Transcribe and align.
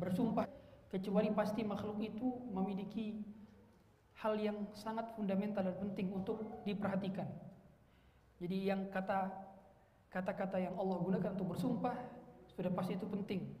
bersumpah 0.00 0.48
kecuali 0.88 1.28
pasti 1.30 1.62
makhluk 1.62 2.00
itu 2.00 2.26
memiliki 2.50 3.20
hal 4.20 4.36
yang 4.36 4.68
sangat 4.72 5.12
fundamental 5.14 5.64
dan 5.64 5.76
penting 5.76 6.12
untuk 6.12 6.64
diperhatikan. 6.64 7.28
Jadi 8.40 8.56
yang 8.72 8.88
kata 8.88 9.28
kata-kata 10.10 10.58
yang 10.58 10.74
Allah 10.80 10.98
gunakan 10.98 11.30
untuk 11.36 11.54
bersumpah 11.54 11.94
sudah 12.56 12.72
pasti 12.72 12.96
itu 12.96 13.06
penting. 13.06 13.52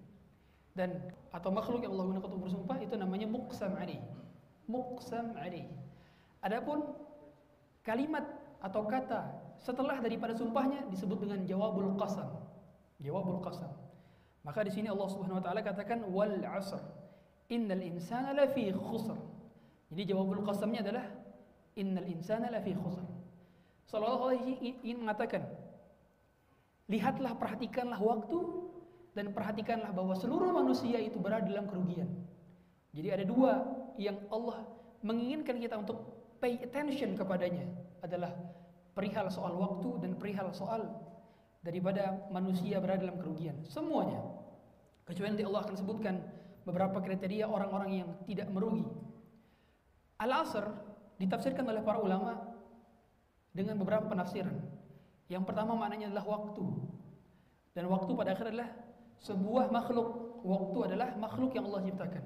Dan 0.74 1.12
atau 1.30 1.52
makhluk 1.52 1.84
yang 1.84 1.92
Allah 1.94 2.06
gunakan 2.10 2.26
untuk 2.26 2.44
bersumpah 2.48 2.76
itu 2.80 2.94
namanya 2.96 3.28
muqsam 3.28 3.76
ali. 3.76 4.00
Muqsam 4.66 5.36
ali. 5.38 5.68
Adapun 6.40 6.96
kalimat 7.84 8.24
atau 8.60 8.84
kata 8.84 9.28
setelah 9.60 10.00
daripada 10.00 10.32
sumpahnya 10.32 10.88
disebut 10.88 11.20
dengan 11.24 11.44
jawabul 11.44 11.96
qasam. 12.00 12.28
Jawabul 13.00 13.40
qasam. 13.44 13.72
Maka 14.40 14.64
di 14.64 14.72
sini 14.72 14.88
Allah 14.88 15.08
Subhanahu 15.12 15.38
wa 15.40 15.44
taala 15.44 15.60
katakan 15.60 16.00
wal 16.08 16.40
'asr. 16.40 16.80
Innal 17.52 17.82
insana 17.82 18.32
lafi 18.32 18.72
khusr. 18.72 19.18
Jadi 19.90 20.02
jawabul 20.14 20.40
qasamnya 20.46 20.86
adalah 20.86 21.06
innal 21.76 22.06
insana 22.08 22.48
lafi 22.48 22.72
khusr. 22.72 23.04
Sallallahu 23.90 24.24
alaihi 24.30 24.80
ingin 24.86 25.02
mengatakan 25.02 25.44
lihatlah 26.86 27.34
perhatikanlah 27.34 27.98
waktu 27.98 28.38
dan 29.18 29.34
perhatikanlah 29.34 29.90
bahwa 29.90 30.14
seluruh 30.14 30.54
manusia 30.54 31.02
itu 31.02 31.18
berada 31.18 31.44
dalam 31.44 31.66
kerugian. 31.66 32.06
Jadi 32.94 33.08
ada 33.10 33.24
dua 33.26 33.66
yang 33.98 34.16
Allah 34.30 34.62
menginginkan 35.02 35.58
kita 35.58 35.74
untuk 35.74 36.06
pay 36.38 36.56
attention 36.62 37.18
kepadanya 37.18 37.66
adalah 38.00 38.32
perihal 38.94 39.26
soal 39.28 39.54
waktu 39.58 40.06
dan 40.06 40.16
perihal 40.16 40.50
soal 40.54 41.09
daripada 41.60 42.24
manusia 42.32 42.80
berada 42.80 43.04
dalam 43.04 43.20
kerugian. 43.20 43.60
Semuanya. 43.68 44.20
Kecuali 45.04 45.36
nanti 45.36 45.44
Allah 45.44 45.62
akan 45.66 45.76
sebutkan 45.76 46.14
beberapa 46.64 47.00
kriteria 47.00 47.48
orang-orang 47.48 47.90
yang 48.04 48.08
tidak 48.24 48.48
merugi. 48.48 48.84
Al-Asr 50.20 50.68
ditafsirkan 51.20 51.64
oleh 51.68 51.84
para 51.84 52.00
ulama 52.00 52.36
dengan 53.52 53.76
beberapa 53.80 54.08
penafsiran. 54.08 54.56
Yang 55.28 55.44
pertama 55.46 55.76
maknanya 55.76 56.12
adalah 56.12 56.26
waktu. 56.26 56.64
Dan 57.76 57.86
waktu 57.86 58.10
pada 58.12 58.34
akhirnya 58.34 58.52
adalah 58.56 58.70
sebuah 59.20 59.66
makhluk. 59.70 60.08
Waktu 60.40 60.78
adalah 60.92 61.08
makhluk 61.20 61.52
yang 61.52 61.68
Allah 61.68 61.84
ciptakan. 61.84 62.24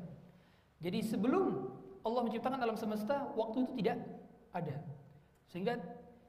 Jadi 0.78 0.98
sebelum 1.02 1.74
Allah 2.04 2.20
menciptakan 2.22 2.60
alam 2.60 2.78
semesta, 2.78 3.32
waktu 3.34 3.64
itu 3.64 3.72
tidak 3.82 3.98
ada. 4.52 4.76
Sehingga 5.48 5.80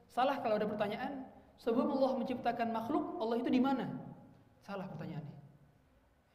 salah 0.08 0.40
kalau 0.40 0.56
ada 0.58 0.66
pertanyaan, 0.66 1.28
sebelum 1.60 1.96
Allah 2.00 2.20
menciptakan 2.20 2.68
makhluk, 2.72 3.20
Allah 3.20 3.36
itu 3.40 3.50
di 3.50 3.60
mana? 3.60 3.86
Salah 4.64 4.86
pertanyaannya. 4.90 5.36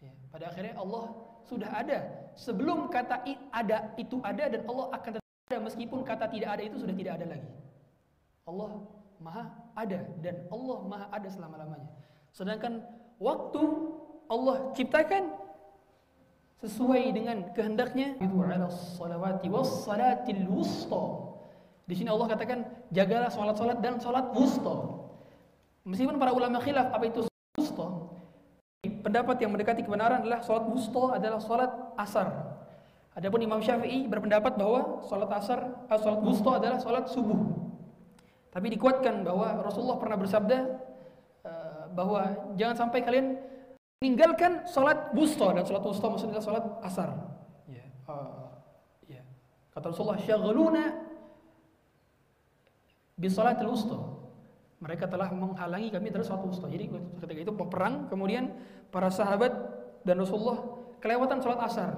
Ya, 0.02 0.14
pada 0.34 0.50
akhirnya 0.50 0.74
Allah 0.78 1.04
sudah 1.46 1.70
ada. 1.70 2.00
Sebelum 2.34 2.88
kata 2.88 3.22
ada 3.52 3.92
itu 4.00 4.18
ada 4.24 4.48
dan 4.48 4.62
Allah 4.66 4.88
akan 4.96 5.10
tetap 5.20 5.32
ada 5.52 5.58
meskipun 5.68 6.00
kata 6.08 6.26
tidak 6.32 6.50
ada 6.58 6.64
itu 6.64 6.78
sudah 6.80 6.96
tidak 6.96 7.14
ada 7.20 7.26
lagi. 7.38 7.50
Allah 8.48 8.72
Maha 9.22 9.44
ada 9.78 10.00
dan 10.24 10.36
Allah 10.50 10.78
Maha 10.88 11.06
ada 11.12 11.28
selama-lamanya. 11.30 11.92
Sedangkan 12.32 12.82
waktu 13.20 13.62
Allah 14.32 14.72
ciptakan 14.74 15.36
sesuai 16.64 17.04
dengan 17.12 17.38
kehendaknya 17.52 18.16
itu 18.22 18.38
ala 18.42 18.72
salawati 18.72 19.52
was 19.52 19.86
salatil. 19.86 20.40
Di 21.90 21.94
sini 22.00 22.08
Allah 22.08 22.32
katakan 22.32 22.64
jagalah 22.96 23.28
salat-salat 23.28 23.84
dan 23.84 24.00
salat 24.00 24.32
wusta. 24.32 25.01
Meskipun 25.82 26.22
para 26.22 26.30
ulama 26.30 26.62
khilaf 26.62 26.94
apa 26.94 27.06
itu 27.10 27.26
wusta, 27.58 27.88
pendapat 29.02 29.36
yang 29.42 29.52
mendekati 29.54 29.82
kebenaran 29.82 30.22
adalah 30.22 30.46
salat 30.46 30.66
wusta 30.70 31.04
adalah 31.18 31.40
salat 31.42 31.72
asar. 31.98 32.28
Adapun 33.18 33.44
Imam 33.44 33.60
Syafi'i 33.60 34.08
berpendapat 34.08 34.56
bahwa 34.56 35.04
salat 35.04 35.32
asar 35.36 35.60
atau 35.90 35.98
eh, 35.98 36.02
salat 36.06 36.22
wusta 36.22 36.52
adalah 36.62 36.78
salat 36.80 37.06
subuh. 37.10 37.40
Tapi 38.52 38.68
dikuatkan 38.72 39.24
bahwa 39.26 39.64
Rasulullah 39.64 40.00
pernah 40.00 40.20
bersabda 40.20 40.60
uh, 41.48 41.84
bahwa 41.96 42.52
jangan 42.60 42.76
sampai 42.88 43.00
kalian 43.00 43.40
meninggalkan 44.04 44.68
salat 44.68 45.08
wusta 45.16 45.56
dan 45.56 45.64
salat 45.64 45.84
wusta 45.88 46.06
maksudnya 46.12 46.44
salat 46.44 46.66
asar. 46.84 47.16
Ya. 47.72 47.88
Uh, 48.12 48.60
ya. 49.08 49.24
Kata 49.72 49.96
Rasulullah 49.96 50.20
syaghluna 50.20 50.84
bi 53.16 53.32
salatil 53.32 53.72
wusta. 53.72 54.21
Mereka 54.82 55.06
telah 55.06 55.30
menghalangi 55.30 55.94
kami 55.94 56.10
dari 56.10 56.26
salat 56.26 56.42
wusta. 56.42 56.66
Jadi 56.66 56.90
ketika 57.22 57.42
itu 57.50 57.54
peperang 57.54 58.10
kemudian 58.10 58.50
para 58.90 59.14
sahabat 59.14 59.54
dan 60.02 60.18
Rasulullah 60.18 60.58
kelewatan 60.98 61.38
salat 61.38 61.62
asar. 61.62 61.92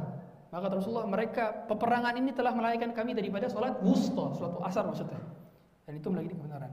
Maka 0.51 0.69
Rasulullah 0.69 1.07
mereka 1.07 1.65
peperangan 1.65 2.13
ini 2.19 2.35
telah 2.35 2.53
melalaikan 2.53 2.91
kami 2.91 3.15
daripada 3.15 3.47
salat 3.47 3.79
wusta, 3.79 4.35
salat 4.35 4.59
asar 4.67 4.83
maksudnya. 4.83 5.21
Dan 5.87 5.99
itu 5.99 6.11
lagi 6.11 6.29
kebenaran. 6.31 6.71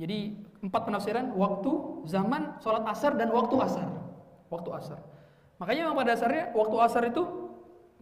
Jadi 0.00 0.34
empat 0.64 0.88
penafsiran 0.88 1.36
waktu, 1.36 1.72
zaman, 2.08 2.56
sholat 2.64 2.84
asar 2.88 3.12
dan 3.14 3.28
waktu 3.28 3.54
asar. 3.60 3.88
Waktu 4.48 4.70
asar. 4.72 4.98
Makanya 5.60 5.88
memang 5.88 5.98
pada 6.02 6.16
dasarnya 6.16 6.44
waktu 6.56 6.76
asar 6.80 7.02
itu 7.06 7.22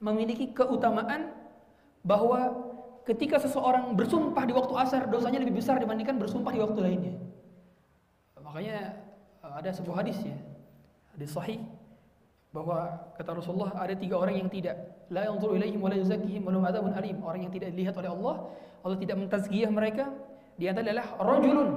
memiliki 0.01 0.55
keutamaan 0.55 1.35
bahwa 2.01 2.70
ketika 3.07 3.41
seseorang 3.41 3.97
bersumpah 3.97 4.45
di 4.45 4.53
waktu 4.53 4.75
asar 4.77 5.09
dosanya 5.09 5.41
lebih 5.41 5.61
besar 5.61 5.81
dibandingkan 5.81 6.21
bersumpah 6.21 6.53
di 6.53 6.61
waktu 6.61 6.81
lainnya. 6.81 7.15
Makanya 8.41 8.77
eh, 9.47 9.55
ada 9.63 9.71
sebuah 9.71 10.03
hadis 10.05 10.19
ya, 10.25 10.37
hadis 11.15 11.31
sahih 11.31 11.61
bahwa 12.51 12.99
kata 13.15 13.31
Rasulullah 13.39 13.71
ada 13.79 13.95
tiga 13.95 14.19
orang 14.19 14.35
yang 14.35 14.51
tidak 14.51 14.75
la 15.07 15.31
yanzuru 15.31 15.55
ilaihim 15.55 15.79
wa 15.79 15.87
la 15.91 16.83
alim 16.99 17.17
orang 17.23 17.47
yang 17.47 17.53
tidak 17.55 17.71
dilihat 17.71 17.95
oleh 17.95 18.11
Allah 18.11 18.51
Allah 18.85 18.99
tidak 18.99 19.17
mentazkiyah 19.21 19.71
mereka. 19.71 20.09
Di 20.57 20.69
antara 20.69 20.93
adalah 20.93 21.07
rajulun 21.21 21.69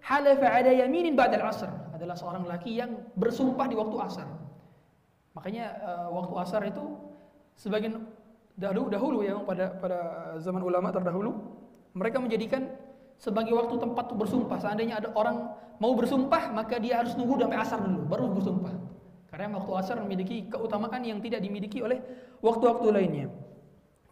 halafa 0.00 0.46
ala 0.48 0.70
yaminin 0.72 1.16
ba'dal 1.16 1.44
asr. 1.44 1.68
Adalah 1.96 2.16
seorang 2.16 2.44
laki 2.44 2.80
yang 2.80 3.04
bersumpah 3.16 3.68
di 3.68 3.76
waktu 3.76 3.96
asar. 4.00 4.28
Makanya 5.34 5.64
uh, 5.82 6.08
waktu 6.14 6.34
asar 6.40 6.62
itu 6.68 6.84
sebagian 7.58 8.04
dahulu 8.54 8.86
dahulu 8.86 9.18
ya 9.26 9.34
pada 9.42 9.74
pada 9.74 9.98
zaman 10.38 10.62
ulama 10.62 10.94
terdahulu 10.94 11.34
mereka 11.94 12.22
menjadikan 12.22 12.70
sebagai 13.18 13.54
waktu 13.54 13.74
tempat 13.78 14.10
bersumpah. 14.14 14.58
Seandainya 14.58 14.98
ada 14.98 15.08
orang 15.14 15.54
mau 15.78 15.94
bersumpah, 15.94 16.50
maka 16.50 16.78
dia 16.78 17.02
harus 17.02 17.14
nunggu 17.14 17.38
sampai 17.38 17.58
asar 17.58 17.78
dulu 17.82 18.00
baru 18.06 18.24
bersumpah. 18.34 18.74
Karena 19.30 19.58
waktu 19.58 19.72
asar 19.74 19.96
memiliki 20.02 20.46
keutamaan 20.46 21.02
yang 21.02 21.18
tidak 21.18 21.42
dimiliki 21.42 21.82
oleh 21.82 21.98
waktu-waktu 22.38 22.86
lainnya. 22.94 23.26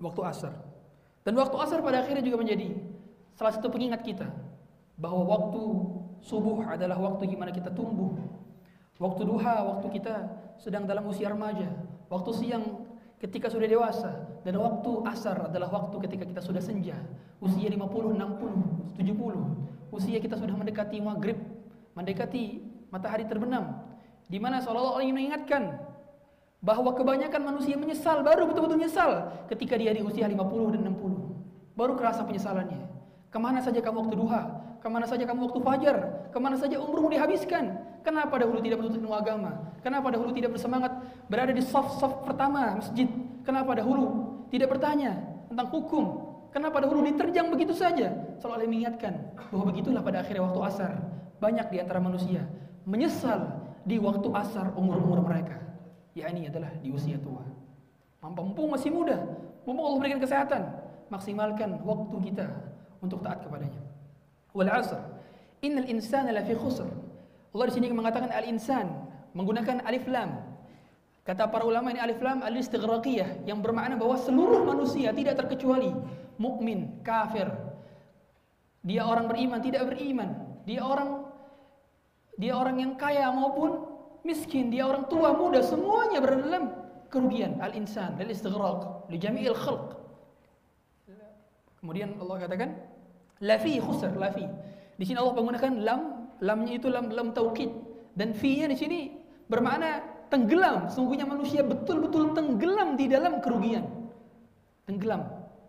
Waktu 0.03 0.21
asar. 0.27 0.55
Dan 1.23 1.39
waktu 1.39 1.55
asar 1.63 1.79
pada 1.79 2.03
akhirnya 2.03 2.27
juga 2.27 2.43
menjadi 2.43 2.75
salah 3.39 3.55
satu 3.55 3.71
pengingat 3.71 4.03
kita 4.03 4.27
bahwa 4.99 5.23
waktu 5.31 5.63
subuh 6.27 6.67
adalah 6.67 6.99
waktu 6.99 7.31
gimana 7.31 7.55
kita 7.55 7.71
tumbuh. 7.71 8.19
Waktu 8.99 9.23
duha, 9.27 9.67
waktu 9.67 9.87
kita 9.99 10.15
sedang 10.59 10.87
dalam 10.87 11.07
usia 11.07 11.31
remaja. 11.31 11.71
Waktu 12.11 12.31
siang 12.39 12.82
ketika 13.23 13.47
sudah 13.47 13.71
dewasa. 13.71 14.11
Dan 14.43 14.59
waktu 14.59 14.91
asar 15.07 15.47
adalah 15.47 15.71
waktu 15.71 15.97
ketika 16.11 16.27
kita 16.27 16.43
sudah 16.43 16.59
senja. 16.59 16.99
Usia 17.39 17.71
50, 17.71 18.19
60, 18.19 18.99
70. 18.99 19.95
Usia 19.95 20.19
kita 20.19 20.35
sudah 20.35 20.59
mendekati 20.59 20.99
maghrib. 20.99 21.39
Mendekati 21.95 22.59
matahari 22.91 23.23
terbenam. 23.31 23.79
Di 24.27 24.43
mana 24.43 24.59
seolah-olah 24.59 25.07
ingin 25.07 25.15
mengingatkan 25.15 25.79
bahwa 26.63 26.95
kebanyakan 26.95 27.43
manusia 27.43 27.75
menyesal 27.75 28.23
baru 28.23 28.47
betul-betul 28.47 28.79
menyesal 28.79 29.11
ketika 29.51 29.75
dia 29.75 29.91
di 29.91 29.99
usia 29.99 30.31
50 30.31 30.79
dan 30.79 30.95
60 30.95 31.75
baru 31.75 31.99
kerasa 31.99 32.23
penyesalannya 32.23 32.87
ke 33.35 33.39
mana 33.43 33.59
saja 33.59 33.83
kamu 33.83 34.07
waktu 34.07 34.15
duha 34.15 34.43
ke 34.79 34.87
mana 34.87 35.03
saja 35.11 35.27
kamu 35.27 35.51
waktu 35.51 35.59
fajar 35.59 35.97
ke 36.31 36.39
mana 36.39 36.55
saja 36.55 36.79
umurmu 36.79 37.11
dihabiskan 37.11 37.83
kenapa 38.03 38.39
dahulu 38.39 38.59
tidak 38.61 38.79
menuntut 38.83 39.01
ilmu 39.01 39.15
agama? 39.15 39.51
Kenapa 39.81 40.11
dahulu 40.15 40.31
tidak 40.35 40.55
bersemangat 40.55 40.93
berada 41.27 41.51
di 41.55 41.63
soft-soft 41.63 42.27
pertama 42.27 42.79
masjid? 42.79 43.09
Kenapa 43.43 43.75
dahulu 43.75 44.07
tidak 44.51 44.75
bertanya 44.77 45.19
tentang 45.51 45.71
hukum? 45.71 46.05
Kenapa 46.53 46.85
dahulu 46.85 47.07
diterjang 47.09 47.49
begitu 47.49 47.73
saja? 47.73 48.13
Selalu 48.39 48.69
mengingatkan 48.69 49.33
bahwa 49.49 49.73
begitulah 49.73 50.05
pada 50.05 50.21
akhirnya 50.21 50.45
waktu 50.45 50.61
asar. 50.69 50.93
Banyak 51.41 51.75
di 51.75 51.79
antara 51.83 51.99
manusia 51.99 52.47
menyesal 52.87 53.63
di 53.83 53.99
waktu 53.99 54.29
asar 54.35 54.75
umur-umur 54.79 55.23
mereka. 55.23 55.59
Ya 56.13 56.29
ini 56.29 56.47
adalah 56.47 56.71
di 56.79 56.93
usia 56.93 57.17
tua. 57.19 57.43
Mampu 58.23 58.69
masih 58.71 58.95
muda, 58.95 59.19
mumpung 59.67 59.83
Allah 59.83 59.99
berikan 59.99 60.21
kesehatan, 60.23 60.63
maksimalkan 61.11 61.83
waktu 61.83 62.17
kita 62.31 62.47
untuk 63.03 63.19
taat 63.25 63.43
kepadanya. 63.43 63.83
Wal 64.55 64.71
asr, 64.71 65.01
innal 65.65 65.89
insana 65.91 66.31
lafi 66.31 66.55
khusr. 66.55 66.87
Allah 67.53 67.67
di 67.69 67.75
sini 67.77 67.93
mengatakan 67.93 68.33
al 68.33 68.49
insan 68.49 68.89
menggunakan 69.37 69.85
alif 69.85 70.09
lam. 70.09 70.41
Kata 71.23 71.47
para 71.47 71.63
ulama 71.63 71.93
ini 71.93 72.01
alif 72.03 72.19
lam 72.19 72.43
al 72.43 72.57
istighraqiyah 72.57 73.47
yang 73.47 73.61
bermakna 73.61 73.95
bahwa 73.95 74.17
seluruh 74.19 74.65
manusia 74.67 75.13
tidak 75.13 75.39
terkecuali 75.39 75.93
mukmin, 76.41 76.99
kafir. 77.05 77.53
Dia 78.83 79.07
orang 79.07 79.31
beriman, 79.31 79.61
tidak 79.63 79.87
beriman. 79.87 80.35
Dia 80.67 80.83
orang 80.83 81.29
dia 82.41 82.57
orang 82.57 82.81
yang 82.81 82.93
kaya 82.97 83.29
maupun 83.31 83.85
miskin, 84.25 84.73
dia 84.73 84.89
orang 84.89 85.07
tua, 85.07 85.37
muda, 85.37 85.61
semuanya 85.61 86.19
berada 86.19 86.43
dalam 86.43 86.65
kerugian 87.13 87.61
al-insan 87.61 88.17
lil 88.17 88.33
istighraq 88.33 89.07
li 89.13 89.21
jami'il 89.21 89.55
khalq. 89.55 90.01
Kemudian 91.83 92.17
Allah 92.17 92.37
katakan 92.47 92.71
la 93.45 93.61
fi 93.61 93.77
khusr 93.77 94.17
la 94.17 94.33
fi. 94.33 94.49
Di 94.97 95.05
sini 95.05 95.19
Allah 95.19 95.35
menggunakan 95.35 95.73
lam, 95.83 96.01
lamnya 96.43 96.77
itu 96.77 96.91
lam 96.91 97.09
lam 97.15 97.31
taukid 97.31 97.71
dan 98.19 98.35
fi-nya 98.35 98.67
di 98.67 98.77
sini 98.77 98.99
bermakna 99.47 100.03
tenggelam. 100.29 100.91
Sungguhnya 100.91 101.25
manusia 101.25 101.63
betul-betul 101.63 102.35
tenggelam 102.35 102.99
di 102.99 103.07
dalam 103.07 103.39
kerugian. 103.39 103.87
Tenggelam. 104.85 105.23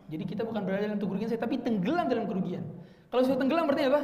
Jadi 0.10 0.24
kita 0.28 0.42
bukan 0.44 0.66
berada 0.66 0.90
dalam 0.90 1.00
kerugian 1.00 1.30
saya 1.30 1.40
tapi 1.40 1.62
tenggelam 1.62 2.10
dalam 2.10 2.26
kerugian. 2.28 2.66
Kalau 3.08 3.22
sudah 3.24 3.40
tenggelam 3.40 3.70
berarti 3.70 3.88
apa? 3.88 4.02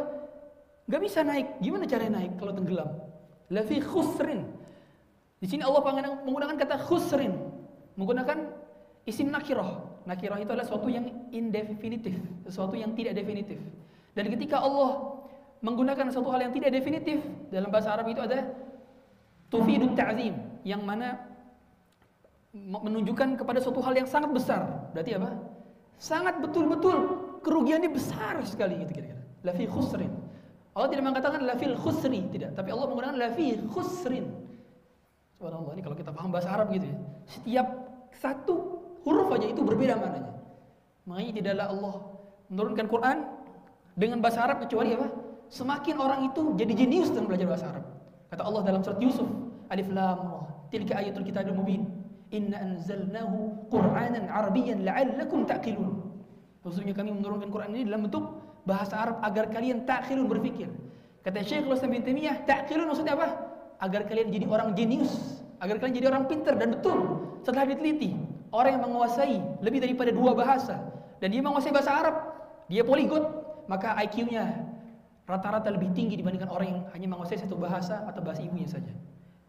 Gak 0.90 1.02
bisa 1.02 1.20
naik. 1.26 1.58
Gimana 1.60 1.84
cara 1.90 2.06
naik 2.08 2.38
kalau 2.38 2.54
tenggelam? 2.54 2.90
La 3.50 3.66
fi 3.66 3.82
khusrin. 3.82 4.46
Di 5.40 5.48
sini 5.48 5.64
Allah 5.64 5.82
menggunakan 6.28 6.56
kata 6.60 6.76
khusrin, 6.84 7.32
menggunakan 7.96 8.38
isim 9.08 9.32
nakirah. 9.32 10.04
Nakirah 10.04 10.38
itu 10.42 10.52
adalah 10.52 10.68
sesuatu 10.68 10.92
yang 10.92 11.08
indefinitif, 11.32 12.18
sesuatu 12.44 12.76
yang 12.76 12.92
tidak 12.94 13.16
definitif. 13.16 13.58
Dan 14.14 14.28
ketika 14.36 14.60
Allah 14.60 15.19
menggunakan 15.60 16.08
sesuatu 16.08 16.32
hal 16.32 16.48
yang 16.48 16.54
tidak 16.56 16.72
definitif 16.72 17.20
dalam 17.52 17.68
bahasa 17.68 17.92
Arab 17.96 18.08
itu 18.08 18.24
ada 18.24 18.48
tufidut 19.52 19.92
ta'zim 19.98 20.36
yang 20.64 20.84
mana 20.84 21.20
menunjukkan 22.56 23.38
kepada 23.38 23.60
suatu 23.62 23.84
hal 23.84 23.94
yang 23.94 24.08
sangat 24.10 24.32
besar. 24.34 24.90
Berarti 24.96 25.12
apa? 25.20 25.30
Sangat 26.00 26.40
betul-betul 26.40 26.98
kerugiannya 27.44 27.92
besar 27.92 28.40
sekali 28.48 28.80
gitu 28.82 28.92
kira-kira. 28.96 29.22
La 29.44 29.54
fi 29.54 29.68
khusrin. 29.68 30.12
Allah 30.74 30.90
tidak 30.96 31.06
mengatakan 31.12 31.44
la 31.44 31.56
fil 31.60 31.76
khusri, 31.76 32.24
tidak, 32.32 32.56
tapi 32.56 32.72
Allah 32.72 32.88
menggunakan 32.88 33.16
la 33.20 33.30
fi 33.36 33.60
khusrin. 33.68 34.26
Subhanallah, 35.36 35.76
ini 35.76 35.82
kalau 35.84 35.98
kita 35.98 36.12
paham 36.12 36.32
bahasa 36.32 36.50
Arab 36.52 36.72
gitu 36.72 36.88
ya. 36.88 36.98
Setiap 37.28 37.68
satu 38.16 38.56
huruf 39.04 39.28
aja 39.36 39.48
itu 39.52 39.62
berbeda 39.64 40.00
maknanya. 40.00 40.34
Makanya 41.08 41.32
tidaklah 41.36 41.66
Allah 41.68 41.96
menurunkan 42.48 42.86
Quran 42.88 43.18
dengan 43.96 44.18
bahasa 44.24 44.40
Arab 44.46 44.64
kecuali 44.64 44.96
apa? 44.96 45.08
Semakin 45.50 45.98
orang 45.98 46.30
itu 46.30 46.54
jadi 46.54 46.74
jenius 46.78 47.10
dalam 47.10 47.26
belajar 47.26 47.50
bahasa 47.50 47.66
Arab. 47.74 47.86
Kata 48.30 48.42
Allah 48.46 48.62
dalam 48.62 48.82
surat 48.86 49.02
Yusuf, 49.02 49.26
Alif 49.74 49.90
Lam 49.90 50.18
Ra, 50.22 50.42
tilka 50.70 50.94
ayatul 51.02 51.26
kitabil 51.26 51.58
mubin. 51.58 51.82
Inna 52.30 52.62
anzalnahu 52.62 53.66
Qur'anan 53.74 54.30
Arabiyyan 54.30 54.86
la'allakum 54.86 55.50
ta'qilun. 55.50 55.90
Maksudnya 56.62 56.94
kami 56.94 57.10
menurunkan 57.10 57.50
Quran 57.50 57.74
ini 57.74 57.90
dalam 57.90 58.06
bentuk 58.06 58.38
bahasa 58.70 59.02
Arab 59.02 59.18
agar 59.26 59.50
kalian 59.50 59.90
takhilun 59.90 60.30
berpikir. 60.30 60.70
Kata 61.26 61.42
Syekh 61.42 61.66
Islam 61.66 61.90
bin 61.98 62.06
Taimiyah, 62.06 62.46
takhilun 62.46 62.86
maksudnya 62.86 63.18
apa? 63.18 63.28
Agar 63.82 64.06
kalian 64.06 64.30
jadi 64.30 64.46
orang 64.46 64.78
jenius, 64.78 65.42
agar 65.58 65.82
kalian 65.82 65.96
jadi 65.98 66.08
orang 66.14 66.30
pintar 66.30 66.54
dan 66.62 66.78
betul. 66.78 67.26
Setelah 67.42 67.66
diteliti, 67.66 68.14
orang 68.54 68.78
yang 68.78 68.84
menguasai 68.86 69.38
lebih 69.66 69.82
daripada 69.82 70.14
dua 70.14 70.38
bahasa 70.38 70.78
dan 71.18 71.34
dia 71.34 71.42
menguasai 71.42 71.74
bahasa 71.74 71.92
Arab, 71.98 72.16
dia 72.70 72.86
poligot, 72.86 73.26
maka 73.66 73.98
IQ-nya 74.06 74.70
rata-rata 75.30 75.70
lebih 75.70 75.94
tinggi 75.94 76.18
dibandingkan 76.18 76.50
orang 76.50 76.68
yang 76.74 76.80
hanya 76.98 77.08
menguasai 77.14 77.38
satu 77.38 77.54
bahasa 77.54 78.02
atau 78.10 78.26
bahasa 78.26 78.42
ibunya 78.42 78.66
saja. 78.66 78.90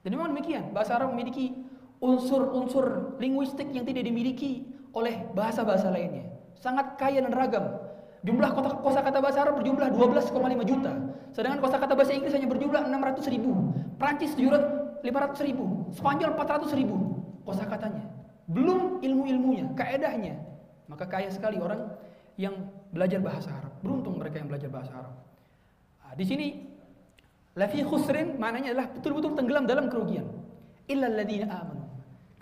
Dan 0.05 0.13
memang 0.13 0.37
demikian, 0.37 0.77
bahasa 0.77 1.01
Arab 1.01 1.17
memiliki 1.17 1.57
unsur-unsur 2.05 3.17
linguistik 3.17 3.73
yang 3.73 3.89
tidak 3.89 4.05
dimiliki 4.05 4.69
oleh 4.93 5.25
bahasa-bahasa 5.33 5.89
lainnya. 5.89 6.29
Sangat 6.61 7.01
kaya 7.01 7.25
dan 7.25 7.33
ragam. 7.33 7.81
Jumlah 8.21 8.53
kosakata 8.85 9.25
bahasa 9.25 9.41
Arab 9.49 9.65
berjumlah 9.65 9.89
12,5 9.97 10.69
juta. 10.69 10.93
Sedangkan 11.33 11.65
kosakata 11.65 11.97
bahasa 11.97 12.13
Inggris 12.13 12.37
hanya 12.37 12.49
berjumlah 12.53 12.85
600 12.85 13.33
ribu. 13.33 13.73
Prancis 13.97 14.37
500 14.37 15.49
ribu. 15.49 15.89
Spanyol 15.97 16.37
400 16.37 16.77
ribu 16.77 16.97
kosakatanya. 17.49 18.05
Belum 18.45 19.01
ilmu-ilmunya, 19.01 19.73
kaedahnya. 19.73 20.37
Maka 20.93 21.09
kaya 21.09 21.33
sekali 21.33 21.57
orang 21.57 21.97
yang 22.37 22.53
belajar 22.93 23.25
bahasa 23.25 23.49
Arab. 23.57 23.73
Beruntung 23.81 24.21
mereka 24.21 24.37
yang 24.43 24.49
belajar 24.53 24.69
bahasa 24.69 24.93
Arab. 24.93 25.15
Nah, 26.11 26.19
di 26.19 26.27
sini 26.27 26.59
lafi 27.55 27.87
khusrin 27.87 28.35
maknanya 28.35 28.75
adalah 28.75 28.91
betul-betul 28.91 29.39
tenggelam 29.39 29.63
dalam 29.71 29.87
kerugian. 29.87 30.27
Illa 30.91 31.07
alladziina 31.07 31.47
amanu. 31.47 31.87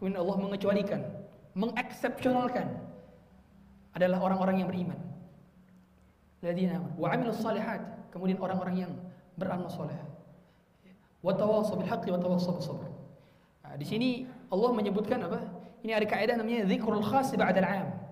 Kemudian 0.01 0.25
Allah 0.25 0.37
mengecualikan, 0.41 1.01
mengeksepsionalkan 1.53 2.67
adalah 3.93 4.25
orang-orang 4.25 4.65
yang 4.65 4.69
beriman. 4.73 4.97
Ladzina 6.41 6.81
amanu. 6.81 6.97
Wa 6.97 7.13
amilus 7.13 7.45
salihat 7.45 8.09
kemudian 8.09 8.41
orang-orang 8.41 8.89
yang 8.89 8.93
beramal 9.37 9.69
soleh. 9.69 10.01
Wa 11.21 11.37
tawassaw 11.37 11.77
bil 11.77 11.93
haqqi 11.93 12.09
wa 12.09 12.17
tawassaw 12.17 12.57
bis 12.57 12.65
sabr. 12.65 12.89
Nah, 13.69 13.77
di 13.77 13.85
sini 13.85 14.25
Allah 14.49 14.73
menyebutkan 14.73 15.21
apa? 15.29 15.45
Ini 15.85 15.93
ada 15.93 16.09
kaidah 16.09 16.41
namanya 16.41 16.65
dzikrul 16.65 17.05
khas 17.05 17.37
ba'da 17.37 17.61
al-'am 17.61 18.09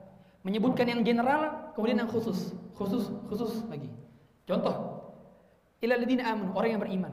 menyebutkan 0.47 0.87
yang 0.87 1.03
general 1.03 1.75
kemudian 1.75 1.99
yang 1.99 2.06
khusus. 2.06 2.55
Khusus 2.79 3.11
khusus 3.26 3.67
lagi. 3.67 3.91
Contoh 4.47 4.85
ila 5.84 5.94
ladzina 6.00 6.25
amanu 6.28 6.56
orang 6.56 6.70
yang 6.73 6.82
beriman 6.82 7.12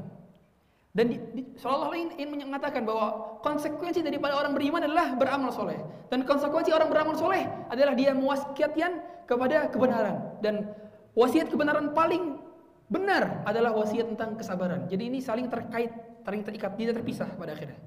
dan 0.94 1.10
di, 1.10 1.18
di, 1.34 1.42
lain 1.66 2.14
ingin 2.22 2.46
mengatakan 2.54 2.86
bahwa 2.86 3.40
konsekuensi 3.42 4.06
daripada 4.06 4.38
orang 4.38 4.54
beriman 4.54 4.86
adalah 4.86 5.18
beramal 5.18 5.50
soleh. 5.50 5.82
Dan 6.14 6.22
konsekuensi 6.22 6.70
orang 6.70 6.94
beramal 6.94 7.18
soleh 7.18 7.50
adalah 7.74 7.98
dia 7.98 8.14
mewasiatkan 8.14 9.26
kepada 9.26 9.74
kebenaran. 9.74 10.38
Dan 10.46 10.70
Wasiat 11.14 11.54
kebenaran 11.54 11.94
paling 11.94 12.42
benar 12.90 13.46
adalah 13.46 13.70
wasiat 13.78 14.10
tentang 14.14 14.34
kesabaran. 14.34 14.90
Jadi 14.90 15.14
ini 15.14 15.22
saling 15.22 15.46
terkait, 15.46 15.94
saling 16.26 16.42
terikat, 16.42 16.74
tidak 16.74 17.02
terpisah 17.02 17.30
pada 17.38 17.54
akhirnya. 17.54 17.78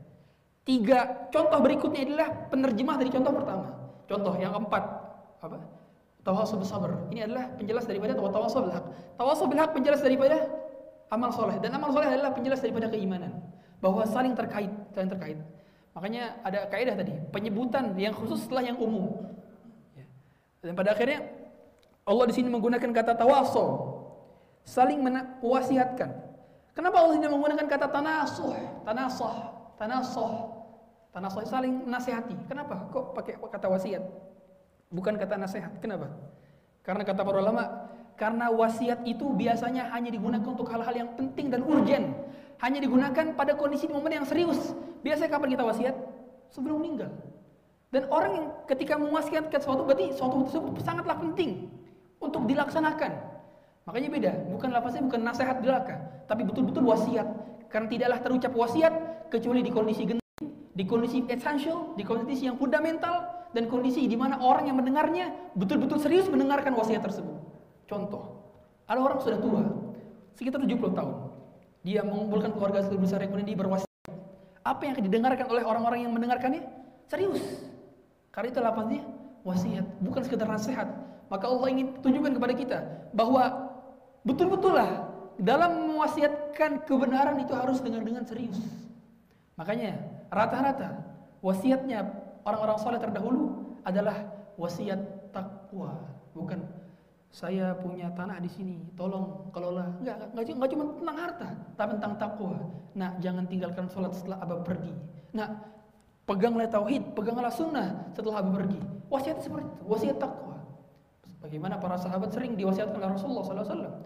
Tiga 0.67 1.31
contoh 1.31 1.59
berikutnya 1.63 2.07
adalah 2.07 2.29
penerjemah 2.51 2.97
dari 2.99 3.11
contoh 3.11 3.35
pertama. 3.35 3.67
Contoh 4.07 4.35
yang 4.39 4.55
keempat 4.55 4.83
apa? 5.43 5.59
Tawasul 6.23 6.63
sabar. 6.67 7.07
Ini 7.11 7.27
adalah 7.27 7.55
penjelas 7.55 7.87
daripada 7.87 8.19
tawasul 8.19 8.67
bil 8.67 8.75
haq. 8.75 8.87
Tawasul 9.15 9.47
bil 9.47 9.63
haq 9.63 9.71
penjelas 9.75 10.03
daripada 10.03 10.47
amal 11.13 11.31
soleh 11.31 11.57
dan 11.63 11.75
amal 11.77 11.91
soleh 11.95 12.11
adalah 12.11 12.35
penjelas 12.35 12.61
daripada 12.63 12.91
keimanan. 12.91 13.33
Bahwa 13.79 14.03
saling 14.09 14.33
terkait, 14.33 14.73
saling 14.97 15.11
terkait. 15.13 15.39
Makanya 15.93 16.41
ada 16.45 16.69
kaidah 16.69 16.97
tadi, 16.97 17.13
penyebutan 17.33 17.97
yang 17.97 18.13
khusus 18.13 18.45
setelah 18.45 18.65
yang 18.65 18.77
umum. 18.77 19.33
Ya. 19.97 20.05
Dan 20.61 20.77
pada 20.77 20.93
akhirnya 20.93 21.25
Allah 22.05 22.25
di 22.29 22.35
sini 22.37 22.53
menggunakan 22.53 22.91
kata 22.93 23.17
tawasul, 23.17 23.97
saling 24.67 25.01
mewasiatkan. 25.01 26.11
Kenapa 26.77 26.97
Allah 27.01 27.17
tidak 27.17 27.33
menggunakan 27.33 27.67
kata 27.67 27.87
tanasuh, 27.89 28.53
tanasuh, 28.85 29.35
tanasuh, 29.81 30.33
tanasuh 31.17 31.41
saling 31.49 31.89
nasihati. 31.89 32.37
Kenapa? 32.45 32.93
Kok 32.93 33.17
pakai 33.17 33.41
kata 33.41 33.67
wasiat? 33.73 34.05
Bukan 34.93 35.17
kata 35.17 35.41
nasihat. 35.41 35.73
Kenapa? 35.81 36.13
Karena 36.85 37.03
kata 37.03 37.25
para 37.25 37.41
ulama, 37.41 37.89
karena 38.17 38.49
wasiat 38.49 39.05
itu 39.05 39.29
biasanya 39.37 39.93
hanya 39.93 40.09
digunakan 40.09 40.49
untuk 40.49 40.67
hal-hal 40.73 40.93
yang 40.97 41.11
penting 41.15 41.53
dan 41.53 41.61
urgent. 41.63 42.17
Hanya 42.57 42.81
digunakan 42.81 43.37
pada 43.37 43.53
kondisi 43.53 43.85
momen 43.85 44.17
yang 44.17 44.25
serius. 44.25 44.73
Biasanya 45.05 45.29
kapan 45.37 45.49
kita 45.53 45.65
wasiat? 45.69 45.95
Sebelum 46.49 46.81
meninggal. 46.81 47.13
Dan 47.93 48.09
orang 48.09 48.33
yang 48.33 48.47
ketika 48.65 48.97
mewasiatkan 48.97 49.61
sesuatu 49.61 49.85
berarti 49.85 50.17
sesuatu 50.17 50.49
tersebut 50.49 50.81
sangatlah 50.81 51.21
penting 51.21 51.69
untuk 52.19 52.49
dilaksanakan. 52.49 53.13
Makanya 53.87 54.09
beda, 54.11 54.33
bukan 54.51 54.69
lafaznya 54.73 55.03
bukan 55.07 55.21
nasihat 55.23 55.63
belaka, 55.63 55.95
tapi 56.27 56.43
betul-betul 56.43 56.83
wasiat. 56.89 57.29
Karena 57.71 57.87
tidaklah 57.87 58.19
terucap 58.25 58.53
wasiat 58.57 58.93
kecuali 59.31 59.63
di 59.63 59.71
kondisi 59.71 60.03
genting, 60.09 60.51
di 60.75 60.85
kondisi 60.89 61.23
essential, 61.31 61.95
di 61.95 62.03
kondisi 62.03 62.51
yang 62.51 62.59
fundamental, 62.59 63.47
dan 63.55 63.71
kondisi 63.71 64.11
di 64.11 64.19
mana 64.19 64.43
orang 64.43 64.67
yang 64.67 64.77
mendengarnya 64.81 65.55
betul-betul 65.55 66.03
serius 66.03 66.27
mendengarkan 66.27 66.75
wasiat 66.75 67.05
tersebut. 67.05 67.46
Contoh, 67.87 68.23
ada 68.91 68.99
orang 68.99 69.19
sudah 69.23 69.39
tua, 69.39 69.63
sekitar 70.35 70.59
70 70.63 70.91
tahun. 70.91 71.17
Dia 71.87 72.03
mengumpulkan 72.03 72.51
keluarga 72.55 72.83
besar 72.99 73.23
yang 73.23 73.31
kemudian 73.31 73.55
dia 73.55 73.59
berwasiat. 73.63 74.11
Apa 74.67 74.81
yang 74.83 74.99
akan 74.99 75.05
didengarkan 75.07 75.47
oleh 75.47 75.63
orang-orang 75.63 76.03
yang 76.03 76.13
mendengarkannya? 76.15 76.67
Serius. 77.07 77.39
Karena 78.35 78.51
itu 78.51 78.59
lafaznya 78.59 79.03
wasiat, 79.47 79.87
bukan 80.03 80.21
sekedar 80.27 80.51
nasihat, 80.51 80.91
maka 81.31 81.47
Allah 81.47 81.71
ingin 81.71 81.95
tunjukkan 82.03 82.33
kepada 82.35 82.55
kita 82.59 82.79
bahwa 83.15 83.71
betul-betul 84.27 84.75
lah 84.75 85.07
dalam 85.39 85.95
mewasiatkan 85.95 86.83
kebenaran 86.83 87.39
itu 87.39 87.55
harus 87.55 87.79
dengan 87.79 88.03
dengan 88.03 88.27
serius. 88.27 88.59
Makanya 89.55 89.95
rata-rata 90.29 91.01
wasiatnya 91.39 92.03
orang-orang 92.43 92.79
soleh 92.83 92.99
terdahulu 92.99 93.79
adalah 93.87 94.27
wasiat 94.59 95.31
takwa, 95.31 95.95
bukan 96.35 96.67
saya 97.37 97.77
punya 97.77 98.09
tanah 98.17 98.41
di 98.41 98.49
sini, 98.49 98.81
tolong 98.97 99.53
kelola. 99.53 99.93
Enggak, 100.01 100.33
enggak, 100.33 100.57
enggak 100.57 100.71
cuma 100.73 100.85
tentang 100.97 101.19
harta, 101.21 101.49
tapi 101.77 101.91
tentang 102.01 102.15
takwa. 102.17 102.57
Nah, 102.97 103.11
jangan 103.21 103.45
tinggalkan 103.45 103.85
sholat 103.93 104.17
setelah 104.17 104.41
abah 104.41 104.65
pergi. 104.65 104.89
Nah, 105.37 105.53
peganglah 106.25 106.65
tauhid, 106.65 107.13
peganglah 107.13 107.53
sunnah 107.53 108.09
setelah 108.17 108.41
abah 108.41 108.65
pergi. 108.65 108.81
Wasiat 109.13 109.45
seperti 109.45 109.69
itu, 109.69 109.85
wasiat 109.85 110.17
takwa. 110.17 110.57
Bagaimana 111.45 111.77
para 111.77 112.01
sahabat 112.01 112.33
sering 112.33 112.57
diwasiatkan 112.57 112.97
oleh 112.97 113.13
Rasulullah 113.21 113.45
SAW. 113.45 114.01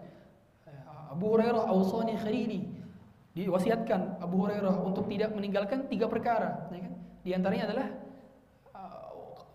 Abu 1.11 1.25
Hurairah 1.31 1.71
awsani 1.71 2.19
khalili 2.19 2.67
diwasiatkan 3.31 4.19
Abu 4.19 4.43
Hurairah 4.43 4.75
untuk 4.83 5.07
tidak 5.07 5.31
meninggalkan 5.31 5.87
tiga 5.87 6.11
perkara, 6.11 6.67
ya 6.67 6.83
kan? 6.83 6.93
Di 7.23 7.31
antaranya 7.31 7.63
adalah 7.71 7.87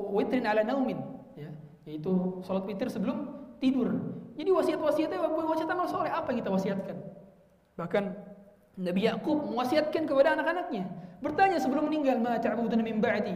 witrin 0.01 0.45
ala 0.45 0.61
naumin 0.61 1.01
ya 1.37 1.49
yaitu 1.89 2.41
salat 2.45 2.69
witir 2.69 2.93
sebelum 2.93 3.36
tidur. 3.63 3.93
Jadi 4.37 4.51
wasiat-wasiatnya 4.53 5.19
wasiat 5.23 5.69
amal 5.73 5.89
soleh 5.89 6.13
apa 6.13 6.29
yang 6.33 6.39
kita 6.45 6.53
wasiatkan? 6.53 6.97
Bahkan 7.77 8.05
Nabi 8.77 9.09
Yakub 9.09 9.41
mewasiatkan 9.49 10.05
kepada 10.05 10.37
anak-anaknya. 10.37 10.85
Bertanya 11.25 11.57
sebelum 11.57 11.89
meninggal 11.89 12.21
ma 12.21 12.37
ta'buduna 12.37 12.85
min 12.85 13.01
ba'di? 13.01 13.33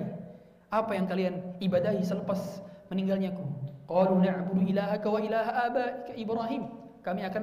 Apa 0.68 0.92
yang 0.94 1.08
kalian 1.08 1.56
ibadahi 1.58 2.04
selepas 2.04 2.60
meninggalnya 2.92 3.32
aku? 3.32 3.44
Qalu 3.88 4.14
na'budu 4.20 4.60
ilahaka 4.68 5.08
wa 5.08 5.20
ilaha 5.24 5.50
abaika 5.66 6.12
Ibrahim. 6.14 6.62
Kami 7.00 7.20
akan 7.24 7.42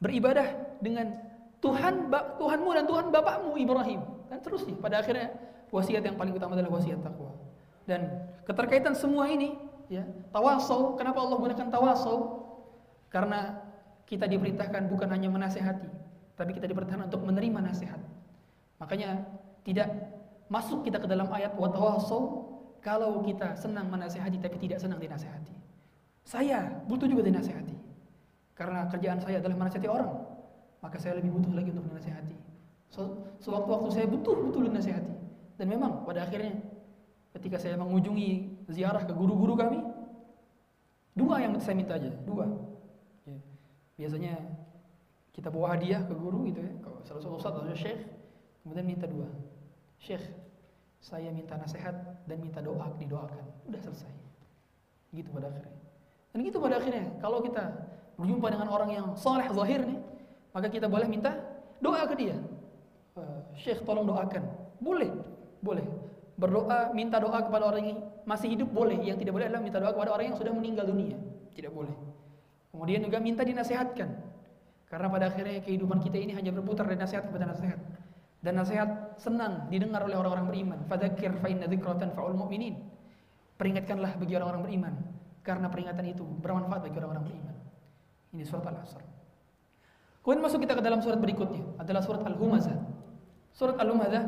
beribadah 0.00 0.48
dengan 0.80 1.12
Tuhan 1.60 2.08
Tuhanmu 2.12 2.70
dan 2.72 2.84
Tuhan 2.88 3.04
bapakmu 3.12 3.60
Ibrahim. 3.60 4.00
Dan 4.32 4.40
terusnya 4.40 4.74
pada 4.80 5.04
akhirnya 5.04 5.36
wasiat 5.68 6.00
yang 6.00 6.16
paling 6.16 6.32
utama 6.32 6.56
adalah 6.56 6.80
wasiat 6.80 7.04
takwa 7.04 7.36
dan 7.86 8.26
keterkaitan 8.44 8.92
semua 8.98 9.30
ini 9.30 9.54
ya 9.86 10.02
tawasau 10.34 10.98
kenapa 10.98 11.22
Allah 11.22 11.38
gunakan 11.38 11.66
tawasau 11.70 12.16
karena 13.10 13.62
kita 14.06 14.26
diperintahkan 14.30 14.86
bukan 14.90 15.08
hanya 15.10 15.30
menasehati 15.30 15.88
tapi 16.36 16.52
kita 16.52 16.68
diperintahkan 16.68 17.08
untuk 17.08 17.24
menerima 17.24 17.64
nasihat. 17.64 17.98
Makanya 18.76 19.24
tidak 19.64 19.88
masuk 20.52 20.84
kita 20.84 21.00
ke 21.00 21.08
dalam 21.08 21.26
ayat 21.32 21.56
wa 21.56 21.72
kalau 22.84 23.24
kita 23.24 23.56
senang 23.56 23.88
menasehati 23.88 24.38
tapi 24.38 24.60
tidak 24.60 24.78
senang 24.78 25.00
dinasehati. 25.00 25.50
Saya 26.22 26.84
butuh 26.86 27.08
juga 27.08 27.24
dinasehati. 27.24 27.74
Karena 28.52 28.84
kerjaan 28.92 29.18
saya 29.20 29.40
adalah 29.40 29.56
menasihati 29.64 29.88
orang 29.88 30.12
maka 30.84 31.00
saya 31.00 31.18
lebih 31.18 31.34
butuh 31.34 31.52
lagi 31.56 31.72
untuk 31.72 31.88
dinasehati. 31.88 32.36
Sewaktu-waktu 33.42 33.88
saya 33.90 34.06
butuh 34.06 34.34
betul 34.44 34.68
dinasehati. 34.70 35.14
Dan 35.56 35.66
memang 35.72 36.04
pada 36.04 36.28
akhirnya 36.28 36.52
ketika 37.32 37.56
saya 37.56 37.80
mengunjungi 37.80 38.55
ziarah 38.70 39.02
ke 39.06 39.12
guru-guru 39.14 39.54
kami? 39.54 39.80
Dua 41.16 41.40
yang 41.40 41.56
saya 41.62 41.76
minta 41.78 41.96
aja 41.96 42.12
dua. 42.28 42.44
Ya. 43.24 43.38
biasanya 43.96 44.34
kita 45.32 45.48
bawa 45.48 45.76
hadiah 45.76 46.04
ke 46.04 46.12
guru 46.12 46.44
gitu 46.48 46.60
ya. 46.60 46.72
Kalau 46.84 46.98
salah 47.04 47.20
satu 47.24 47.36
ustadz 47.40 47.58
atau 47.64 47.76
syekh 47.76 48.00
kemudian 48.62 48.86
minta 48.86 49.06
dua. 49.08 49.28
Syekh 49.96 50.22
saya 51.00 51.32
minta 51.32 51.56
nasihat 51.56 51.94
dan 52.28 52.38
minta 52.42 52.60
doa 52.60 52.92
didoakan. 53.00 53.44
Udah 53.70 53.80
selesai. 53.80 54.12
Gitu 55.14 55.28
pada 55.32 55.48
akhirnya. 55.48 55.76
Dan 56.34 56.38
gitu 56.44 56.58
pada 56.60 56.76
akhirnya. 56.76 57.06
Kalau 57.22 57.40
kita 57.40 57.64
berjumpa 58.20 58.46
dengan 58.52 58.68
orang 58.68 58.90
yang 58.92 59.06
soleh 59.16 59.48
zahir 59.52 59.84
nih 59.84 60.00
maka 60.56 60.72
kita 60.72 60.88
boleh 60.88 61.04
minta 61.04 61.36
doa 61.80 62.04
ke 62.08 62.16
dia. 62.16 62.36
Uh, 63.16 63.40
syekh 63.56 63.80
tolong 63.88 64.04
doakan. 64.04 64.44
Boleh 64.80 65.08
boleh. 65.66 65.86
Berdoa 66.36 66.92
minta 66.92 67.16
doa 67.16 67.40
kepada 67.40 67.64
orang 67.72 67.84
yang 67.84 68.00
masih 68.26 68.58
hidup 68.58 68.68
boleh. 68.68 68.98
Yang 69.00 69.24
tidak 69.24 69.32
boleh 69.38 69.46
adalah 69.48 69.62
minta 69.62 69.78
doa 69.78 69.94
kepada 69.94 70.10
orang 70.12 70.34
yang 70.34 70.36
sudah 70.36 70.52
meninggal 70.52 70.84
dunia. 70.90 71.16
Tidak 71.54 71.72
boleh. 71.72 71.94
Kemudian 72.74 73.00
juga 73.00 73.16
minta 73.22 73.40
dinasehatkan 73.40 74.36
karena 74.86 75.06
pada 75.10 75.24
akhirnya 75.34 75.58
kehidupan 75.66 75.98
kita 75.98 76.18
ini 76.20 76.32
hanya 76.34 76.54
berputar 76.54 76.86
dari 76.86 76.98
nasihat 76.98 77.26
kepada 77.26 77.50
nasihat. 77.50 77.78
Dan 78.38 78.62
nasihat 78.62 79.18
senang 79.18 79.66
didengar 79.66 80.06
oleh 80.06 80.14
orang-orang 80.14 80.46
beriman. 80.46 80.78
Fadzakir 80.86 81.34
fa 81.42 81.50
inna 81.50 81.66
fa'ul 81.66 82.38
mu'minin. 82.38 82.78
Peringatkanlah 83.58 84.14
bagi 84.14 84.34
orang-orang 84.38 84.62
beriman. 84.62 84.94
Karena 85.42 85.66
peringatan 85.66 86.04
itu 86.06 86.22
bermanfaat 86.22 86.86
bagi 86.86 86.96
orang-orang 87.02 87.24
beriman. 87.26 87.54
Ini 88.30 88.44
surat 88.46 88.70
al-asr. 88.70 89.02
Kemudian 90.22 90.42
masuk 90.42 90.62
kita 90.62 90.78
ke 90.78 90.82
dalam 90.82 91.02
surat 91.02 91.18
berikutnya. 91.18 91.66
Adalah 91.82 92.02
surat 92.06 92.22
al-humazah. 92.22 92.78
Surat 93.50 93.74
al-humazah. 93.82 94.22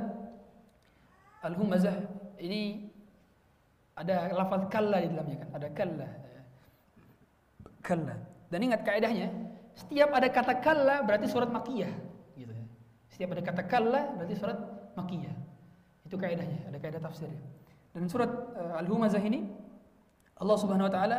Al-humazah 1.47 1.95
ini 2.43 2.88
ada 3.99 4.31
lafaz 4.31 4.63
kalla 4.71 5.03
di 5.03 5.09
dalamnya 5.11 5.37
kan, 5.43 5.49
ada 5.59 5.69
kalla. 5.75 6.09
Kalla. 7.83 8.15
Dan 8.49 8.59
ingat 8.71 8.81
kaidahnya, 8.87 9.29
setiap 9.75 10.15
ada 10.15 10.29
kata 10.31 10.55
kalla 10.63 11.03
berarti 11.03 11.27
surat 11.27 11.51
makiyah 11.51 11.91
gitu 12.39 12.53
ya. 12.55 12.65
Setiap 13.11 13.35
ada 13.35 13.43
kata 13.43 13.63
kalla 13.67 14.01
berarti 14.15 14.35
surat 14.39 14.59
makiyah. 14.95 15.35
Itu 16.07 16.15
kaidahnya, 16.15 16.71
ada 16.71 16.79
kaidah 16.79 17.03
tafsir. 17.03 17.29
Dan 17.91 18.07
surat 18.07 18.31
uh, 18.55 18.79
Al-Humazah 18.79 19.21
ini 19.21 19.51
Allah 20.39 20.57
Subhanahu 20.57 20.87
wa 20.87 20.95
taala 20.95 21.19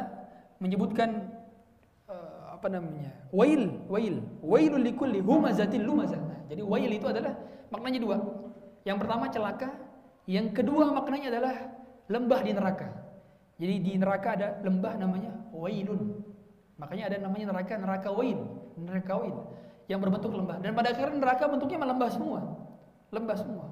menyebutkan 0.63 1.27
uh, 2.07 2.55
apa 2.55 2.71
namanya? 2.71 3.11
Wail, 3.35 3.83
wail. 3.91 4.23
Wailul 4.39 4.87
likulli 4.87 5.19
humazatil 5.19 5.83
lumazah. 5.83 6.17
Nah, 6.17 6.39
jadi 6.47 6.63
wail 6.63 6.91
itu 6.95 7.05
adalah 7.11 7.35
maknanya 7.67 7.99
dua. 7.99 8.17
Yang 8.87 8.97
pertama 9.03 9.27
celaka, 9.27 9.69
yang 10.23 10.47
kedua 10.55 10.95
maknanya 10.95 11.27
adalah 11.35 11.55
lembah 12.09 12.41
di 12.41 12.51
neraka. 12.51 12.89
Jadi 13.59 13.75
di 13.85 13.91
neraka 13.95 14.29
ada 14.35 14.47
lembah 14.65 14.93
namanya 14.97 15.31
wailun. 15.53 16.25
Makanya 16.79 17.11
ada 17.11 17.17
namanya 17.27 17.51
neraka 17.51 17.75
neraka 17.75 18.09
wail, 18.09 18.39
neraka 18.79 19.13
wail 19.19 19.37
yang 19.91 19.99
berbentuk 19.99 20.31
lembah. 20.31 20.57
Dan 20.63 20.73
pada 20.73 20.95
akhirnya 20.95 21.17
neraka 21.19 21.43
bentuknya 21.45 21.79
melembah 21.81 22.09
semua. 22.09 22.39
Lembah 23.11 23.37
semua. 23.37 23.65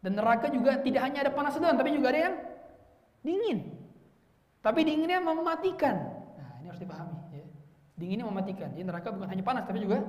Dan 0.00 0.16
neraka 0.16 0.48
juga 0.48 0.80
tidak 0.80 1.02
hanya 1.04 1.28
ada 1.28 1.32
panas 1.36 1.54
doang, 1.60 1.76
tapi 1.76 1.92
juga 1.92 2.08
ada 2.16 2.20
yang 2.30 2.36
dingin. 3.20 3.58
Tapi 4.64 4.80
dinginnya 4.84 5.20
mematikan. 5.20 5.96
Nah, 6.40 6.50
ini 6.64 6.66
harus 6.72 6.80
dipahami 6.80 7.16
ya. 7.36 7.44
Dinginnya 8.00 8.24
mematikan. 8.24 8.72
Jadi 8.72 8.84
neraka 8.88 9.12
bukan 9.12 9.28
hanya 9.28 9.44
panas 9.44 9.68
tapi 9.68 9.84
juga 9.84 10.00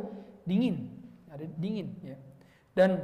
dingin. 0.48 0.88
Ada 1.28 1.44
dingin 1.60 2.00
ya. 2.00 2.16
Dan 2.72 3.00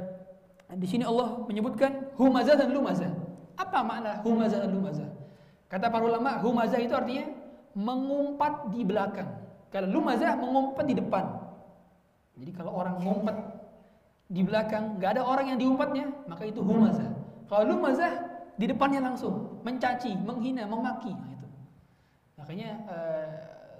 di 0.80 0.88
sini 0.88 1.04
Allah 1.04 1.44
menyebutkan 1.44 2.16
humazah 2.16 2.56
dan 2.56 2.72
lumazah. 2.72 3.12
Apa 3.58 3.82
makna 3.82 4.22
humazah 4.22 4.62
dan 4.62 4.70
lumazah? 4.70 5.10
Kata 5.66 5.90
para 5.90 6.06
ulama, 6.06 6.38
humazah 6.38 6.78
itu 6.78 6.94
artinya 6.94 7.26
mengumpat 7.74 8.70
di 8.70 8.86
belakang. 8.86 9.28
Kalau 9.68 9.90
lumazah 9.90 10.38
mengumpat 10.38 10.86
di 10.86 10.94
depan. 10.96 11.24
Jadi 12.38 12.50
kalau 12.54 12.72
orang 12.78 13.02
mengumpet 13.02 13.36
di 14.30 14.46
belakang, 14.46 14.96
nggak 14.96 15.18
ada 15.18 15.22
orang 15.26 15.52
yang 15.52 15.58
diumpatnya, 15.58 16.06
maka 16.30 16.46
itu 16.46 16.62
humazah. 16.62 17.10
Kalau 17.50 17.76
lumazah 17.76 18.12
di 18.54 18.70
depannya 18.70 19.02
langsung 19.02 19.60
mencaci, 19.66 20.14
menghina, 20.14 20.64
memaki. 20.64 21.10
Nah, 21.10 21.30
itu. 21.34 21.48
Makanya 22.38 22.70
uh, 22.86 23.28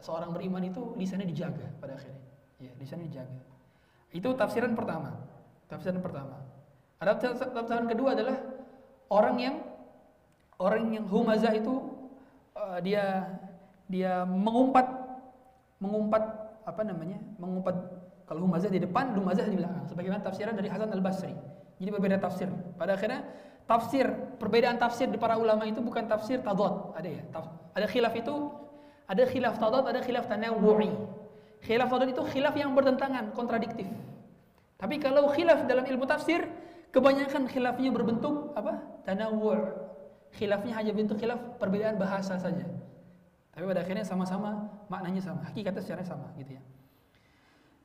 seorang 0.03 0.35
beriman 0.35 0.67
itu 0.67 0.93
lisannya 0.99 1.31
dijaga 1.31 1.71
pada 1.79 1.95
akhirnya. 1.95 2.27
Ya, 2.59 2.75
lisannya 2.77 3.07
dijaga. 3.07 3.41
Itu 4.11 4.35
tafsiran 4.35 4.75
pertama. 4.75 5.15
Tafsiran 5.71 6.03
pertama. 6.03 6.37
Ada 6.99 7.39
tafsiran 7.55 7.87
kedua 7.87 8.19
adalah 8.19 8.37
orang 9.15 9.37
yang 9.39 9.55
orang 10.59 10.95
yang 10.95 11.07
humazah 11.07 11.55
itu 11.55 11.75
uh, 12.55 12.79
dia 12.83 13.27
dia 13.89 14.27
mengumpat 14.27 14.87
mengumpat 15.79 16.23
apa 16.67 16.83
namanya? 16.85 17.17
mengumpat 17.41 17.75
kalau 18.29 18.45
humazah 18.45 18.69
di 18.69 18.77
depan, 18.77 19.17
humazah 19.17 19.49
di 19.49 19.57
belakang. 19.57 19.89
Sebagaimana 19.89 20.21
tafsiran 20.21 20.53
dari 20.53 20.69
Hasan 20.69 20.93
Al-Basri. 20.93 21.33
Jadi 21.81 21.89
berbeda 21.89 22.21
tafsir. 22.21 22.53
Pada 22.77 22.93
akhirnya 22.93 23.25
tafsir 23.65 24.05
perbedaan 24.37 24.77
tafsir 24.77 25.09
di 25.09 25.17
para 25.17 25.41
ulama 25.41 25.65
itu 25.65 25.81
bukan 25.81 26.05
tafsir 26.05 26.45
tadad, 26.45 26.93
ada 26.93 27.09
ya. 27.09 27.25
Ada 27.73 27.87
khilaf 27.89 28.13
itu 28.21 28.53
ada 29.09 29.25
khilaf 29.25 29.57
tadad, 29.57 29.89
ada 29.89 30.05
khilaf 30.05 30.29
tanawu'i. 30.29 30.93
Khilaf 31.65 31.89
tadad 31.89 32.13
itu 32.13 32.21
khilaf 32.29 32.53
yang 32.53 32.77
bertentangan, 32.77 33.33
kontradiktif. 33.33 33.89
Tapi 34.77 35.01
kalau 35.01 35.33
khilaf 35.33 35.65
dalam 35.65 35.89
ilmu 35.89 36.05
tafsir 36.05 36.45
Kebanyakan 36.89 37.53
khilafnya 37.53 37.93
berbentuk 37.93 38.57
apa? 38.57 38.81
Tanawur. 39.05 39.88
Khilafnya 40.37 40.73
hanya 40.77 40.93
bentuk 40.93 41.17
khilaf 41.17 41.59
perbedaan 41.61 41.97
bahasa 41.97 42.37
saja. 42.37 42.67
Tapi 43.53 43.65
pada 43.65 43.83
akhirnya 43.83 44.07
sama-sama 44.07 44.71
maknanya 44.87 45.19
sama, 45.19 45.43
hakikatnya 45.51 45.83
secara 45.83 46.03
sama 46.07 46.31
gitu 46.39 46.55
ya. 46.57 46.63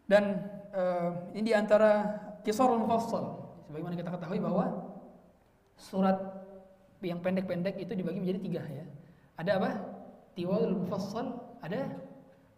Dan 0.06 0.38
uh, 0.76 1.34
ini 1.34 1.50
di 1.50 1.54
antara 1.56 2.20
kisarul 2.46 2.84
mufassal. 2.84 3.42
Sebagaimana 3.66 3.96
kita 3.98 4.14
ketahui 4.14 4.38
bahwa 4.44 4.66
surat 5.80 6.20
yang 7.02 7.24
pendek-pendek 7.24 7.80
itu 7.82 7.96
dibagi 7.96 8.22
menjadi 8.22 8.40
tiga 8.44 8.62
ya. 8.70 8.86
Ada 9.40 9.52
apa? 9.58 9.70
Tiwalul 10.38 10.86
mufassal, 10.86 11.42
ada 11.66 11.90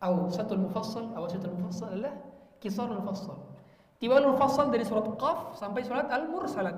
awsatul 0.03 0.67
mufassal, 0.67 1.13
awsatul 1.15 1.55
mufassal 1.55 1.95
adalah 1.95 2.13
kisarul 2.59 2.99
mufassal. 2.99 3.55
Tiwalul 3.95 4.35
fasal 4.35 4.67
dari 4.75 4.83
surat 4.83 5.07
Qaf 5.15 5.55
sampai 5.55 5.87
surat 5.87 6.11
Al-Mursalat. 6.11 6.75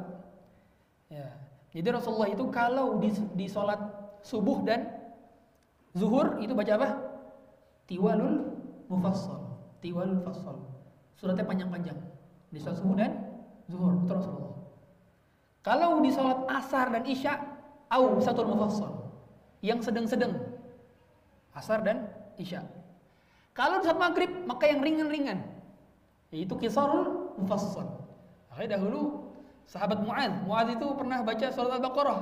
Ya. 1.10 1.34
Jadi 1.78 1.94
Rasulullah 1.94 2.26
itu 2.34 2.42
kalau 2.50 2.98
di, 2.98 3.14
di 3.38 3.46
sholat 3.46 3.78
subuh 4.26 4.66
dan 4.66 4.90
zuhur 5.94 6.42
itu 6.42 6.58
baca 6.58 6.74
apa? 6.74 6.90
Tiwalul 7.86 8.50
mufassal. 8.90 9.46
Tiwalul 9.86 10.26
fassal. 10.26 10.58
Suratnya 11.22 11.46
panjang-panjang. 11.46 11.94
Di 12.50 12.58
sholat 12.58 12.82
subuh 12.82 12.98
dan 12.98 13.30
zuhur 13.70 13.94
itu 13.94 14.10
Rasulullah. 14.10 14.58
Kalau 15.62 16.02
di 16.02 16.10
sholat 16.10 16.50
asar 16.50 16.90
dan 16.90 17.06
isya, 17.06 17.38
au 17.94 18.18
satu 18.26 18.42
mufassal. 18.42 19.14
Yang 19.62 19.94
sedang-sedang. 19.94 20.34
Asar 21.54 21.86
dan 21.86 22.10
isya. 22.42 22.66
Kalau 23.54 23.86
di 23.86 23.86
sholat 23.86 24.02
maghrib, 24.02 24.34
maka 24.50 24.66
yang 24.66 24.82
ringan-ringan. 24.82 25.46
Yaitu 26.34 26.58
kisarul 26.58 27.38
mufassal. 27.38 28.02
Makanya 28.50 28.82
dahulu 28.82 29.27
sahabat 29.68 30.00
Mu'ad, 30.00 30.48
Mu'ad 30.48 30.80
itu 30.80 30.88
pernah 30.96 31.20
baca 31.22 31.46
surat 31.52 31.76
Al-Baqarah 31.78 32.20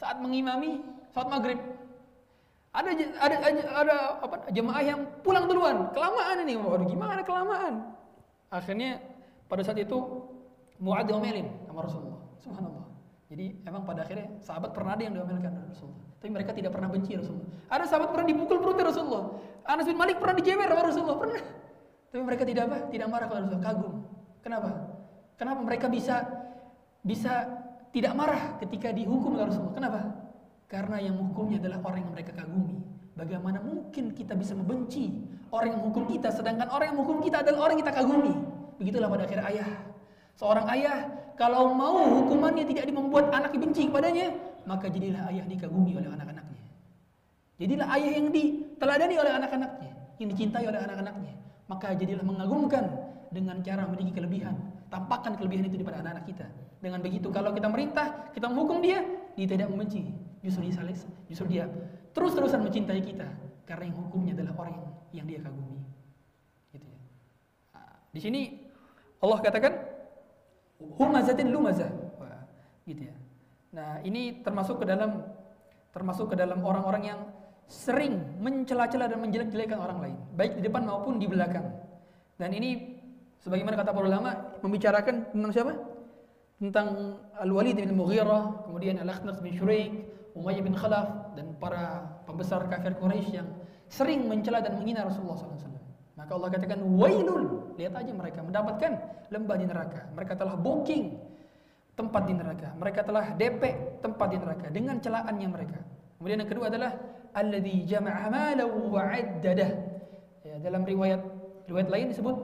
saat 0.00 0.16
mengimami 0.18 0.80
salat 1.12 1.28
maghrib. 1.28 1.60
Ada 2.72 2.90
ada 3.20 3.36
ada, 3.48 3.62
ada 3.84 3.96
apa 4.24 4.36
jemaah 4.52 4.82
yang 4.84 5.00
pulang 5.24 5.48
duluan, 5.48 5.88
kelamaan 5.92 6.36
ini. 6.44 6.56
Waduh, 6.56 6.88
gimana 6.88 7.20
kelamaan? 7.24 7.92
Akhirnya 8.48 9.00
pada 9.48 9.64
saat 9.64 9.80
itu 9.80 9.96
Mu'ad 10.80 11.10
diomelin 11.10 11.48
sama 11.68 11.84
Rasulullah. 11.84 12.20
Subhanallah. 12.40 12.86
Jadi 13.28 13.60
emang 13.68 13.84
pada 13.84 14.08
akhirnya 14.08 14.40
sahabat 14.40 14.72
pernah 14.72 14.96
ada 14.96 15.02
yang 15.04 15.14
diomelkan 15.16 15.52
Rasulullah. 15.68 16.06
Tapi 16.18 16.30
mereka 16.32 16.50
tidak 16.56 16.72
pernah 16.72 16.88
benci 16.88 17.12
Rasulullah. 17.18 17.48
Ada 17.68 17.84
sahabat 17.84 18.08
pernah 18.14 18.26
dipukul 18.26 18.58
perutnya 18.62 18.88
Rasulullah. 18.88 19.36
Anas 19.68 19.84
bin 19.84 19.98
Malik 20.00 20.16
pernah 20.16 20.34
dijewer 20.38 20.64
sama 20.64 20.82
Rasulullah. 20.86 21.18
Pernah. 21.20 21.42
Tapi 22.08 22.22
mereka 22.24 22.42
tidak 22.48 22.62
apa? 22.72 22.78
Tidak 22.88 23.06
marah 23.10 23.26
kepada 23.28 23.40
Rasulullah. 23.44 23.66
Kagum. 23.68 23.94
Kenapa? 24.40 24.70
Kenapa 25.36 25.60
mereka 25.60 25.86
bisa 25.92 26.14
bisa 27.02 27.46
tidak 27.94 28.12
marah 28.14 28.56
ketika 28.62 28.92
dihukum 28.94 29.38
oleh 29.38 29.48
Rasulullah? 29.48 29.76
Kenapa? 29.76 30.00
Karena 30.68 31.00
yang 31.00 31.16
menghukumnya 31.16 31.58
adalah 31.62 31.80
orang 31.84 32.04
yang 32.04 32.12
mereka 32.12 32.32
kagumi. 32.36 32.76
Bagaimana 33.18 33.58
mungkin 33.58 34.14
kita 34.14 34.38
bisa 34.38 34.54
membenci 34.54 35.10
orang 35.50 35.74
yang 35.74 35.80
menghukum 35.82 36.06
kita 36.06 36.30
sedangkan 36.30 36.70
orang 36.70 36.92
yang 36.92 36.98
menghukum 37.00 37.18
kita 37.24 37.42
adalah 37.42 37.66
orang 37.66 37.74
yang 37.74 37.82
kita 37.82 37.94
kagumi? 37.98 38.34
Begitulah 38.78 39.08
pada 39.10 39.24
akhir 39.26 39.40
ayah 39.42 39.68
Seorang 40.38 40.70
ayah 40.70 41.10
kalau 41.34 41.74
mau 41.74 41.98
hukumannya 41.98 42.62
tidak 42.62 42.86
membuat 42.94 43.34
anak 43.34 43.50
dibenci 43.50 43.90
kepadanya, 43.90 44.30
maka 44.70 44.86
jadilah 44.86 45.26
ayah 45.34 45.42
dikagumi 45.50 45.98
oleh 45.98 46.06
anak-anaknya. 46.06 46.62
Jadilah 47.58 47.86
ayah 47.98 48.10
yang 48.22 48.30
diteladani 48.30 49.14
oleh 49.18 49.32
anak-anaknya, 49.34 49.92
yang 50.22 50.28
dicintai 50.30 50.62
oleh 50.62 50.78
anak-anaknya. 50.78 51.34
Maka 51.66 51.98
jadilah 51.98 52.22
mengagumkan 52.22 52.86
dengan 53.34 53.58
cara 53.66 53.82
memiliki 53.90 54.14
kelebihan. 54.14 54.54
Tampakkan 54.88 55.36
kelebihan 55.36 55.68
itu 55.68 55.80
kepada 55.84 56.00
anak-anak 56.00 56.24
kita. 56.24 56.46
Dengan 56.80 57.04
begitu 57.04 57.28
kalau 57.28 57.52
kita 57.52 57.68
merintah, 57.68 58.32
kita 58.32 58.48
menghukum 58.48 58.80
dia, 58.80 59.04
dia 59.36 59.46
tidak 59.46 59.68
membenci. 59.68 60.08
Justru 60.40 60.70
dia 60.70 60.74
saling, 60.80 60.96
justru 61.28 61.46
dia 61.50 61.64
terus-terusan 62.16 62.64
mencintai 62.64 63.02
kita 63.02 63.28
karena 63.68 63.92
yang 63.92 63.96
hukumnya 64.00 64.32
adalah 64.38 64.54
orang 64.64 64.74
yang, 65.12 65.26
dia 65.28 65.38
kagumi. 65.44 65.82
Gitu 66.72 66.86
ya. 66.88 66.98
Nah, 67.76 67.92
di 68.14 68.20
sini 68.22 68.40
Allah 69.20 69.38
katakan 69.44 69.72
humazatin 70.96 71.52
lumazah. 71.52 71.92
Gitu 72.88 73.12
ya. 73.12 73.14
Nah, 73.76 74.00
ini 74.00 74.40
termasuk 74.40 74.80
ke 74.80 74.88
dalam 74.88 75.20
termasuk 75.92 76.32
ke 76.32 76.36
dalam 76.40 76.64
orang-orang 76.64 77.02
yang 77.04 77.20
sering 77.68 78.40
mencela-cela 78.40 79.12
dan 79.12 79.20
menjelek-jelekan 79.20 79.76
orang 79.76 79.98
lain, 80.00 80.16
baik 80.32 80.56
di 80.56 80.62
depan 80.64 80.88
maupun 80.88 81.20
di 81.20 81.28
belakang. 81.28 81.68
Dan 82.40 82.56
ini 82.56 82.87
sebagaimana 83.48 83.80
kata 83.80 83.96
para 83.96 84.06
ulama 84.06 84.30
membicarakan 84.60 85.32
tentang 85.32 85.52
siapa? 85.56 85.72
Tentang 86.60 86.88
Al-Walid 87.40 87.80
bin 87.80 87.96
Mughirah, 87.96 88.68
kemudian 88.68 89.00
Al-Akhnas 89.00 89.40
bin 89.40 89.56
Shuraik, 89.56 90.04
Umayyah 90.36 90.62
bin 90.62 90.76
Khalaf 90.76 91.32
dan 91.32 91.56
para 91.56 92.04
pembesar 92.28 92.68
kafir 92.68 92.92
Quraisy 93.00 93.40
yang 93.40 93.48
sering 93.88 94.28
mencela 94.28 94.60
dan 94.60 94.76
menghina 94.76 95.08
Rasulullah 95.08 95.40
SAW. 95.40 95.80
Maka 96.18 96.30
Allah 96.34 96.50
katakan 96.52 96.82
wailul. 96.82 97.74
Lihat 97.78 97.94
aja 97.94 98.12
mereka 98.12 98.42
mendapatkan 98.44 98.90
lembah 99.32 99.56
di 99.56 99.66
neraka. 99.70 100.00
Mereka 100.12 100.34
telah 100.34 100.54
booking 100.58 101.14
tempat 101.94 102.22
di 102.26 102.34
neraka. 102.34 102.68
Mereka 102.74 103.00
telah 103.06 103.24
DP 103.38 103.62
tempat 104.02 104.28
di 104.30 104.36
neraka 104.38 104.66
dengan 104.70 104.98
celaannya 104.98 105.48
mereka. 105.48 105.78
Kemudian 106.18 106.42
yang 106.42 106.50
kedua 106.50 106.66
adalah 106.70 106.90
alladzi 107.32 107.86
jama'a 107.86 108.26
malahu 108.28 108.92
wa. 108.92 109.14
Ya, 110.42 110.56
dalam 110.58 110.82
riwayat 110.82 111.22
riwayat 111.70 111.88
lain 111.92 112.06
disebut 112.10 112.36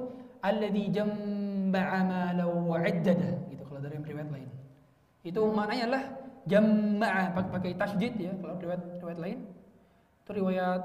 alladzi 0.44 0.84
jama'a 0.92 1.98
malahu 2.04 2.68
wa 2.68 2.78
'addadah 2.84 3.32
gitu 3.48 3.62
kalau 3.64 3.80
dari 3.80 3.96
riwayat 3.96 4.28
lain. 4.28 4.48
Itu 5.24 5.40
maknanya 5.48 5.82
adalah 5.88 6.04
jama'a 6.44 7.22
pakai 7.32 7.72
tasydid 7.80 8.12
ya 8.20 8.32
kalau 8.36 8.60
riwayat 8.60 8.82
riwayat 9.00 9.20
lain. 9.24 9.38
Itu 10.24 10.30
riwayat 10.36 10.82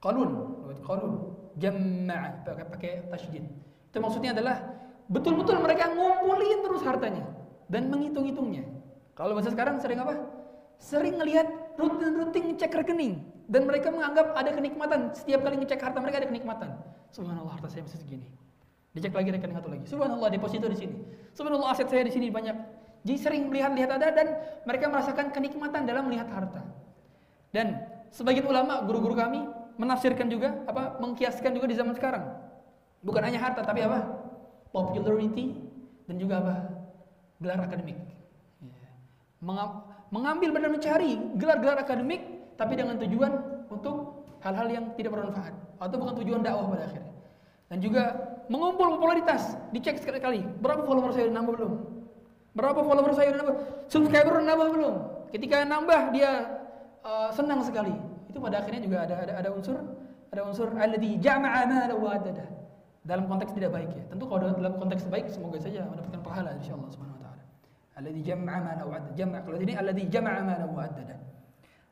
Qalun, 0.00 0.30
riwayat 0.64 0.80
Qalun 0.86 1.12
jama'a 1.58 2.46
pakai 2.46 2.64
pakai 2.70 2.92
tasydid. 3.10 3.44
Itu 3.90 3.98
maksudnya 3.98 4.30
adalah 4.38 4.62
betul-betul 5.10 5.58
mereka 5.58 5.90
ngumpulin 5.90 6.62
terus 6.62 6.82
hartanya 6.86 7.26
dan 7.66 7.90
menghitung-hitungnya. 7.90 8.62
Kalau 9.18 9.34
bahasa 9.34 9.50
sekarang 9.50 9.82
sering 9.82 9.98
apa? 9.98 10.14
Sering 10.80 11.18
ngelihat 11.20 11.76
rutin-rutin 11.76 12.54
ngecek 12.54 12.72
rekening 12.72 13.20
dan 13.50 13.66
mereka 13.66 13.92
menganggap 13.92 14.32
ada 14.32 14.54
kenikmatan 14.54 15.12
setiap 15.12 15.44
kali 15.44 15.60
ngecek 15.60 15.82
harta 15.82 15.98
mereka 15.98 16.24
ada 16.24 16.28
kenikmatan. 16.30 16.70
Subhanallah 17.10 17.58
harta 17.58 17.68
saya 17.68 17.84
masih 17.84 18.00
segini. 18.00 18.30
Dicek 18.90 19.14
lagi 19.14 19.30
rekening 19.30 19.54
satu 19.54 19.70
lagi. 19.70 19.84
Subhanallah 19.86 20.28
deposito 20.34 20.66
di 20.66 20.74
sini. 20.74 20.94
Subhanallah 21.36 21.70
aset 21.70 21.86
saya 21.86 22.02
di 22.02 22.12
sini 22.12 22.26
banyak. 22.26 22.56
Jadi 23.06 23.18
sering 23.22 23.42
melihat-lihat 23.46 23.90
ada 23.96 24.08
dan 24.10 24.26
mereka 24.66 24.90
merasakan 24.90 25.30
kenikmatan 25.30 25.86
dalam 25.86 26.10
melihat 26.10 26.26
harta. 26.28 26.66
Dan 27.54 27.80
sebagian 28.10 28.44
ulama, 28.50 28.82
guru-guru 28.84 29.14
kami 29.14 29.46
menafsirkan 29.78 30.26
juga 30.26 30.58
apa 30.66 30.98
mengkiaskan 30.98 31.54
juga 31.54 31.70
di 31.70 31.76
zaman 31.78 31.94
sekarang. 31.94 32.28
Bukan 33.00 33.22
hanya 33.24 33.40
harta 33.40 33.62
tapi 33.64 33.80
apa? 33.86 34.04
Popularity 34.74 35.54
dan 36.10 36.18
juga 36.18 36.42
apa? 36.42 36.54
Gelar 37.40 37.62
akademik. 37.64 37.96
Mengambil 40.10 40.50
benar 40.52 40.68
mencari 40.68 41.16
gelar-gelar 41.38 41.78
akademik 41.80 42.20
tapi 42.58 42.76
dengan 42.76 42.98
tujuan 43.00 43.32
untuk 43.72 44.26
hal-hal 44.44 44.68
yang 44.68 44.84
tidak 44.98 45.16
bermanfaat 45.16 45.54
atau 45.80 45.96
bukan 45.96 46.14
tujuan 46.20 46.44
dakwah 46.44 46.68
pada 46.68 46.84
akhirnya. 46.90 47.14
Dan 47.72 47.78
juga 47.80 48.04
mengumpul 48.50 48.98
popularitas, 48.98 49.54
dicek 49.70 50.02
sekali-kali. 50.02 50.42
Berapa 50.58 50.82
follower 50.82 51.14
saya 51.14 51.30
nambah 51.30 51.54
belum? 51.54 51.72
Berapa 52.58 52.82
follower 52.82 53.12
saya 53.14 53.30
nambah? 53.38 53.86
Subscriber 53.86 54.42
nambah 54.42 54.68
belum? 54.74 54.94
Ketika 55.30 55.62
nambah 55.62 56.10
dia 56.10 56.58
uh, 57.06 57.30
senang 57.30 57.62
sekali 57.62 57.94
itu 58.26 58.42
pada 58.42 58.58
akhirnya 58.58 58.82
juga 58.82 59.06
ada 59.06 59.14
ada, 59.22 59.32
ada 59.38 59.48
unsur 59.54 59.78
ada 60.34 60.42
unsur 60.42 60.74
alladzi 60.74 61.14
jama'a 61.22 61.62
malahu 61.70 62.10
wa. 62.10 62.18
Dalam 63.00 63.24
konteks 63.30 63.54
tidak 63.54 63.70
baik 63.72 63.90
ya. 63.94 64.02
Tentu 64.12 64.26
kalau 64.26 64.50
dalam 64.50 64.74
konteks 64.76 65.06
baik 65.06 65.30
semoga 65.30 65.56
saja 65.62 65.86
mendapatkan 65.86 66.20
pahala 66.20 66.50
insyaallah 66.58 66.90
subhanahu 66.90 67.16
wa 67.16 67.22
taala. 67.22 67.42
Alladzi 68.02 68.22
jama'a 68.26 68.58
malahu 68.66 68.88
wa 68.90 68.96
adada. 68.98 69.14
Jama' 69.14 69.40
kalau 69.46 69.58
ini 69.62 69.72
alladzi 69.78 70.04
jama'a 70.10 70.40
malahu 70.42 70.74
wa. 70.74 70.86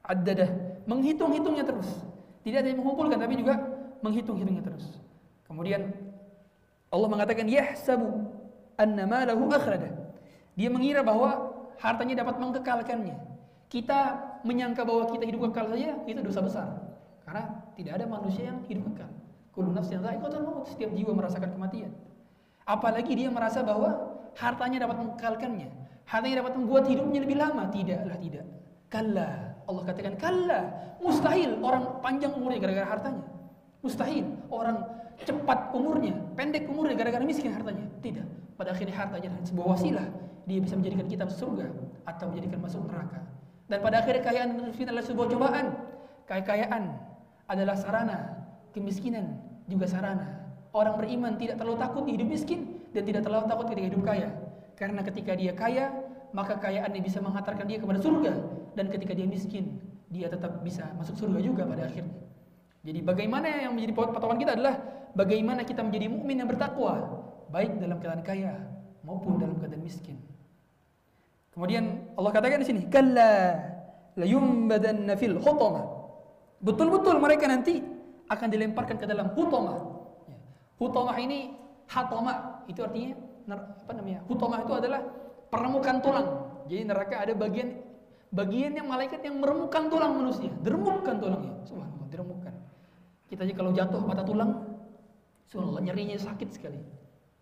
Adada 0.08 0.46
menghitung-hitungnya 0.90 1.64
terus. 1.64 1.88
Tidak 2.42 2.58
hanya 2.66 2.74
mengumpulkan 2.74 3.18
tapi 3.22 3.34
juga 3.38 3.54
menghitung-hitungnya 4.02 4.64
terus. 4.66 4.98
Kemudian 5.46 6.07
Allah 6.88 7.08
mengatakan 7.08 7.44
yahsabu 7.48 8.28
anna 8.80 9.04
malahu 9.04 9.50
akhrada. 9.52 9.92
Dia 10.56 10.72
mengira 10.72 11.04
bahwa 11.04 11.54
hartanya 11.78 12.24
dapat 12.24 12.40
mengkekalkannya. 12.40 13.16
Kita 13.68 14.00
menyangka 14.48 14.82
bahwa 14.82 15.06
kita 15.12 15.28
hidup 15.28 15.52
kekal 15.52 15.68
saja 15.70 16.00
itu 16.08 16.20
dosa 16.24 16.40
besar. 16.40 16.68
Karena 17.22 17.68
tidak 17.76 18.00
ada 18.00 18.04
manusia 18.08 18.48
yang 18.48 18.64
hidup 18.64 18.88
kekal. 18.92 19.10
Kullu 19.52 19.76
nafsin 19.76 20.00
dha'iqatul 20.00 20.46
maut, 20.46 20.64
setiap 20.72 20.90
jiwa 20.96 21.12
merasakan 21.12 21.52
kematian. 21.52 21.92
Apalagi 22.64 23.12
dia 23.12 23.28
merasa 23.28 23.60
bahwa 23.60 24.16
hartanya 24.38 24.88
dapat 24.88 24.96
mengekalkannya. 25.04 25.68
Hartanya 26.08 26.40
dapat 26.40 26.52
membuat 26.56 26.84
hidupnya 26.88 27.20
lebih 27.20 27.36
lama. 27.36 27.68
Tidaklah 27.68 28.16
tidak. 28.16 28.46
Kalla. 28.88 29.30
Allah 29.68 29.82
katakan 29.84 30.16
kalla. 30.16 30.60
Mustahil 31.04 31.60
orang 31.60 32.00
panjang 32.00 32.32
umurnya 32.32 32.60
gara-gara 32.64 32.88
hartanya. 32.96 33.24
Mustahil 33.84 34.24
orang 34.48 34.88
cepat 35.22 35.74
umurnya, 35.74 36.14
pendek 36.38 36.70
umurnya 36.70 36.94
gara-gara 36.94 37.24
miskin 37.24 37.50
hartanya. 37.50 37.86
Tidak. 38.02 38.26
Pada 38.58 38.74
akhirnya 38.74 38.94
hartanya 38.94 39.30
sebuah 39.46 39.78
wasilah 39.78 40.06
dia 40.48 40.58
bisa 40.64 40.74
menjadikan 40.74 41.06
kita 41.06 41.24
surga 41.28 41.68
atau 42.08 42.32
menjadikan 42.32 42.58
masuk 42.64 42.82
neraka. 42.88 43.20
Dan 43.68 43.78
pada 43.84 44.00
akhirnya 44.00 44.24
kekayaan 44.24 44.48
adalah 44.64 45.04
sebuah 45.04 45.26
cobaan. 45.28 45.66
Kekayaan 46.24 46.82
adalah 47.48 47.76
sarana, 47.76 48.18
kemiskinan 48.72 49.40
juga 49.68 49.84
sarana. 49.88 50.48
Orang 50.72 51.00
beriman 51.00 51.36
tidak 51.40 51.60
terlalu 51.60 51.80
takut 51.80 52.04
hidup 52.08 52.28
miskin 52.28 52.80
dan 52.92 53.04
tidak 53.04 53.24
terlalu 53.24 53.44
takut 53.48 53.66
ketika 53.72 53.86
hidup 53.92 54.02
kaya. 54.04 54.28
Karena 54.76 55.00
ketika 55.04 55.32
dia 55.36 55.52
kaya, 55.52 55.92
maka 56.32 56.56
kekayaannya 56.60 57.00
bisa 57.00 57.18
menghantarkan 57.20 57.64
dia 57.68 57.80
kepada 57.80 58.00
surga. 58.00 58.32
Dan 58.76 58.92
ketika 58.92 59.12
dia 59.16 59.28
miskin, 59.28 59.80
dia 60.08 60.28
tetap 60.32 60.60
bisa 60.64 60.88
masuk 60.96 61.16
surga 61.16 61.40
juga 61.40 61.62
pada 61.68 61.88
akhirnya. 61.88 62.16
Jadi 62.84 63.00
bagaimana 63.04 63.68
yang 63.68 63.76
menjadi 63.76 63.92
patokan 64.16 64.38
kita 64.40 64.56
adalah 64.56 64.80
bagaimana 65.14 65.64
kita 65.64 65.80
menjadi 65.84 66.10
mukmin 66.10 66.40
yang 66.42 66.48
bertakwa, 66.48 67.24
baik 67.48 67.80
dalam 67.80 67.96
keadaan 68.02 68.24
kaya 68.24 68.54
maupun 69.04 69.40
dalam 69.40 69.56
keadaan 69.56 69.80
miskin. 69.84 70.20
Kemudian 71.54 72.14
Allah 72.14 72.30
katakan 72.30 72.62
di 72.62 72.68
sini, 72.68 72.86
"Kalla 72.86 73.56
layumbadanna 74.14 75.14
fil 75.16 75.40
hutamah." 75.40 75.86
Betul-betul 76.58 77.22
mereka 77.22 77.46
nanti 77.46 77.82
akan 78.28 78.48
dilemparkan 78.50 78.96
ke 79.00 79.06
dalam 79.08 79.32
hutamah. 79.32 79.78
Ya. 80.28 80.38
Hutamah 80.78 81.16
ini 81.18 81.54
hatama 81.88 82.62
itu 82.68 82.82
artinya 82.84 83.16
apa 83.56 83.92
namanya? 83.96 84.20
Hutamah 84.28 84.58
itu 84.62 84.72
adalah 84.76 85.00
peremukan 85.48 85.96
tulang. 86.04 86.28
Jadi 86.68 86.82
neraka 86.84 87.24
ada 87.24 87.32
bagian 87.32 87.80
bagian 88.28 88.76
yang 88.76 88.86
malaikat 88.92 89.24
yang 89.24 89.40
meremukkan 89.40 89.88
tulang 89.88 90.12
manusia, 90.12 90.52
diremukkan 90.60 91.16
tulangnya. 91.16 91.54
Subhanallah, 91.64 92.06
diremukkan. 92.12 92.54
Kita 93.28 93.40
aja 93.44 93.54
kalau 93.56 93.70
jatuh 93.72 94.00
patah 94.04 94.24
tulang, 94.24 94.50
subhanallah 95.48 95.82
nyerinya 95.82 96.16
sakit 96.20 96.48
sekali. 96.52 96.80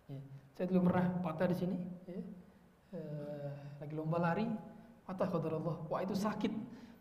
Ya. 0.09 0.19
Saya 0.57 0.67
dulu 0.71 0.91
pernah 0.91 1.07
patah 1.21 1.47
di 1.51 1.57
sini, 1.59 1.77
ya. 2.07 2.23
Eh, 2.97 3.51
lagi 3.83 3.95
lomba 3.95 4.19
lari 4.23 4.47
Mata 5.07 5.23
Allah. 5.31 5.77
Wah 5.87 6.01
itu 6.03 6.19
sakit. 6.19 6.51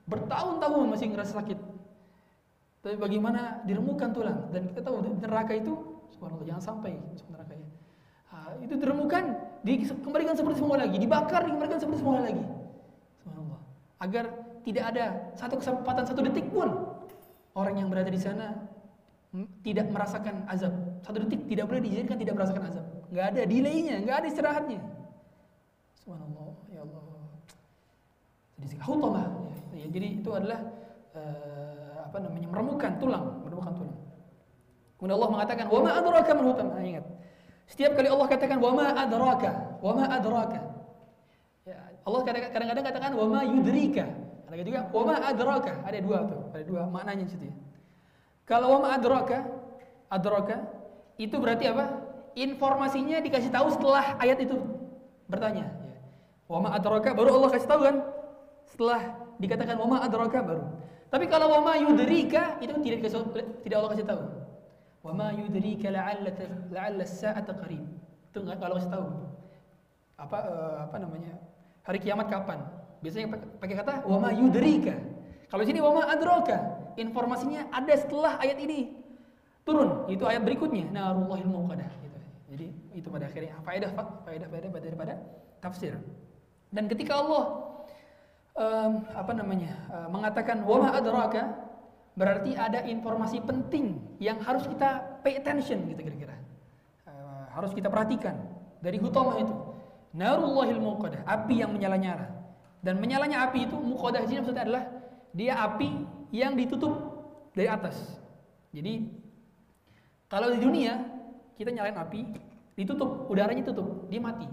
Bertahun-tahun 0.05 0.85
masih 0.93 1.09
ngerasa 1.09 1.41
sakit. 1.41 1.57
Tapi 2.85 2.95
bagaimana 3.01 3.65
diremukan 3.65 4.13
tulang 4.13 4.45
dan 4.53 4.69
kita 4.69 4.85
tahu 4.85 5.01
neraka 5.17 5.57
itu 5.57 5.73
subhanallah 6.13 6.45
jangan 6.45 6.61
sampai 6.61 6.93
masuk 6.93 7.33
neraka 7.33 7.57
ya. 7.57 7.67
Ha, 8.29 8.37
itu 8.61 8.77
diremukan, 8.77 9.23
dikembalikan 9.65 10.37
seperti 10.37 10.61
semula 10.61 10.85
lagi, 10.85 10.97
dibakar, 11.01 11.41
dikembalikan 11.49 11.81
seperti 11.81 11.99
semula 12.05 12.21
lagi. 12.21 12.45
Subhanallah. 13.25 13.61
Agar 14.05 14.25
tidak 14.61 14.85
ada 14.93 15.05
satu 15.33 15.57
kesempatan 15.57 16.03
satu 16.05 16.21
detik 16.29 16.45
pun 16.53 16.69
orang 17.57 17.81
yang 17.81 17.89
berada 17.89 18.13
di 18.13 18.21
sana 18.21 18.64
tidak 19.65 19.91
merasakan 19.91 20.47
azab. 20.47 20.73
Satu 21.03 21.17
detik 21.27 21.43
tidak 21.51 21.67
boleh 21.67 21.81
diizinkan 21.83 22.15
tidak 22.15 22.39
merasakan 22.39 22.63
azab. 22.71 22.85
Enggak 23.11 23.25
ada 23.35 23.41
delaynya, 23.43 23.95
enggak 23.99 24.15
ada 24.23 24.27
istirahatnya. 24.31 24.79
Subhanallah, 25.99 26.55
ya 26.71 26.79
Allah. 26.85 27.03
Jadi 28.63 28.75
hutamah. 28.79 29.27
Ya, 29.75 29.85
jadi 29.91 30.07
itu 30.23 30.29
adalah 30.31 30.59
uh, 31.11 32.07
apa 32.07 32.17
namanya 32.23 32.47
meremukan 32.47 32.91
tulang, 32.95 33.25
meremukan 33.43 33.73
tulang. 33.75 33.97
Kemudian 34.95 35.15
Allah 35.19 35.31
mengatakan, 35.35 35.65
"Wa 35.67 35.79
ma 35.83 35.91
adraka 35.99 36.31
man 36.31 36.45
hutam." 36.47 36.67
Nah, 36.71 36.83
ingat. 36.85 37.05
Setiap 37.67 37.91
kali 37.99 38.07
Allah 38.07 38.27
katakan, 38.31 38.57
"Wa 38.63 38.71
ma 38.71 38.87
adraka," 38.95 39.51
"Wa 39.83 39.91
ma 39.91 40.05
adraka." 40.07 40.59
Ya, 41.67 41.77
Allah 42.07 42.21
kadang-kadang 42.23 42.85
katakan, 42.85 43.11
"Wa 43.17 43.25
ma 43.27 43.39
yudrika." 43.43 44.05
Ada 44.47 44.63
juga, 44.63 44.81
"Wa 44.95 45.01
ma 45.03 45.15
adraka." 45.19 45.73
Ada 45.83 45.99
dua 45.99 46.17
tuh, 46.23 46.41
ada 46.55 46.63
dua 46.63 46.81
maknanya 46.87 47.27
situ 47.27 47.51
ya. 47.51 47.55
Kalau 48.45 48.77
wa 48.77 48.79
ma 48.85 48.89
adraka, 48.93 49.41
adraka 50.09 50.69
itu 51.17 51.33
berarti 51.41 51.65
apa? 51.65 51.85
Informasinya 52.37 53.17
dikasih 53.23 53.49
tahu 53.49 53.73
setelah 53.73 54.21
ayat 54.21 54.37
itu 54.45 54.61
bertanya. 55.25 55.65
Ya. 55.65 55.97
Wa 56.45 56.61
ma 56.61 56.69
adraka 56.77 57.17
baru 57.17 57.41
Allah 57.41 57.49
kasih 57.57 57.69
tahu 57.69 57.81
kan? 57.89 57.95
Setelah 58.69 59.01
dikatakan 59.41 59.75
wa 59.81 59.87
ma 59.89 59.97
adraka 60.05 60.45
baru. 60.45 60.61
Tapi 61.09 61.25
kalau 61.25 61.47
wa 61.57 61.59
ma 61.65 61.73
yudrika 61.79 62.61
itu 62.61 62.75
tidak 62.85 62.97
dikasih, 63.01 63.19
tidak 63.65 63.75
Allah 63.81 63.91
kasih 63.97 64.05
tahu. 64.05 64.21
Wa 65.05 65.11
ma 65.13 65.27
yudrika 65.33 65.89
la'alla 65.89 66.29
la'alla 66.69 67.01
as-sa'ata 67.01 67.55
qarib. 67.55 67.81
Itu 68.29 68.45
enggak 68.45 68.61
kalau 68.61 68.75
kasih 68.77 68.91
tahu. 68.93 69.05
Apa 70.21 70.37
uh, 70.37 70.77
apa 70.85 70.97
namanya? 71.01 71.33
Hari 71.81 71.97
kiamat 71.97 72.29
kapan? 72.29 72.61
Biasanya 73.01 73.57
pakai 73.57 73.75
kata 73.79 73.93
wa 74.05 74.17
ma 74.21 74.29
yudrika. 74.29 74.93
Kalau 75.49 75.63
sini 75.65 75.79
wa 75.79 75.97
ma 75.97 76.03
adraka, 76.13 76.84
informasinya 76.95 77.67
ada 77.71 77.93
setelah 77.95 78.39
ayat 78.39 78.57
ini 78.59 78.95
turun. 79.65 80.07
Itu 80.07 80.23
ayat 80.29 80.45
berikutnya, 80.45 80.91
narullahil 80.93 81.49
muqadah 81.49 81.89
gitu. 82.03 82.19
Jadi 82.53 82.67
itu 82.95 83.07
pada 83.09 83.25
akhirnya 83.27 83.57
faedah 83.65 83.91
faedah 84.23 84.47
faedah 84.47 84.69
daripada 84.83 85.13
tafsir. 85.59 85.97
Dan 86.69 86.85
ketika 86.91 87.19
Allah 87.19 87.43
um, 88.55 88.91
apa 89.11 89.31
namanya 89.35 89.73
uh, 89.91 90.07
mengatakan 90.07 90.63
wa 90.63 90.77
ma 90.85 90.89
adraka 90.95 91.65
berarti 92.15 92.55
ada 92.55 92.83
informasi 92.87 93.43
penting 93.43 93.99
yang 94.23 94.39
harus 94.39 94.63
kita 94.69 95.19
pay 95.19 95.35
attention 95.35 95.83
gitu 95.91 95.99
kira-kira. 95.99 96.35
Uh, 97.03 97.43
harus 97.51 97.75
kita 97.75 97.91
perhatikan 97.91 98.39
dari 98.79 99.01
hutamah 99.01 99.41
itu. 99.41 99.55
Narullahil 100.15 100.79
muqadah, 100.79 101.27
api 101.27 101.59
yang 101.59 101.75
menyala-nyala. 101.75 102.31
Dan 102.79 103.03
menyalanya 103.03 103.51
api 103.51 103.67
itu 103.67 103.75
muqadah 103.75 104.23
di 104.23 104.27
sini 104.31 104.39
maksudnya 104.45 104.63
adalah 104.63 104.83
dia 105.35 105.59
api 105.59 105.91
yang 106.31 106.57
ditutup 106.57 106.93
dari 107.53 107.67
atas. 107.69 107.97
Jadi 108.73 109.07
kalau 110.29 110.51
di 110.51 110.59
dunia 110.59 110.99
kita 111.55 111.71
nyalain 111.71 111.95
api, 111.95 112.21
ditutup, 112.75 113.31
udaranya 113.31 113.63
tutup, 113.63 114.07
dia 114.11 114.19
mati. 114.19 114.47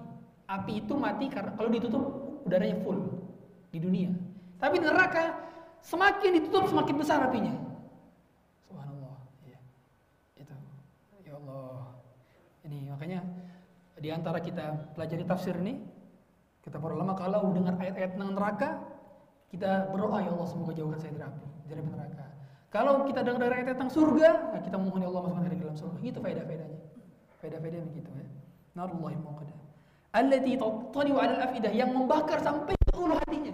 Api 0.47 0.85
itu 0.85 0.95
mati 0.95 1.27
karena 1.33 1.55
kalau 1.59 1.71
ditutup 1.73 2.05
udaranya 2.47 2.79
full 2.85 2.99
di 3.73 3.79
dunia. 3.83 4.13
Tapi 4.63 4.79
neraka 4.79 5.35
semakin 5.83 6.39
ditutup 6.39 6.71
semakin 6.71 6.95
besar 6.95 7.19
apinya. 7.27 7.55
Subhanallah. 8.69 9.17
Ya. 9.49 9.59
Itu. 10.39 10.55
Ya 11.27 11.35
Allah. 11.35 11.99
Ini 12.63 12.79
makanya 12.95 13.21
di 13.99 14.09
antara 14.15 14.39
kita 14.39 14.95
pelajari 14.95 15.25
tafsir 15.27 15.59
ini, 15.59 15.83
kita 16.63 16.79
para 16.79 16.95
ulama 16.95 17.19
kalau 17.19 17.51
dengar 17.51 17.75
ayat-ayat 17.79 18.15
tentang 18.15 18.35
neraka, 18.39 18.69
kita 19.53 19.93
berdoa 19.93 20.25
ya 20.25 20.33
Allah 20.33 20.49
semoga 20.49 20.73
jauhkan 20.73 20.97
saya 20.97 21.13
dari 21.13 21.29
api, 21.29 21.47
dari 21.69 21.83
neraka. 21.85 22.27
Kalau 22.73 23.05
kita 23.05 23.21
dengar 23.21 23.53
dari 23.53 23.55
ayat 23.61 23.77
tentang 23.77 23.93
surga, 23.93 24.57
nah 24.57 24.61
kita 24.65 24.81
mohon 24.81 25.05
ya 25.05 25.13
Allah 25.13 25.23
masukkan 25.29 25.45
dari 25.45 25.61
dalam 25.61 25.77
surga. 25.77 25.99
Itu 26.01 26.19
faedah-faedahnya. 26.25 26.81
Faedah-faedah 27.45 27.81
begitu 27.93 28.11
ya. 28.17 28.29
Narullahi 28.73 29.17
muqadah. 29.21 29.59
Allati 30.17 30.53
tattali'u 30.57 31.17
'ala 31.21 31.33
al-afidah 31.37 31.73
yang 31.77 31.93
membakar 31.93 32.41
sampai 32.41 32.73
ke 32.73 32.97
ulu 32.97 33.13
hatinya. 33.21 33.53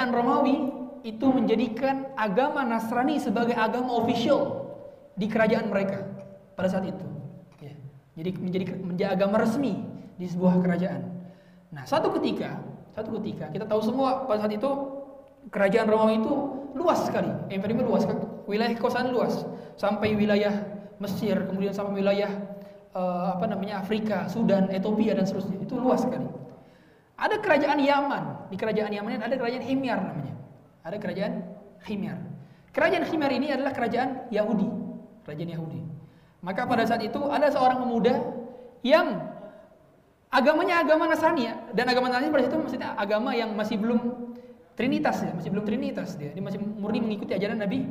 Kerajaan 0.00 0.16
Romawi 0.16 0.56
itu 1.04 1.26
menjadikan 1.28 2.08
agama 2.16 2.64
Nasrani 2.64 3.20
sebagai 3.20 3.52
agama 3.52 4.00
official 4.00 4.72
di 5.12 5.28
kerajaan 5.28 5.68
mereka 5.68 6.08
pada 6.56 6.72
saat 6.72 6.88
itu. 6.88 7.04
Ya. 7.60 7.76
Jadi 8.16 8.30
menjadi 8.40 8.64
menjadi 8.80 9.10
agama 9.12 9.44
resmi 9.44 9.76
di 10.16 10.24
sebuah 10.24 10.56
kerajaan. 10.64 11.04
Nah, 11.68 11.84
satu 11.84 12.16
ketika, 12.16 12.64
satu 12.96 13.20
ketika 13.20 13.52
kita 13.52 13.68
tahu 13.68 13.84
semua 13.84 14.24
pada 14.24 14.48
saat 14.48 14.56
itu 14.56 14.70
kerajaan 15.52 15.84
Romawi 15.84 16.24
itu 16.24 16.34
luas 16.72 17.04
sekali, 17.04 17.28
imperium 17.52 17.84
luas, 17.84 18.08
wilayah 18.48 18.72
kekuasaan 18.72 19.12
luas, 19.12 19.44
sampai 19.76 20.16
wilayah 20.16 20.64
Mesir, 20.96 21.36
kemudian 21.44 21.76
sampai 21.76 22.00
wilayah 22.00 22.32
uh, 22.96 23.36
apa 23.36 23.44
namanya 23.52 23.84
Afrika, 23.84 24.24
Sudan, 24.32 24.72
Ethiopia 24.72 25.12
dan 25.12 25.28
seterusnya. 25.28 25.60
Itu 25.60 25.76
luas 25.76 26.00
sekali. 26.08 26.39
Ada 27.20 27.36
kerajaan 27.36 27.76
Yaman, 27.76 28.48
di 28.48 28.56
kerajaan 28.56 28.88
Yaman 28.88 29.20
ada 29.20 29.36
kerajaan 29.36 29.60
Himyar 29.60 30.00
namanya. 30.00 30.34
Ada 30.80 30.96
kerajaan 30.96 31.32
Himyar. 31.84 32.16
Kerajaan 32.72 33.04
Himyar 33.04 33.32
ini 33.36 33.52
adalah 33.52 33.76
kerajaan 33.76 34.32
Yahudi, 34.32 34.68
kerajaan 35.28 35.50
Yahudi. 35.52 35.80
Maka 36.40 36.64
pada 36.64 36.88
saat 36.88 37.04
itu 37.04 37.20
ada 37.28 37.52
seorang 37.52 37.84
pemuda 37.84 38.16
yang 38.80 39.20
agamanya 40.32 40.80
agama 40.80 41.04
Nasrani 41.04 41.52
ya, 41.52 41.54
dan 41.76 41.92
agama 41.92 42.08
Nasrani 42.08 42.32
pada 42.32 42.48
saat 42.48 42.52
itu 42.56 42.60
maksudnya 42.64 42.90
agama 42.96 43.36
yang 43.36 43.52
masih 43.52 43.76
belum 43.76 44.00
Trinitas 44.80 45.20
ya, 45.20 45.36
masih 45.36 45.52
belum 45.52 45.64
Trinitas 45.68 46.16
dia. 46.16 46.32
Dia 46.32 46.40
masih 46.40 46.56
murni 46.56 47.04
mengikuti 47.04 47.36
ajaran 47.36 47.60
Nabi 47.60 47.84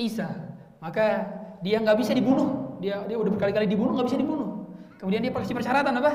Isa. 0.00 0.24
Maka 0.80 1.28
dia 1.60 1.84
nggak 1.84 2.00
bisa 2.00 2.16
dibunuh. 2.16 2.80
Dia 2.80 3.04
dia 3.04 3.20
udah 3.20 3.28
berkali-kali 3.28 3.68
dibunuh 3.68 3.92
nggak 3.92 4.08
bisa 4.08 4.16
dibunuh. 4.16 4.64
Kemudian 4.96 5.20
dia 5.20 5.36
kasih 5.36 5.52
persyaratan 5.52 6.00
apa? 6.00 6.12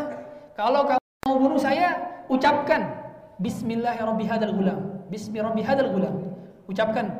Kalau 0.57 0.81
kamu 0.89 1.29
mau 1.29 1.37
bunuh 1.37 1.61
saya, 1.61 2.12
ucapkan 2.29 3.03
Bismillahirrahmanirrahim. 3.41 5.09
Bismillahirrahmanirrahim. 5.09 6.31
Ucapkan 6.69 7.11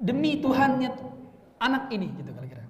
demi 0.00 0.40
Tuhannya 0.40 0.94
anak 1.60 1.90
ini 1.92 2.08
gitu 2.20 2.30
kira-kira. 2.32 2.64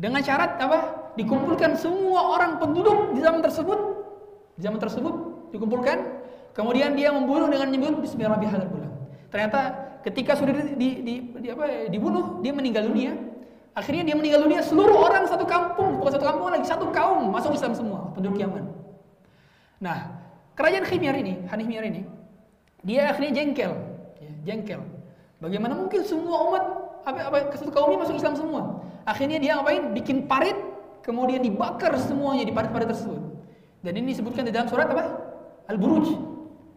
Dengan 0.00 0.20
syarat 0.24 0.58
apa? 0.58 0.78
Dikumpulkan 1.18 1.76
semua 1.76 2.38
orang 2.38 2.56
penduduk 2.62 3.12
di 3.14 3.20
zaman 3.20 3.42
tersebut, 3.44 3.78
di 4.56 4.62
zaman 4.64 4.78
tersebut 4.78 5.14
dikumpulkan 5.50 6.20
Kemudian 6.50 6.98
dia 6.98 7.14
membunuh 7.14 7.46
dengan 7.46 7.70
menyebut 7.70 8.02
Bismillahirrahmanirrahim. 8.02 8.90
Ternyata 9.30 9.60
ketika 10.02 10.34
sudah 10.34 10.50
di, 10.50 10.74
di, 10.74 10.88
di, 11.06 11.14
di 11.38 11.48
apa, 11.48 11.86
dibunuh, 11.86 12.42
dia 12.42 12.50
meninggal 12.50 12.90
dunia. 12.90 13.14
Akhirnya 13.70 14.02
dia 14.02 14.16
meninggal 14.18 14.42
dunia, 14.42 14.66
seluruh 14.66 14.98
orang 14.98 15.30
satu 15.30 15.46
kampung, 15.46 16.02
bukan 16.02 16.18
satu 16.18 16.26
kampung 16.26 16.50
lagi, 16.50 16.66
satu 16.66 16.90
kaum 16.90 17.30
masuk 17.30 17.54
Islam 17.54 17.70
semua, 17.70 18.10
penduduk 18.10 18.42
Yaman. 18.42 18.66
Nah, 19.78 20.19
kerajaan 20.54 20.84
Khimyar 20.86 21.16
ini, 21.18 21.44
Hanihmyar 21.50 21.84
ini, 21.86 22.02
dia 22.82 23.12
akhirnya 23.12 23.42
jengkel, 23.42 23.72
ya, 24.20 24.30
jengkel. 24.46 24.80
Bagaimana 25.40 25.76
mungkin 25.76 26.04
semua 26.04 26.36
umat 26.52 26.64
apa, 27.04 27.18
apa 27.32 27.36
satu 27.56 27.72
kaum 27.72 27.92
ini 27.92 27.98
masuk 28.04 28.16
Islam 28.16 28.34
semua? 28.36 28.84
Akhirnya 29.08 29.40
dia 29.40 29.56
ngapain? 29.56 29.96
Bikin 29.96 30.28
parit, 30.28 30.56
kemudian 31.00 31.40
dibakar 31.40 31.96
semuanya 31.96 32.44
di 32.44 32.52
parit-parit 32.52 32.92
tersebut. 32.92 33.20
Dan 33.80 33.96
ini 33.96 34.12
disebutkan 34.12 34.44
di 34.44 34.52
dalam 34.52 34.68
surat 34.68 34.92
apa? 34.92 35.16
Al-Buruj 35.72 36.12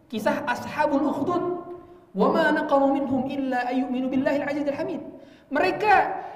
Kisah 0.08 0.44
Ashabul 0.48 1.04
Ukhdud. 1.04 1.42
Wa 2.14 2.30
ma 2.30 2.54
naqamu 2.54 2.94
minhum 2.94 3.26
illa 3.26 3.66
ayyuminu 3.68 4.06
billahi 4.06 4.46
al-aziz 4.46 4.64
al-hamid. 4.70 5.02
Mereka 5.52 5.94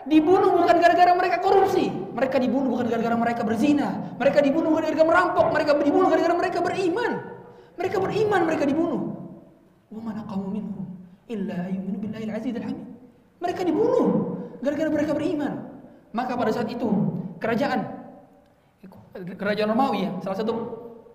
dibunuh 0.08 0.64
bukan 0.64 0.76
gara-gara 0.80 1.12
mereka 1.16 1.36
korupsi. 1.40 1.88
Mereka 1.88 2.36
dibunuh 2.40 2.76
bukan 2.76 2.86
gara-gara 2.88 3.16
mereka 3.16 3.42
berzina. 3.44 4.16
Mereka 4.20 4.38
dibunuh 4.44 4.68
bukan 4.72 4.84
gara-gara 4.88 5.08
merampok. 5.08 5.46
Mereka 5.52 5.70
dibunuh 5.80 6.08
gara-gara 6.08 6.34
mereka 6.36 6.58
beriman. 6.60 7.12
Mereka 7.78 7.96
beriman, 8.02 8.40
mereka 8.44 8.64
dibunuh. 8.66 9.00
Wa 9.88 10.00
ma 10.02 10.10
naqamu 10.12 10.46
minhum 10.50 10.84
illa 11.30 11.68
ayyuminu 11.70 11.96
billahi 12.02 12.24
al-aziz 12.28 12.52
al-hamid. 12.56 12.88
Mereka 13.38 13.60
dibunuh 13.62 14.06
gara-gara 14.60 14.90
mereka 14.90 15.12
beriman. 15.14 15.52
Maka 16.10 16.34
pada 16.34 16.50
saat 16.50 16.68
itu 16.68 16.88
kerajaan 17.38 17.98
kerajaan 19.18 19.68
Romawi 19.72 20.06
ya, 20.06 20.10
salah 20.22 20.38
satu 20.38 20.54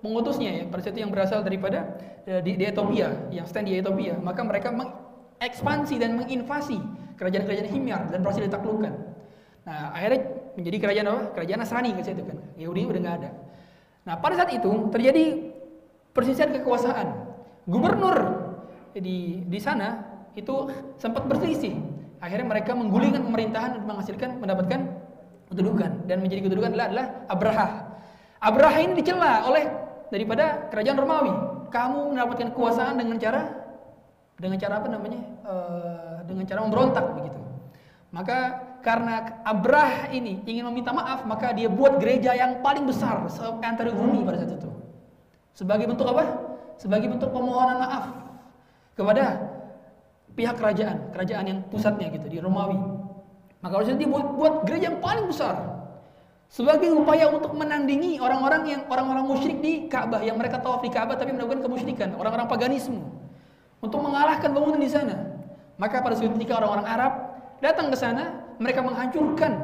mengutusnya 0.03 0.51
ya 0.51 0.63
pada 0.67 0.83
saat 0.83 0.93
itu 0.99 1.01
yang 1.07 1.13
berasal 1.15 1.39
daripada 1.41 1.95
eh, 2.27 2.43
di, 2.43 2.59
di 2.59 2.67
Ethiopia 2.67 3.31
yang 3.31 3.47
stand 3.47 3.71
di 3.71 3.79
Ethiopia 3.79 4.19
maka 4.19 4.43
mereka 4.43 4.69
mengekspansi 5.43 5.99
dan 5.99 6.15
menginvasi 6.15 6.79
kerajaan-kerajaan 7.19 7.67
Himyar 7.67 8.01
dan 8.07 8.23
berhasil 8.23 8.47
ditaklukkan. 8.47 8.95
Nah 9.67 9.91
akhirnya 9.91 10.19
menjadi 10.55 10.77
kerajaan 10.79 11.07
apa? 11.11 11.21
Kerajaan 11.35 11.59
Nasrani 11.59 11.91
ke 11.91 12.01
situ 12.07 12.23
kan. 12.23 12.39
Yahudi 12.55 12.87
udah 12.87 12.99
nggak 13.03 13.15
ada. 13.19 13.29
Nah 14.07 14.15
pada 14.23 14.39
saat 14.39 14.55
itu 14.55 14.71
terjadi 14.87 15.51
persisian 16.15 16.55
kekuasaan. 16.55 17.07
Gubernur 17.67 18.15
di 18.95 19.43
di 19.43 19.59
sana 19.59 19.99
itu 20.39 20.71
sempat 20.95 21.27
berselisih. 21.27 21.75
Akhirnya 22.23 22.47
mereka 22.47 22.71
menggulingkan 22.71 23.19
pemerintahan 23.27 23.75
dan 23.75 23.83
menghasilkan 23.83 24.39
mendapatkan 24.39 24.79
kedudukan. 25.51 26.07
Dan 26.07 26.23
menjadi 26.23 26.47
kedudukan 26.47 26.71
adalah, 26.71 26.87
adalah 26.87 27.07
Abraha. 27.27 27.67
Abraha 28.39 28.79
ini 28.79 28.93
dicela 28.95 29.43
oleh 29.43 29.67
daripada 30.07 30.71
kerajaan 30.71 30.97
Romawi. 31.03 31.33
Kamu 31.67 32.15
mendapatkan 32.15 32.55
kekuasaan 32.55 32.95
dengan 32.95 33.19
cara 33.19 33.62
dengan 34.43 34.59
cara 34.59 34.83
apa 34.83 34.87
namanya? 34.91 35.21
Uh, 35.47 36.19
dengan 36.27 36.43
cara 36.43 36.59
memberontak 36.67 37.05
begitu. 37.15 37.39
Maka 38.11 38.37
karena 38.83 39.39
Abrah 39.47 40.11
ini 40.11 40.43
ingin 40.43 40.67
meminta 40.67 40.91
maaf, 40.91 41.23
maka 41.23 41.55
dia 41.55 41.71
buat 41.71 41.97
gereja 42.03 42.35
yang 42.35 42.59
paling 42.59 42.83
besar 42.83 43.23
antara 43.63 43.95
bumi 43.95 44.27
pada 44.27 44.43
saat 44.43 44.59
itu. 44.59 44.69
Sebagai 45.55 45.87
bentuk 45.87 46.11
apa? 46.11 46.27
Sebagai 46.75 47.07
bentuk 47.07 47.31
permohonan 47.31 47.79
maaf 47.79 48.05
kepada 48.99 49.39
pihak 50.35 50.59
kerajaan, 50.59 51.09
kerajaan 51.15 51.45
yang 51.47 51.59
pusatnya 51.71 52.11
gitu 52.11 52.27
di 52.27 52.37
Romawi. 52.43 52.77
Maka 53.63 53.79
harusnya 53.79 53.95
dia 53.95 54.11
buat, 54.11 54.27
buat 54.35 54.53
gereja 54.67 54.91
yang 54.91 54.99
paling 54.99 55.31
besar 55.31 55.55
sebagai 56.53 56.93
upaya 56.93 57.31
untuk 57.33 57.55
menandingi 57.57 58.21
orang-orang 58.21 58.61
yang 58.69 58.81
orang-orang 58.85 59.25
musyrik 59.25 59.57
di 59.57 59.89
Ka'bah 59.89 60.21
yang 60.21 60.37
mereka 60.37 60.61
tawaf 60.61 60.85
di 60.85 60.91
Ka'bah 60.93 61.17
tapi 61.17 61.33
melakukan 61.33 61.65
kemusyrikan, 61.65 62.13
orang-orang 62.13 62.45
paganisme. 62.45 63.01
Untuk 63.83 63.99
mengalahkan 63.99 64.55
bangunan 64.55 64.79
di 64.79 64.87
sana. 64.87 65.35
Maka 65.75 65.99
pada 65.99 66.15
suatu 66.15 66.39
ketika 66.39 66.63
orang-orang 66.63 66.87
Arab 66.87 67.13
datang 67.59 67.91
ke 67.91 67.97
sana, 67.99 68.47
mereka 68.55 68.79
menghancurkan 68.79 69.59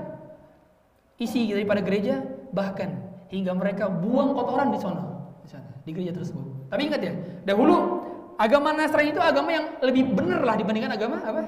isi 1.15 1.47
daripada 1.55 1.79
gereja, 1.79 2.19
bahkan 2.51 2.99
hingga 3.31 3.55
mereka 3.55 3.87
buang 3.87 4.35
kotoran 4.35 4.75
di 4.75 4.79
sana, 4.81 5.03
di 5.39 5.47
sana, 5.47 5.69
di 5.87 5.91
gereja 5.95 6.11
tersebut. 6.11 6.67
Tapi 6.67 6.81
ingat 6.91 7.01
ya, 7.01 7.13
dahulu 7.47 8.03
agama 8.35 8.75
Nasrani 8.75 9.15
itu 9.15 9.21
agama 9.21 9.49
yang 9.55 9.65
lebih 9.79 10.11
benar 10.11 10.43
lah 10.43 10.55
dibandingkan 10.59 10.91
agama 10.91 11.23
apa? 11.23 11.43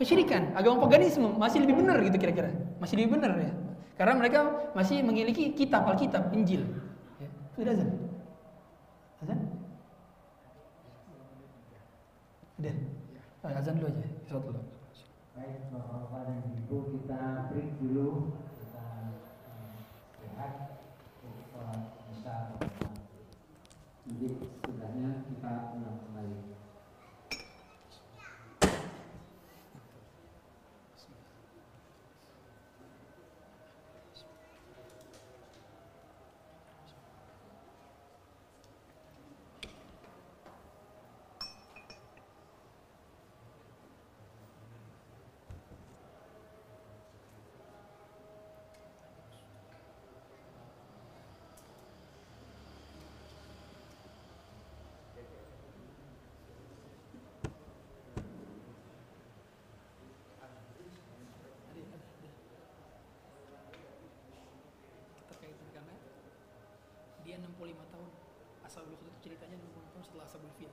Kesyirikan, 0.00 0.56
agama 0.56 0.80
paganisme 0.88 1.28
masih 1.36 1.62
lebih 1.62 1.78
benar 1.84 2.00
gitu 2.00 2.16
kira-kira, 2.16 2.50
masih 2.80 2.98
lebih 2.98 3.20
benar 3.20 3.36
ya. 3.36 3.52
Karena 4.00 4.16
mereka 4.16 4.72
masih 4.72 5.04
memiliki 5.04 5.52
kitab 5.52 5.84
Alkitab, 5.84 6.32
Injil. 6.32 6.64
Ya. 7.20 7.28
Sudah 7.52 7.76
azan? 7.76 7.88
Azan? 9.20 9.38
Sudah. 12.60 12.76
Oh, 13.40 13.56
azan 13.56 13.80
dulu 13.80 13.88
aja. 13.88 14.04
Dulu. 14.28 14.52
Baik, 15.32 15.72
Bapak-Bapak 15.72 16.28
dan 16.28 16.44
Ibu, 16.60 16.92
kita 16.92 17.48
break 17.48 17.80
dulu. 17.80 18.36
Kita 18.60 18.84
lihat 20.20 20.84
untuk 21.24 22.04
isya. 22.12 22.60
Nanti 24.04 24.28
sudahnya 24.60 25.24
kita 25.24 25.72
ulang 25.72 26.04
kembali. 26.04 26.50
dia 67.29 67.29
65 67.40 67.92
tahun. 67.92 68.10
Asal 68.60 68.84
itu 68.92 69.06
ceritanya 69.24 69.56
65 69.56 69.92
tahun 69.96 70.02
setelah 70.04 70.24
Ashabul 70.28 70.52
Fil 70.60 70.72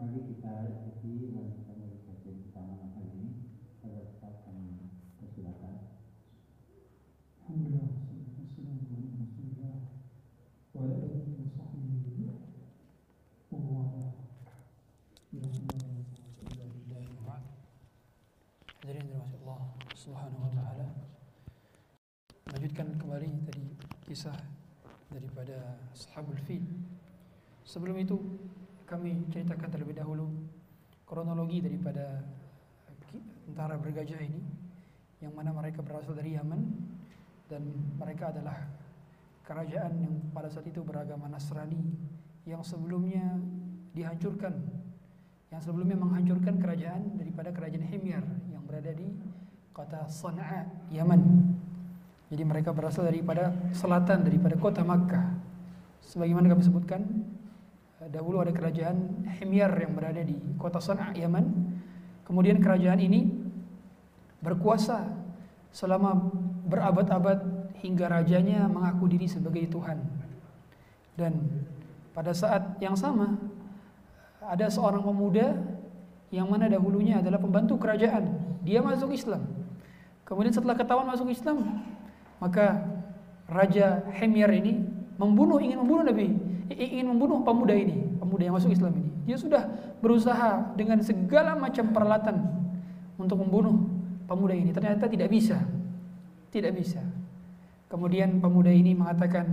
mari 0.00 0.16
kita 0.32 0.64
ikuti 0.64 1.28
lanjutan 1.28 1.76
dari 1.76 2.00
kajian 2.08 2.36
pertama 2.48 2.88
kali 2.96 3.04
ini. 3.20 3.28
Pada 3.84 4.00
saat 4.16 4.48
kami 4.48 4.88
persilakan. 5.20 5.92
Alhamdulillah, 7.44 7.84
wa 10.72 10.80
wa 10.80 11.44
sahbihi 11.52 12.32
wa 13.52 13.60
wala. 13.60 14.08
Allah, 17.20 17.40
Hadirin 18.80 19.04
dirahmati 19.04 19.36
Allah 19.44 19.60
Subhanahu 19.92 20.48
wa 20.48 20.52
taala. 20.56 20.88
Lanjutkan 22.56 22.96
kembali 22.96 23.28
tadi 23.52 23.68
kisah 24.08 24.40
daripada 25.12 25.76
Ashabul 25.92 26.40
Fil. 26.48 26.64
Sebelum 27.68 28.00
itu 28.00 28.16
kami 28.90 29.22
ceritakan 29.30 29.70
terlebih 29.70 29.94
dahulu 30.02 30.26
kronologi 31.06 31.62
daripada 31.62 32.26
tentara 33.46 33.78
bergajah 33.78 34.18
ini 34.18 34.42
yang 35.22 35.30
mana 35.30 35.54
mereka 35.54 35.78
berasal 35.78 36.18
dari 36.18 36.34
Yaman 36.34 36.58
dan 37.46 37.62
mereka 37.98 38.34
adalah 38.34 38.66
kerajaan 39.46 39.94
yang 40.02 40.14
pada 40.34 40.50
saat 40.50 40.66
itu 40.66 40.82
beragama 40.82 41.30
Nasrani 41.30 41.78
yang 42.46 42.66
sebelumnya 42.66 43.38
dihancurkan 43.94 44.54
yang 45.50 45.58
sebelumnya 45.62 45.98
menghancurkan 45.98 46.62
kerajaan 46.62 47.18
daripada 47.18 47.50
kerajaan 47.50 47.82
Himyar 47.90 48.22
yang 48.54 48.62
berada 48.66 48.94
di 48.94 49.10
kota 49.74 50.06
Sana'a, 50.06 50.66
Yaman. 50.94 51.18
Jadi 52.30 52.42
mereka 52.46 52.70
berasal 52.70 53.10
daripada 53.10 53.50
selatan 53.74 54.22
daripada 54.22 54.54
kota 54.54 54.86
Makkah. 54.86 55.34
Sebagaimana 56.06 56.46
kami 56.54 56.62
sebutkan, 56.62 57.02
eh, 57.02 57.19
dahulu 58.10 58.42
ada 58.42 58.50
kerajaan 58.50 59.26
Himyar 59.38 59.70
yang 59.78 59.94
berada 59.94 60.20
di 60.20 60.34
kota 60.58 60.82
Sana'a, 60.82 61.14
Yaman. 61.14 61.46
Kemudian 62.26 62.58
kerajaan 62.58 62.98
ini 62.98 63.30
berkuasa 64.42 65.06
selama 65.70 66.30
berabad-abad 66.66 67.42
hingga 67.80 68.10
rajanya 68.10 68.66
mengaku 68.66 69.06
diri 69.10 69.26
sebagai 69.30 69.70
Tuhan. 69.70 69.98
Dan 71.14 71.38
pada 72.14 72.34
saat 72.34 72.78
yang 72.82 72.98
sama 72.98 73.38
ada 74.42 74.66
seorang 74.66 75.02
pemuda 75.02 75.58
yang 76.30 76.46
mana 76.46 76.70
dahulunya 76.70 77.18
adalah 77.18 77.38
pembantu 77.38 77.78
kerajaan. 77.78 78.30
Dia 78.62 78.82
masuk 78.82 79.14
Islam. 79.14 79.46
Kemudian 80.26 80.54
setelah 80.54 80.78
ketahuan 80.78 81.10
masuk 81.10 81.26
Islam, 81.30 81.82
maka 82.38 82.86
Raja 83.50 84.06
Hemyar 84.14 84.54
ini 84.54 84.86
membunuh 85.20 85.60
ingin 85.60 85.76
membunuh 85.84 86.08
Nabi, 86.08 86.32
ingin 86.72 87.04
membunuh 87.12 87.44
pemuda 87.44 87.76
ini, 87.76 88.08
pemuda 88.16 88.42
yang 88.48 88.56
masuk 88.56 88.72
Islam 88.72 88.96
ini. 88.96 89.12
Dia 89.28 89.36
sudah 89.36 89.68
berusaha 90.00 90.72
dengan 90.80 91.04
segala 91.04 91.52
macam 91.60 91.92
peralatan 91.92 92.40
untuk 93.20 93.44
membunuh 93.44 93.84
pemuda 94.24 94.56
ini. 94.56 94.72
Ternyata 94.72 95.04
tidak 95.12 95.28
bisa. 95.28 95.60
Tidak 96.48 96.72
bisa. 96.72 97.04
Kemudian 97.92 98.40
pemuda 98.40 98.72
ini 98.72 98.96
mengatakan, 98.96 99.44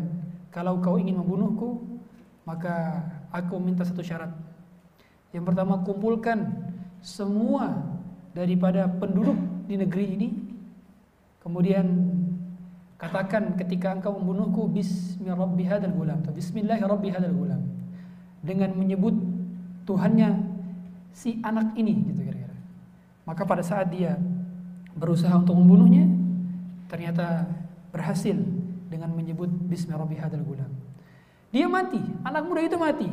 "Kalau 0.56 0.80
kau 0.80 0.96
ingin 0.96 1.20
membunuhku, 1.20 1.84
maka 2.48 3.04
aku 3.36 3.60
minta 3.60 3.84
satu 3.84 4.00
syarat." 4.00 4.32
Yang 5.36 5.52
pertama 5.52 5.84
kumpulkan 5.84 6.48
semua 7.04 7.76
daripada 8.32 8.88
penduduk 8.88 9.36
di 9.68 9.76
negeri 9.76 10.06
ini. 10.16 10.30
Kemudian 11.44 12.07
katakan 12.98 13.54
ketika 13.62 13.94
engkau 13.94 14.18
membunuhku 14.18 14.66
bismillahirrahmanirrahim 14.74 15.94
gulam 15.94 16.18
atau 16.26 16.34
bismillahirrahmanirrahim 16.34 17.64
dengan 18.42 18.70
menyebut 18.74 19.14
Tuhannya 19.88 20.44
si 21.16 21.40
anak 21.46 21.78
ini 21.80 21.96
gitu 22.12 22.22
kira-kira. 22.26 22.58
Maka 23.24 23.48
pada 23.48 23.64
saat 23.64 23.88
dia 23.94 24.20
berusaha 24.98 25.32
untuk 25.32 25.56
membunuhnya 25.56 26.10
ternyata 26.92 27.48
berhasil 27.94 28.36
dengan 28.92 29.14
menyebut 29.14 29.48
bismillahirrahmanirrahim 29.48 30.44
gulam. 30.44 30.72
Dia 31.54 31.72
mati, 31.72 32.02
anak 32.28 32.44
muda 32.44 32.62
itu 32.66 32.76
mati. 32.76 33.08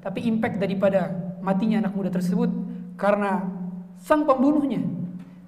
Tapi 0.00 0.24
impact 0.30 0.62
daripada 0.62 1.10
matinya 1.42 1.82
anak 1.82 1.92
muda 1.96 2.12
tersebut 2.12 2.48
karena 2.94 3.48
sang 4.00 4.28
pembunuhnya 4.28 4.84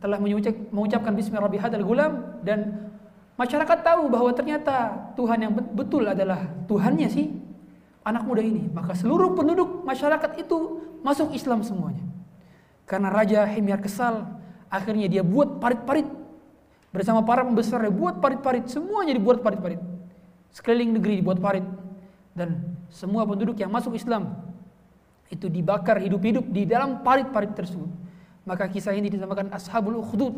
telah 0.03 0.18
mengucapkan 0.18 1.14
bismillahirrahmanirrahim 1.14 1.86
gulam 1.86 2.12
dan 2.43 2.90
masyarakat 3.37 3.78
tahu 3.80 4.12
bahwa 4.12 4.30
ternyata 4.37 5.09
Tuhan 5.16 5.39
yang 5.43 5.53
betul 5.53 6.05
adalah 6.09 6.47
Tuhannya 6.68 7.09
sih 7.09 7.33
anak 8.03 8.22
muda 8.26 8.43
ini. 8.43 8.68
Maka 8.70 8.95
seluruh 8.99 9.35
penduduk 9.35 9.87
masyarakat 9.87 10.39
itu 10.43 10.83
masuk 11.03 11.35
Islam 11.35 11.62
semuanya. 11.62 12.03
Karena 12.87 13.09
Raja 13.09 13.47
Himyar 13.47 13.80
kesal, 13.80 14.26
akhirnya 14.68 15.07
dia 15.09 15.22
buat 15.24 15.62
parit-parit 15.62 16.07
bersama 16.93 17.24
para 17.24 17.41
pembesar 17.41 17.80
dia 17.80 17.95
buat 17.95 18.20
parit-parit, 18.20 18.68
semuanya 18.68 19.16
dibuat 19.16 19.41
parit-parit. 19.41 19.80
Sekeliling 20.53 21.01
negeri 21.01 21.24
dibuat 21.24 21.41
parit 21.41 21.64
dan 22.37 22.76
semua 22.93 23.24
penduduk 23.24 23.57
yang 23.57 23.72
masuk 23.72 23.97
Islam 23.97 24.37
itu 25.33 25.49
dibakar 25.49 25.97
hidup-hidup 25.97 26.45
di 26.53 26.68
dalam 26.68 27.01
parit-parit 27.01 27.57
tersebut. 27.57 27.89
Maka 28.45 28.68
kisah 28.68 28.93
ini 28.93 29.09
dinamakan 29.09 29.49
Ashabul 29.49 29.97
Ukhdud, 30.05 30.37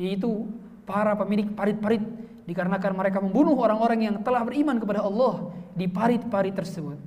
yaitu 0.00 0.48
para 0.92 1.16
pemilik 1.16 1.48
parit-parit 1.56 2.04
dikarenakan 2.44 2.92
mereka 2.92 3.18
membunuh 3.24 3.56
orang-orang 3.56 4.12
yang 4.12 4.16
telah 4.20 4.44
beriman 4.44 4.76
kepada 4.76 5.00
Allah 5.00 5.48
di 5.72 5.88
parit-parit 5.88 6.52
tersebut. 6.52 7.00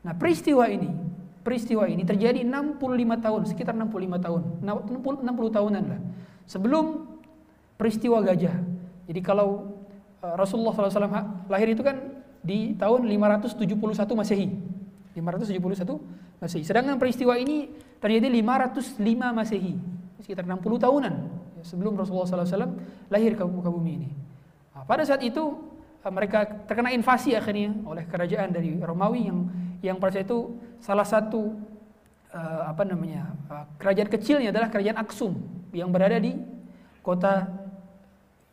Nah, 0.00 0.16
peristiwa 0.16 0.64
ini, 0.64 0.88
peristiwa 1.44 1.84
ini 1.84 2.00
terjadi 2.00 2.40
65 2.40 2.80
tahun, 3.20 3.40
sekitar 3.44 3.76
65 3.76 4.24
tahun, 4.24 4.42
60, 4.64 5.28
60 5.28 5.56
tahunan 5.60 5.84
lah. 5.84 6.00
Sebelum 6.48 6.84
peristiwa 7.76 8.24
gajah. 8.24 8.56
Jadi 9.04 9.20
kalau 9.20 9.76
uh, 10.24 10.34
Rasulullah 10.40 10.72
SAW 10.72 11.52
lahir 11.52 11.68
itu 11.76 11.84
kan 11.84 12.00
di 12.40 12.72
tahun 12.80 13.04
571 13.04 13.68
Masehi. 14.16 14.48
571 15.12 16.40
Masehi. 16.40 16.64
Sedangkan 16.64 16.96
peristiwa 16.96 17.36
ini 17.36 17.68
terjadi 18.00 18.32
505 18.32 18.96
Masehi, 19.36 19.76
sekitar 20.24 20.48
60 20.48 20.56
tahunan 20.80 21.39
sebelum 21.62 21.96
Rasulullah 21.96 22.28
SAW 22.28 22.76
lahir 23.08 23.36
ke 23.36 23.44
muka 23.44 23.70
bumi 23.72 23.92
ini. 24.00 24.10
Nah, 24.74 24.84
pada 24.84 25.04
saat 25.04 25.20
itu 25.20 25.56
mereka 26.08 26.48
terkena 26.64 26.88
invasi 26.96 27.36
akhirnya 27.36 27.76
oleh 27.84 28.08
kerajaan 28.08 28.56
dari 28.56 28.80
Romawi 28.80 29.28
yang 29.28 29.38
yang 29.84 29.96
pada 30.00 30.16
saat 30.16 30.28
itu 30.28 30.56
salah 30.80 31.04
satu 31.04 31.52
uh, 32.32 32.62
apa 32.72 32.88
namanya 32.88 33.36
uh, 33.52 33.68
kerajaan 33.76 34.08
kecilnya 34.08 34.48
adalah 34.48 34.72
kerajaan 34.72 34.96
Aksum 34.96 35.36
yang 35.76 35.92
berada 35.92 36.16
di 36.16 36.32
kota 37.04 37.48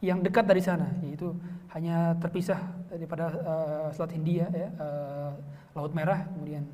yang 0.03 0.19
dekat 0.19 0.43
dari 0.43 0.59
sana 0.59 0.91
yaitu 1.01 1.31
hanya 1.71 2.15
terpisah 2.19 2.59
daripada 2.91 3.31
uh, 3.31 3.87
Selat 3.95 4.11
Hindia 4.15 4.47
ya, 4.51 4.67
uh, 4.79 5.31
Laut 5.75 5.95
Merah 5.95 6.27
kemudian 6.35 6.67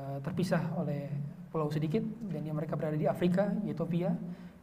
uh, 0.00 0.18
terpisah 0.24 0.64
oleh 0.80 1.12
pulau 1.50 1.68
sedikit 1.68 2.02
dan 2.30 2.46
yang 2.46 2.56
mereka 2.56 2.78
berada 2.78 2.94
di 2.94 3.10
Afrika 3.10 3.50
Ethiopia 3.66 4.14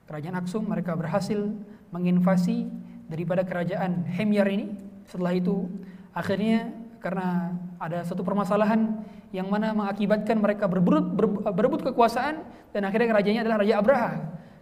kerajaan 0.07 0.39
Aksum 0.39 0.63
mereka 0.63 0.95
berhasil 0.95 1.51
menginvasi 1.91 2.67
daripada 3.11 3.43
kerajaan 3.43 4.07
Hemyar 4.07 4.47
ini. 4.47 4.73
Setelah 5.07 5.35
itu 5.35 5.67
akhirnya 6.11 6.71
karena 6.99 7.55
ada 7.77 8.03
satu 8.03 8.25
permasalahan 8.25 9.03
yang 9.35 9.47
mana 9.51 9.75
mengakibatkan 9.75 10.39
mereka 10.39 10.65
berebut 10.65 11.13
berebut 11.51 11.81
kekuasaan 11.91 12.43
dan 12.71 12.81
akhirnya 12.87 13.15
rajanya 13.15 13.41
adalah 13.43 13.59
Raja 13.63 13.75
Abraha. 13.79 14.11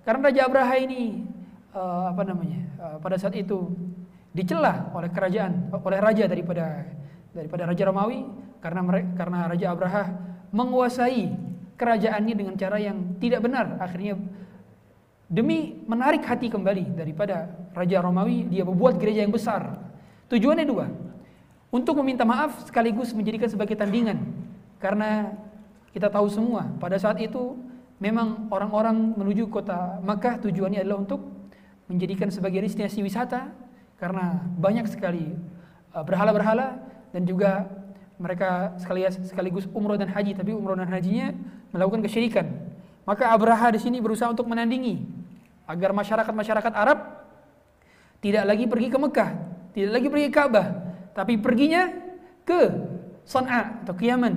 Karena 0.06 0.22
Raja 0.30 0.42
Abraha 0.46 0.76
ini 0.78 1.26
uh, 1.74 2.14
apa 2.14 2.22
namanya 2.26 2.62
uh, 2.82 2.98
pada 3.02 3.18
saat 3.18 3.34
itu 3.38 3.74
dicela 4.36 4.92
oleh 4.92 5.10
kerajaan 5.10 5.72
oleh 5.72 6.00
raja 6.04 6.28
daripada 6.28 6.84
daripada 7.32 7.72
Raja 7.72 7.84
Romawi 7.88 8.28
karena 8.60 8.82
mereka, 8.84 9.08
karena 9.16 9.40
Raja 9.48 9.68
Abraha 9.72 10.04
menguasai 10.52 11.32
kerajaannya 11.76 12.36
dengan 12.36 12.56
cara 12.56 12.78
yang 12.80 13.20
tidak 13.20 13.44
benar. 13.44 13.80
Akhirnya 13.80 14.20
demi 15.26 15.82
menarik 15.90 16.22
hati 16.22 16.54
kembali 16.54 16.94
daripada 16.94 17.50
Raja 17.74 18.02
Romawi 18.02 18.46
dia 18.46 18.62
membuat 18.62 19.02
gereja 19.02 19.26
yang 19.26 19.34
besar. 19.34 19.78
Tujuannya 20.30 20.66
dua 20.66 20.90
untuk 21.74 21.98
meminta 22.02 22.26
maaf 22.26 22.66
sekaligus 22.66 23.14
menjadikan 23.14 23.50
sebagai 23.50 23.74
tandingan. 23.78 24.22
Karena 24.78 25.34
kita 25.90 26.12
tahu 26.12 26.30
semua 26.30 26.70
pada 26.78 27.00
saat 27.02 27.18
itu 27.22 27.58
memang 27.98 28.52
orang-orang 28.52 29.16
menuju 29.16 29.50
kota 29.50 29.98
Makkah 30.04 30.38
tujuannya 30.44 30.84
adalah 30.84 31.02
untuk 31.02 31.22
menjadikan 31.90 32.30
sebagai 32.30 32.62
destinasi 32.62 33.02
wisata 33.02 33.50
karena 33.96 34.42
banyak 34.60 34.86
sekali 34.90 35.34
uh, 35.94 36.04
berhala-berhala 36.04 36.82
dan 37.14 37.24
juga 37.24 37.70
mereka 38.16 38.76
sekaligus 38.78 39.18
sekaligus 39.26 39.66
umroh 39.74 39.98
dan 39.98 40.12
haji. 40.12 40.38
Tapi 40.38 40.54
umroh 40.54 40.78
dan 40.78 40.88
hajinya 40.92 41.34
melakukan 41.74 42.06
kesyirikan 42.06 42.75
maka 43.06 43.32
Abraha 43.32 43.72
di 43.72 43.80
sini 43.80 44.02
berusaha 44.02 44.28
untuk 44.34 44.50
menandingi 44.50 45.06
agar 45.70 45.94
masyarakat-masyarakat 45.94 46.74
Arab 46.74 47.00
tidak 48.22 48.44
lagi 48.50 48.66
pergi 48.66 48.88
ke 48.90 48.98
Mekah, 48.98 49.32
tidak 49.78 49.92
lagi 49.94 50.08
pergi 50.10 50.28
ke 50.30 50.34
Ka'bah, 50.34 50.68
tapi 51.14 51.38
perginya 51.38 51.94
ke 52.42 52.74
Sana'a 53.26 53.86
atau 53.86 53.94
ke 53.94 54.10
Yaman. 54.10 54.34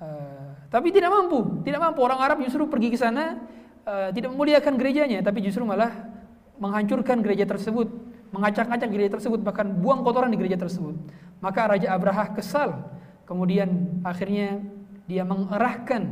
Uh, 0.00 0.52
Tapi 0.72 0.88
tidak 0.92 1.12
mampu, 1.12 1.60
tidak 1.64 1.80
mampu 1.80 2.00
orang 2.04 2.20
Arab 2.20 2.40
justru 2.40 2.64
pergi 2.68 2.92
ke 2.92 2.98
sana 3.00 3.40
uh, 3.84 4.08
tidak 4.12 4.32
memuliakan 4.32 4.76
gerejanya, 4.80 5.20
tapi 5.20 5.44
justru 5.44 5.64
malah 5.64 5.92
menghancurkan 6.56 7.20
gereja 7.20 7.44
tersebut, 7.44 7.88
mengacak-acak 8.32 8.88
gereja 8.88 9.20
tersebut, 9.20 9.40
bahkan 9.44 9.68
buang 9.68 10.04
kotoran 10.04 10.32
di 10.32 10.38
gereja 10.40 10.60
tersebut. 10.60 10.94
Maka 11.42 11.74
Raja 11.74 11.90
Abraha 11.90 12.32
kesal, 12.32 12.86
kemudian 13.26 14.00
akhirnya 14.06 14.62
dia 15.10 15.26
mengerahkan 15.26 16.06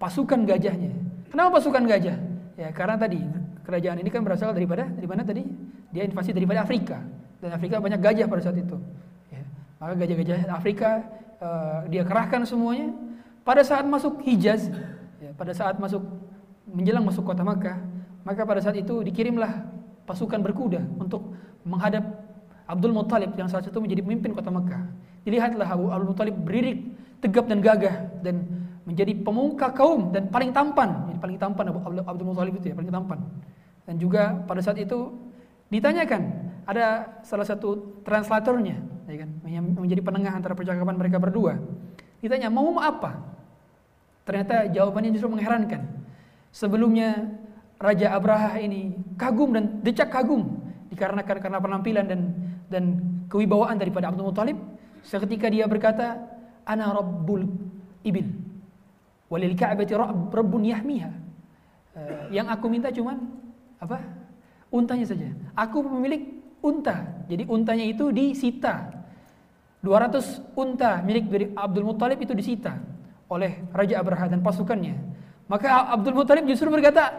pasukan 0.00 0.48
gajahnya. 0.48 1.09
Kenapa 1.30 1.62
pasukan 1.62 1.86
gajah? 1.86 2.16
Ya 2.58 2.68
karena 2.74 2.98
tadi 2.98 3.22
kerajaan 3.62 4.02
ini 4.02 4.10
kan 4.10 4.26
berasal 4.26 4.50
daripada 4.50 4.90
dari 4.90 5.06
mana 5.06 5.22
tadi? 5.22 5.46
Dia 5.94 6.04
invasi 6.04 6.34
daripada 6.34 6.66
Afrika 6.66 6.98
dan 7.38 7.50
Afrika 7.54 7.78
banyak 7.78 8.02
gajah 8.02 8.26
pada 8.26 8.42
saat 8.42 8.58
itu. 8.58 8.76
Ya, 9.30 9.42
maka 9.78 9.94
gajah-gajah 9.96 10.38
Afrika 10.50 10.90
uh, 11.40 11.80
dia 11.88 12.02
kerahkan 12.04 12.44
semuanya 12.44 12.92
pada 13.46 13.64
saat 13.64 13.86
masuk 13.88 14.20
Hijaz, 14.26 14.68
ya, 15.22 15.30
pada 15.34 15.54
saat 15.56 15.80
masuk 15.80 16.04
menjelang 16.68 17.02
masuk 17.02 17.24
kota 17.24 17.42
Makkah, 17.42 17.80
maka 18.22 18.44
pada 18.44 18.60
saat 18.60 18.76
itu 18.78 19.00
dikirimlah 19.02 19.66
pasukan 20.04 20.42
berkuda 20.42 20.82
untuk 21.00 21.34
menghadap 21.64 22.04
Abdul 22.70 22.94
Muttalib 22.94 23.34
yang 23.34 23.50
saat 23.50 23.66
itu 23.66 23.78
menjadi 23.82 24.02
pemimpin 24.04 24.30
kota 24.36 24.52
Makkah. 24.52 24.86
Dilihatlah 25.26 25.66
Abu 25.66 25.90
Abdul 25.90 26.08
Muttalib 26.14 26.36
beririk 26.38 26.86
tegap 27.18 27.50
dan 27.50 27.58
gagah 27.58 28.22
dan 28.22 28.46
menjadi 28.90 29.14
pemuka 29.22 29.70
kaum 29.70 30.10
dan 30.10 30.26
paling 30.26 30.50
tampan. 30.50 31.06
Jadi 31.14 31.18
paling 31.22 31.38
tampan 31.38 31.70
Abu 31.70 31.78
Abdul 32.02 32.26
Muttalib 32.26 32.58
itu 32.58 32.74
ya, 32.74 32.74
paling 32.74 32.90
tampan. 32.90 33.22
Dan 33.86 33.94
juga 34.02 34.34
pada 34.50 34.58
saat 34.58 34.82
itu 34.82 35.14
ditanyakan 35.70 36.50
ada 36.66 37.06
salah 37.22 37.46
satu 37.46 38.02
translatornya, 38.02 38.82
ya 39.06 39.16
kan, 39.22 39.30
yang 39.46 39.64
menjadi 39.78 40.02
penengah 40.02 40.34
antara 40.34 40.58
percakapan 40.58 40.98
mereka 40.98 41.22
berdua. 41.22 41.62
Ditanya, 42.18 42.50
mau 42.50 42.74
apa? 42.82 43.22
Ternyata 44.26 44.66
jawabannya 44.74 45.14
justru 45.14 45.30
mengherankan. 45.30 45.86
Sebelumnya 46.50 47.30
Raja 47.78 48.12
Abraha 48.12 48.58
ini 48.58 48.98
kagum 49.14 49.54
dan 49.54 49.80
decak 49.80 50.10
kagum 50.10 50.58
dikarenakan 50.90 51.38
karena 51.38 51.58
penampilan 51.62 52.04
dan 52.04 52.20
dan 52.66 52.84
kewibawaan 53.30 53.78
daripada 53.78 54.10
Abdul 54.10 54.28
Muthalib. 54.28 54.58
Seketika 55.00 55.48
dia 55.48 55.64
berkata, 55.64 56.18
"Ana 56.66 56.92
Rabbul 56.92 57.46
Ibil. 58.04 58.49
Walil 59.30 59.54
Ka'bati 59.54 59.94
Rabbun 59.94 60.66
yahmiha." 60.66 61.10
Uh, 61.94 62.28
yang 62.34 62.50
aku 62.50 62.66
minta 62.66 62.90
cuman 62.90 63.16
apa? 63.78 64.02
Untanya 64.70 65.06
saja. 65.06 65.30
Aku 65.54 65.82
pemilik 65.82 66.42
unta. 66.60 67.24
Jadi 67.26 67.48
untanya 67.48 67.82
itu 67.86 68.12
disita 68.12 69.00
200 69.80 70.44
unta 70.54 71.00
milik 71.00 71.24
dari 71.32 71.46
Abdul 71.56 71.88
Muttalib 71.88 72.20
itu 72.20 72.36
disita 72.36 72.76
oleh 73.32 73.64
Raja 73.72 74.02
Abraha 74.02 74.28
dan 74.28 74.44
pasukannya. 74.44 74.94
Maka 75.48 75.90
Abdul 75.90 76.14
Muttalib 76.14 76.44
justru 76.46 76.68
berkata, 76.68 77.10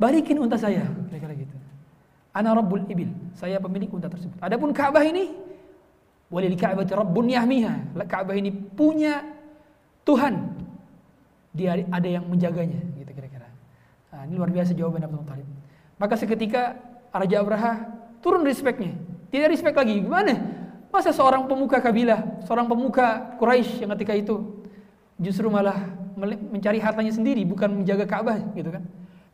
balikin 0.00 0.40
unta 0.40 0.58
saya. 0.58 0.88
Kira-kira 1.06 1.34
gitu. 1.38 1.54
Ana 2.34 2.50
Rabbul 2.50 2.88
Ibil. 2.90 3.14
Saya 3.38 3.62
pemilik 3.62 3.86
unta 3.94 4.10
tersebut. 4.10 4.34
Adapun 4.42 4.74
Ka'bah 4.74 5.06
ini, 5.06 5.30
walil 6.32 6.56
Ka'bati 6.58 6.90
Rabbun 6.90 7.30
yahmiha. 7.30 7.94
Ka'bah 8.10 8.34
ini 8.34 8.50
punya 8.50 9.22
Tuhan. 10.02 10.63
Dia 11.54 11.78
ada 11.86 12.08
yang 12.10 12.26
menjaganya, 12.26 12.82
gitu 12.98 13.10
kira-kira. 13.14 13.46
Nah, 14.10 14.26
ini 14.26 14.34
luar 14.34 14.50
biasa 14.50 14.74
jawaban 14.74 15.06
Abdul 15.06 15.22
Muttalib. 15.22 15.46
Maka 16.02 16.18
seketika 16.18 16.74
Raja 17.14 17.38
Abraha 17.38 17.72
turun 18.18 18.42
respeknya. 18.42 18.98
Tidak 19.30 19.46
respect 19.46 19.78
lagi. 19.78 20.02
Gimana? 20.02 20.34
Masa 20.90 21.14
seorang 21.14 21.46
pemuka 21.46 21.78
kabilah, 21.78 22.42
seorang 22.46 22.66
pemuka 22.66 23.38
Quraisy 23.38 23.82
yang 23.82 23.90
ketika 23.98 24.14
itu 24.14 24.62
justru 25.18 25.46
malah 25.50 25.94
mencari 26.50 26.78
hartanya 26.78 27.10
sendiri 27.10 27.42
bukan 27.42 27.82
menjaga 27.82 28.06
Ka'bah 28.06 28.38
gitu 28.54 28.70
kan. 28.70 28.82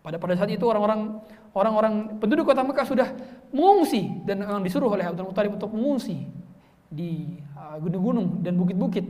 Pada 0.00 0.16
pada 0.16 0.32
saat 0.36 0.48
itu 0.48 0.64
orang-orang 0.64 1.20
orang-orang 1.52 2.16
penduduk 2.16 2.48
kota 2.48 2.64
Mekah 2.64 2.86
sudah 2.88 3.08
mengungsi 3.52 4.08
dan 4.24 4.40
yang 4.40 4.64
disuruh 4.64 4.88
oleh 4.88 5.04
Abdul 5.04 5.28
Muthalib 5.28 5.60
untuk 5.60 5.68
mengungsi 5.76 6.24
di 6.88 7.36
uh, 7.52 7.76
gunung-gunung 7.76 8.40
dan 8.40 8.56
bukit-bukit. 8.56 9.04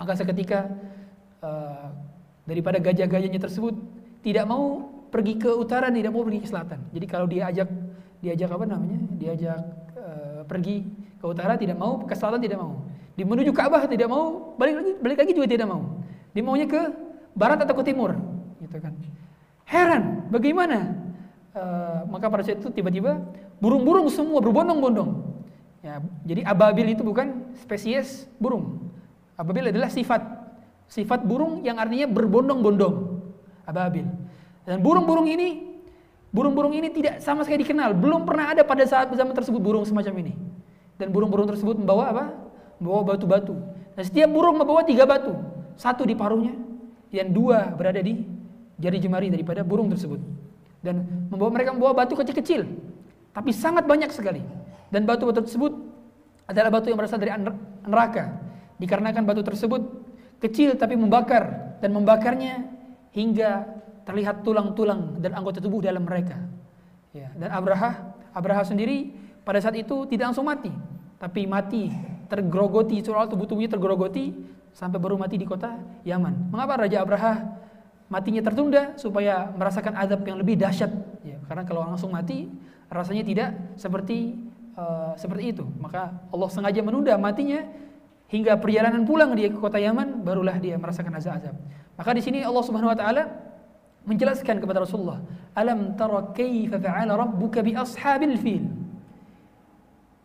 Maka 0.00 0.16
seketika 0.16 0.72
uh, 1.44 1.92
daripada 2.50 2.82
gajah-gajahnya 2.82 3.38
tersebut 3.38 3.78
tidak 4.26 4.50
mau 4.50 4.90
pergi 5.14 5.38
ke 5.38 5.50
utara, 5.54 5.86
tidak 5.94 6.10
mau 6.10 6.26
pergi 6.26 6.40
ke 6.42 6.48
selatan. 6.50 6.82
Jadi 6.90 7.06
kalau 7.06 7.30
dia 7.30 7.46
ajak 7.46 7.70
diajak 8.18 8.50
apa 8.50 8.64
namanya? 8.66 8.98
Diajak 9.14 9.58
uh, 9.94 10.42
pergi 10.50 10.90
ke 11.22 11.24
utara 11.30 11.54
tidak 11.54 11.78
mau, 11.78 12.02
ke 12.02 12.14
selatan 12.18 12.42
tidak 12.42 12.58
mau. 12.58 12.82
Di 13.14 13.22
menuju 13.22 13.54
Ka'bah 13.54 13.86
tidak 13.86 14.10
mau, 14.10 14.56
balik 14.58 14.82
lagi 14.82 14.92
balik 14.98 15.18
lagi 15.22 15.32
juga 15.38 15.46
tidak 15.46 15.68
mau. 15.70 16.02
Dia 16.34 16.42
maunya 16.42 16.66
ke 16.66 16.90
barat 17.34 17.62
atau 17.62 17.74
ke 17.78 17.84
timur, 17.86 18.18
gitu 18.58 18.76
kan. 18.82 18.94
Heran, 19.66 20.26
bagaimana? 20.34 20.98
Uh, 21.50 22.06
maka 22.10 22.30
pada 22.30 22.42
saat 22.46 22.62
itu 22.62 22.70
tiba-tiba 22.70 23.18
burung-burung 23.58 24.06
semua 24.10 24.38
berbondong-bondong. 24.38 25.26
Ya, 25.82 25.98
jadi 26.22 26.46
ababil 26.46 26.94
itu 26.94 27.02
bukan 27.02 27.50
spesies 27.58 28.28
burung. 28.38 28.90
Ababil 29.34 29.72
adalah 29.72 29.90
sifat 29.90 30.20
sifat 30.90 31.22
burung 31.22 31.62
yang 31.62 31.78
artinya 31.78 32.10
berbondong-bondong. 32.10 33.22
Ababil. 33.64 34.04
Dan 34.66 34.82
burung-burung 34.82 35.30
ini 35.30 35.70
burung-burung 36.30 36.74
ini 36.74 36.90
tidak 36.94 37.18
sama 37.22 37.42
sekali 37.42 37.66
dikenal, 37.66 37.94
belum 37.94 38.22
pernah 38.22 38.54
ada 38.54 38.62
pada 38.62 38.86
saat 38.86 39.10
zaman 39.10 39.34
tersebut 39.34 39.58
burung 39.58 39.82
semacam 39.82 40.14
ini 40.22 40.34
dan 40.94 41.10
burung-burung 41.10 41.50
tersebut 41.50 41.74
membawa 41.78 42.04
apa? 42.14 42.24
Membawa 42.78 43.14
batu-batu. 43.14 43.56
Dan 43.98 44.02
setiap 44.06 44.30
burung 44.30 44.56
membawa 44.56 44.86
tiga 44.86 45.04
batu, 45.04 45.34
satu 45.74 46.06
di 46.06 46.14
paruhnya 46.14 46.54
dan 47.10 47.34
dua 47.34 47.74
berada 47.74 47.98
di 47.98 48.22
jari 48.78 48.98
jemari 49.02 49.28
daripada 49.28 49.66
burung 49.66 49.90
tersebut. 49.90 50.22
Dan 50.80 51.04
membawa 51.28 51.50
mereka 51.52 51.74
membawa 51.74 51.92
batu 51.92 52.16
kecil-kecil, 52.16 52.64
tapi 53.34 53.50
sangat 53.52 53.84
banyak 53.84 54.08
sekali. 54.14 54.40
Dan 54.88 55.04
batu-batu 55.04 55.44
tersebut 55.44 55.72
adalah 56.46 56.70
batu 56.72 56.90
yang 56.90 56.98
berasal 56.98 57.18
dari 57.20 57.30
neraka. 57.84 58.38
Dikarenakan 58.80 59.22
batu 59.28 59.42
tersebut 59.44 59.82
kecil 60.40 60.74
tapi 60.74 60.96
membakar 60.96 61.76
dan 61.78 61.92
membakarnya 61.92 62.66
hingga 63.12 63.68
terlihat 64.08 64.42
tulang-tulang 64.42 65.20
dan 65.20 65.36
anggota 65.36 65.60
tubuh 65.60 65.84
dalam 65.84 66.02
mereka. 66.02 66.40
Ya, 67.14 67.30
dan 67.36 67.50
Abraha, 67.52 68.16
Abraha 68.32 68.62
sendiri 68.64 69.12
pada 69.44 69.58
saat 69.60 69.76
itu 69.76 70.06
tidak 70.08 70.32
langsung 70.32 70.46
mati, 70.46 70.70
tapi 71.18 71.44
mati 71.44 71.90
tergrogoti, 72.30 73.02
soal 73.02 73.26
tubuh-tubuhnya 73.26 73.70
tergrogoti 73.70 74.30
sampai 74.70 75.02
baru 75.02 75.18
mati 75.18 75.34
di 75.34 75.46
kota 75.46 75.74
Yaman. 76.06 76.54
Mengapa 76.54 76.86
Raja 76.86 77.02
Abraha 77.02 77.34
matinya 78.06 78.42
tertunda 78.42 78.94
supaya 78.94 79.50
merasakan 79.54 79.98
azab 79.98 80.22
yang 80.22 80.38
lebih 80.38 80.54
dahsyat? 80.54 80.90
Ya, 81.26 81.42
karena 81.50 81.66
kalau 81.66 81.82
langsung 81.82 82.14
mati 82.14 82.46
rasanya 82.86 83.26
tidak 83.26 83.48
seperti 83.74 84.38
uh, 84.78 85.18
seperti 85.18 85.54
itu. 85.54 85.66
Maka 85.82 86.14
Allah 86.30 86.48
sengaja 86.50 86.80
menunda 86.82 87.14
matinya 87.18 87.66
hingga 88.30 88.54
perjalanan 88.56 89.02
pulang 89.02 89.34
dia 89.34 89.50
ke 89.50 89.58
kota 89.58 89.76
Yaman 89.76 90.22
barulah 90.22 90.54
dia 90.56 90.78
merasakan 90.78 91.18
azab-azab. 91.18 91.54
Maka 91.98 92.10
di 92.14 92.22
sini 92.22 92.38
Allah 92.46 92.64
Subhanahu 92.64 92.94
wa 92.94 92.98
taala 92.98 93.22
menjelaskan 94.06 94.62
kepada 94.62 94.86
Rasulullah, 94.86 95.20
"Alam 95.52 95.98
tara 95.98 96.30
kaifa 96.32 96.78
fa'ala 96.80 97.12
rabbuka 97.18 97.60
bi 97.60 97.74
ashabil 97.74 98.38
fil?" 98.38 98.64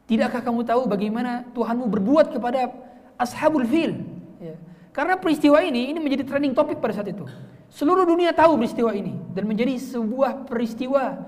Tidakkah 0.05 0.45
kamu 0.45 0.61
tahu 0.69 0.85
bagaimana 0.85 1.49
Tuhanmu 1.57 1.89
berbuat 1.89 2.29
kepada 2.29 2.69
ashabul 3.17 3.65
fil? 3.65 4.05
Ya. 4.37 4.53
Karena 4.93 5.17
peristiwa 5.17 5.57
ini 5.65 5.89
ini 5.89 5.97
menjadi 5.97 6.29
trending 6.29 6.53
topik 6.53 6.77
pada 6.77 6.93
saat 6.93 7.09
itu. 7.09 7.25
Seluruh 7.73 8.05
dunia 8.05 8.29
tahu 8.31 8.55
peristiwa 8.61 8.93
ini 8.93 9.17
dan 9.33 9.49
menjadi 9.49 9.75
sebuah 9.81 10.45
peristiwa 10.45 11.25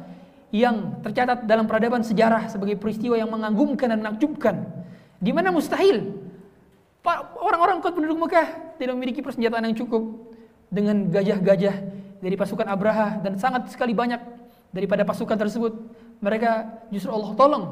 yang 0.54 1.02
tercatat 1.02 1.44
dalam 1.50 1.66
peradaban 1.66 2.06
sejarah 2.06 2.48
sebagai 2.48 2.78
peristiwa 2.80 3.18
yang 3.18 3.34
mengagumkan 3.34 3.92
dan 3.92 4.00
menakjubkan. 4.06 4.56
Di 5.18 5.34
mana 5.34 5.50
mustahil 5.50 6.27
orang-orang 7.40 7.80
kuat 7.80 7.94
penduduk 7.96 8.20
Mekah 8.28 8.76
tidak 8.76 8.94
memiliki 9.00 9.20
persenjataan 9.24 9.72
yang 9.72 9.78
cukup 9.78 10.34
dengan 10.68 11.08
gajah-gajah 11.08 11.76
dari 12.20 12.36
pasukan 12.36 12.68
Abraha 12.68 13.24
dan 13.24 13.40
sangat 13.40 13.72
sekali 13.72 13.96
banyak 13.96 14.20
daripada 14.76 15.08
pasukan 15.08 15.38
tersebut 15.40 15.74
mereka 16.20 16.84
justru 16.92 17.14
Allah 17.14 17.32
tolong 17.38 17.66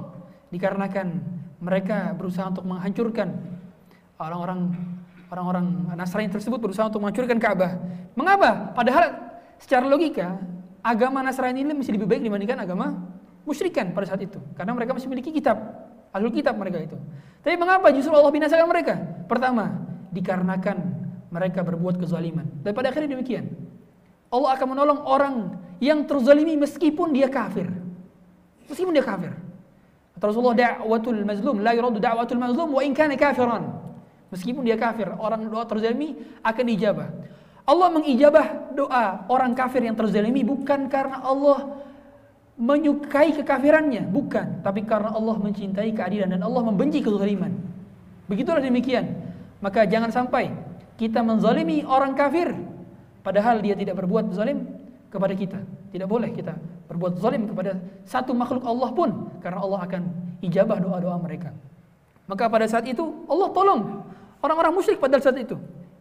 dikarenakan 0.53 1.19
mereka 1.59 2.13
berusaha 2.15 2.47
untuk 2.47 2.63
menghancurkan 2.63 3.35
orang-orang 4.15 4.71
orang-orang 5.27 5.65
Nasrani 5.97 6.31
tersebut 6.31 6.61
berusaha 6.61 6.87
untuk 6.87 7.01
menghancurkan 7.03 7.41
Ka'bah. 7.41 7.81
Mengapa? 8.13 8.71
Padahal 8.71 9.11
secara 9.59 9.83
logika 9.89 10.39
agama 10.85 11.19
Nasrani 11.25 11.65
ini 11.65 11.73
masih 11.73 11.97
lebih 11.97 12.07
baik 12.07 12.21
dibandingkan 12.23 12.61
agama 12.61 12.93
musyrikan 13.43 13.91
pada 13.91 14.13
saat 14.13 14.21
itu 14.21 14.37
karena 14.53 14.71
mereka 14.73 14.93
masih 14.93 15.09
memiliki 15.09 15.33
kitab 15.33 15.57
alul 16.15 16.31
kitab 16.31 16.55
mereka 16.55 16.79
itu. 16.79 16.97
Tapi 17.43 17.59
mengapa 17.59 17.91
justru 17.91 18.15
Allah 18.15 18.31
binasakan 18.31 18.65
mereka? 18.71 18.95
Pertama, 19.27 19.75
dikarenakan 20.15 20.77
mereka 21.29 21.61
berbuat 21.61 21.99
kezaliman. 21.99 22.47
Dan 22.63 22.71
pada 22.71 22.89
akhirnya 22.89 23.19
demikian. 23.19 23.51
Allah 24.31 24.55
akan 24.55 24.67
menolong 24.71 24.99
orang 25.03 25.35
yang 25.83 26.07
terzalimi 26.07 26.55
meskipun 26.55 27.11
dia 27.11 27.27
kafir. 27.27 27.67
Meskipun 28.71 28.95
dia 28.95 29.05
kafir. 29.05 29.35
Rasulullah 30.15 30.55
da'watul 30.55 31.21
mazlum 31.27 31.59
la 31.59 31.75
yuradu 31.75 31.99
da'watul 31.99 32.39
mazlum 32.39 32.71
wa 32.71 32.81
in 32.81 32.95
kana 32.95 33.19
kafiran. 33.19 33.77
Meskipun 34.33 34.65
dia 34.65 34.79
kafir, 34.79 35.11
orang 35.21 35.45
doa 35.45 35.67
terzalimi 35.69 36.17
akan 36.41 36.65
dijabah. 36.65 37.09
Allah 37.65 37.87
mengijabah 37.93 38.73
doa 38.73 39.25
orang 39.29 39.53
kafir 39.53 39.85
yang 39.85 39.93
terzalimi 39.93 40.41
bukan 40.41 40.89
karena 40.89 41.21
Allah 41.21 41.84
menyukai 42.55 43.35
kekafirannya, 43.35 44.07
bukan, 44.07 44.63
tapi 44.63 44.87
karena 44.87 45.11
Allah 45.11 45.35
mencintai 45.35 45.91
keadilan 45.91 46.31
dan 46.31 46.41
Allah 46.43 46.63
membenci 46.63 47.03
kezaliman. 47.03 47.51
Begitulah 48.31 48.63
demikian. 48.63 49.11
Maka 49.59 49.83
jangan 49.83 50.11
sampai 50.11 50.51
kita 50.95 51.19
menzalimi 51.19 51.83
orang 51.83 52.15
kafir 52.15 52.55
padahal 53.25 53.59
dia 53.59 53.75
tidak 53.75 53.99
berbuat 53.99 54.31
zalim 54.31 54.67
kepada 55.11 55.35
kita. 55.35 55.59
Tidak 55.91 56.07
boleh 56.07 56.31
kita 56.31 56.55
berbuat 56.87 57.19
zalim 57.19 57.49
kepada 57.49 57.81
satu 58.07 58.31
makhluk 58.31 58.63
Allah 58.63 58.89
pun 58.93 59.09
karena 59.41 59.59
Allah 59.63 59.79
akan 59.83 60.01
ijabah 60.43 60.77
doa-doa 60.79 61.17
mereka. 61.19 61.51
Maka 62.25 62.49
pada 62.49 62.65
saat 62.65 62.85
itu 62.87 63.03
Allah 63.27 63.49
tolong 63.51 63.81
orang-orang 64.41 64.73
musyrik 64.73 64.97
pada 65.01 65.19
saat 65.19 65.37
itu. 65.37 65.57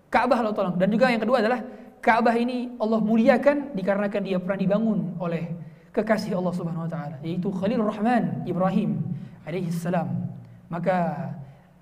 Ka'bah 0.08 0.38
Allah 0.40 0.54
tolong. 0.54 0.76
Dan 0.78 0.92
juga 0.92 1.10
yang 1.10 1.20
kedua 1.20 1.42
adalah 1.42 1.60
Ka'bah 1.98 2.36
ini 2.36 2.76
Allah 2.78 3.00
muliakan 3.00 3.74
dikarenakan 3.74 4.20
dia 4.22 4.38
pernah 4.38 4.58
dibangun 4.60 5.16
oleh 5.18 5.50
kekasih 5.94 6.34
Allah 6.34 6.52
Subhanahu 6.52 6.84
wa 6.84 6.90
taala 6.90 7.16
yaitu 7.22 7.48
Khalilur 7.54 7.86
Rahman 7.86 8.42
Ibrahim 8.44 8.98
alaihi 9.46 9.70
salam. 9.70 10.10
Maka 10.66 11.30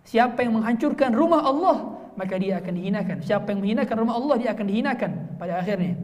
siapa 0.04 0.44
yang 0.44 0.60
menghancurkan 0.60 1.16
rumah 1.16 1.40
Allah 1.40 1.76
maka 2.12 2.36
dia 2.36 2.60
akan 2.60 2.72
dihinakan. 2.76 3.16
Siapa 3.24 3.56
yang 3.56 3.64
menghinakan 3.64 3.96
rumah 4.04 4.20
Allah 4.20 4.36
dia 4.36 4.50
akan 4.52 4.66
dihinakan 4.68 5.40
pada 5.40 5.64
akhirnya. 5.64 5.96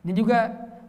Dan 0.00 0.12
juga 0.16 0.38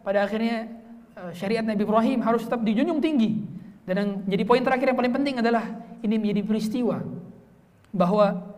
pada 0.00 0.24
akhirnya 0.24 0.72
eh, 1.20 1.32
syariat 1.36 1.60
Nabi 1.60 1.84
Ibrahim 1.84 2.24
harus 2.24 2.48
tetap 2.48 2.64
dijunjung 2.64 3.04
tinggi. 3.04 3.44
Dan 3.84 3.94
yang 4.00 4.10
jadi 4.24 4.42
poin 4.48 4.64
terakhir 4.64 4.90
yang 4.90 4.98
paling 4.98 5.14
penting 5.14 5.36
adalah 5.44 5.62
ini 6.00 6.16
menjadi 6.16 6.42
peristiwa 6.42 7.04
bahwa 7.92 8.56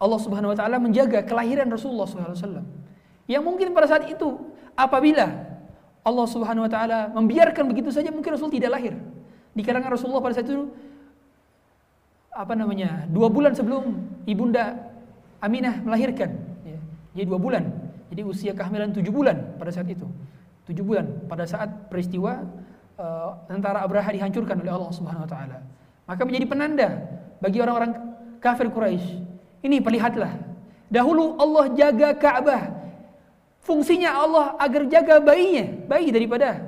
Allah 0.00 0.20
Subhanahu 0.20 0.52
wa 0.52 0.58
taala 0.58 0.76
menjaga 0.82 1.22
kelahiran 1.22 1.70
Rasulullah 1.70 2.08
SAW. 2.08 2.66
Yang 3.30 3.42
mungkin 3.46 3.70
pada 3.70 3.86
saat 3.86 4.10
itu 4.10 4.42
apabila 4.74 5.49
Allah 6.00 6.26
Subhanahu 6.26 6.64
wa 6.64 6.70
taala 6.72 6.98
membiarkan 7.12 7.68
begitu 7.68 7.92
saja 7.92 8.08
mungkin 8.08 8.32
Rasul 8.32 8.48
tidak 8.48 8.72
lahir. 8.72 8.96
Dikarenakan 9.52 9.92
Rasulullah 9.92 10.24
pada 10.24 10.34
saat 10.40 10.48
itu 10.48 10.72
apa 12.30 12.54
namanya? 12.56 13.04
dua 13.10 13.28
bulan 13.28 13.52
sebelum 13.52 14.00
ibunda 14.24 14.90
Aminah 15.40 15.80
melahirkan. 15.80 16.36
Ya. 16.64 16.78
Jadi 17.16 17.24
dua 17.28 17.40
bulan. 17.40 17.64
Jadi 18.12 18.22
usia 18.24 18.52
kehamilan 18.52 18.92
tujuh 18.92 19.12
bulan 19.12 19.56
pada 19.56 19.72
saat 19.72 19.88
itu. 19.88 20.04
Tujuh 20.68 20.84
bulan 20.84 21.08
pada 21.28 21.48
saat 21.48 21.88
peristiwa 21.88 22.44
uh, 23.00 23.40
tentara 23.48 23.80
Abraha 23.80 24.12
dihancurkan 24.12 24.60
oleh 24.60 24.72
Allah 24.72 24.92
Subhanahu 24.92 25.24
wa 25.24 25.30
taala. 25.30 25.58
Maka 26.04 26.22
menjadi 26.28 26.46
penanda 26.48 26.88
bagi 27.40 27.60
orang-orang 27.60 27.92
kafir 28.40 28.68
Quraisy. 28.68 29.24
Ini 29.64 29.80
perlihatlah. 29.80 30.32
Dahulu 30.92 31.40
Allah 31.40 31.72
jaga 31.72 32.12
Ka'bah 32.16 32.79
Fungsinya 33.70 34.10
Allah 34.18 34.58
agar 34.58 34.82
jaga 34.90 35.22
bayinya, 35.22 35.86
bayi 35.86 36.10
daripada 36.10 36.58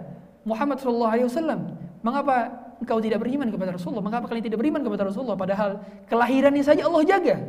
Muhammad 0.47 0.79
sallallahu 0.79 1.11
alaihi 1.11 1.27
wasallam. 1.27 1.75
Mengapa 1.99 2.47
engkau 2.79 3.03
tidak 3.03 3.27
beriman 3.27 3.51
kepada 3.51 3.75
Rasulullah? 3.75 4.07
Mengapa 4.07 4.31
kalian 4.31 4.47
tidak 4.47 4.63
beriman 4.63 4.87
kepada 4.87 5.11
Rasulullah 5.11 5.35
padahal 5.35 5.83
kelahirannya 6.07 6.63
saja 6.63 6.87
Allah 6.87 7.03
jaga? 7.03 7.43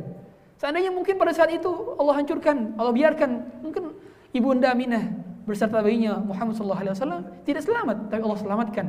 Seandainya 0.57 0.89
mungkin 0.89 1.21
pada 1.21 1.37
saat 1.37 1.53
itu 1.53 1.69
Allah 2.01 2.17
hancurkan, 2.17 2.73
Allah 2.81 2.93
biarkan, 2.97 3.29
mungkin 3.61 3.93
ibunda 4.33 4.73
Aminah 4.73 5.13
beserta 5.45 5.85
bayinya 5.85 6.17
Muhammad 6.17 6.57
sallallahu 6.57 6.81
alaihi 6.81 6.95
wasallam 6.97 7.21
tidak 7.45 7.61
selamat, 7.61 7.97
tapi 8.09 8.21
Allah 8.25 8.39
selamatkan. 8.41 8.85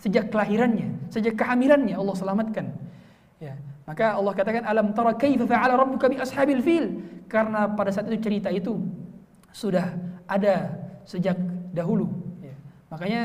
Sejak 0.00 0.32
kelahirannya, 0.32 0.88
sejak 1.12 1.36
kehamilannya 1.36 2.00
Allah 2.00 2.16
selamatkan. 2.16 2.64
Ya. 3.44 3.60
Maka 3.84 4.16
Allah 4.16 4.32
katakan 4.32 4.64
alam 4.64 4.96
tara 4.96 5.12
kaifa 5.20 5.44
fa'ala 5.44 5.76
rabbuka 5.76 6.08
bi 6.08 6.16
ashabil 6.16 6.64
fil? 6.64 6.96
Karena 7.28 7.68
pada 7.76 7.92
saat 7.92 8.08
itu 8.08 8.24
cerita 8.24 8.48
itu 8.48 8.80
sudah 9.52 9.96
ada 10.28 10.76
sejak 11.08 11.36
dahulu. 11.72 12.08
Ya. 12.44 12.54
Makanya 12.92 13.22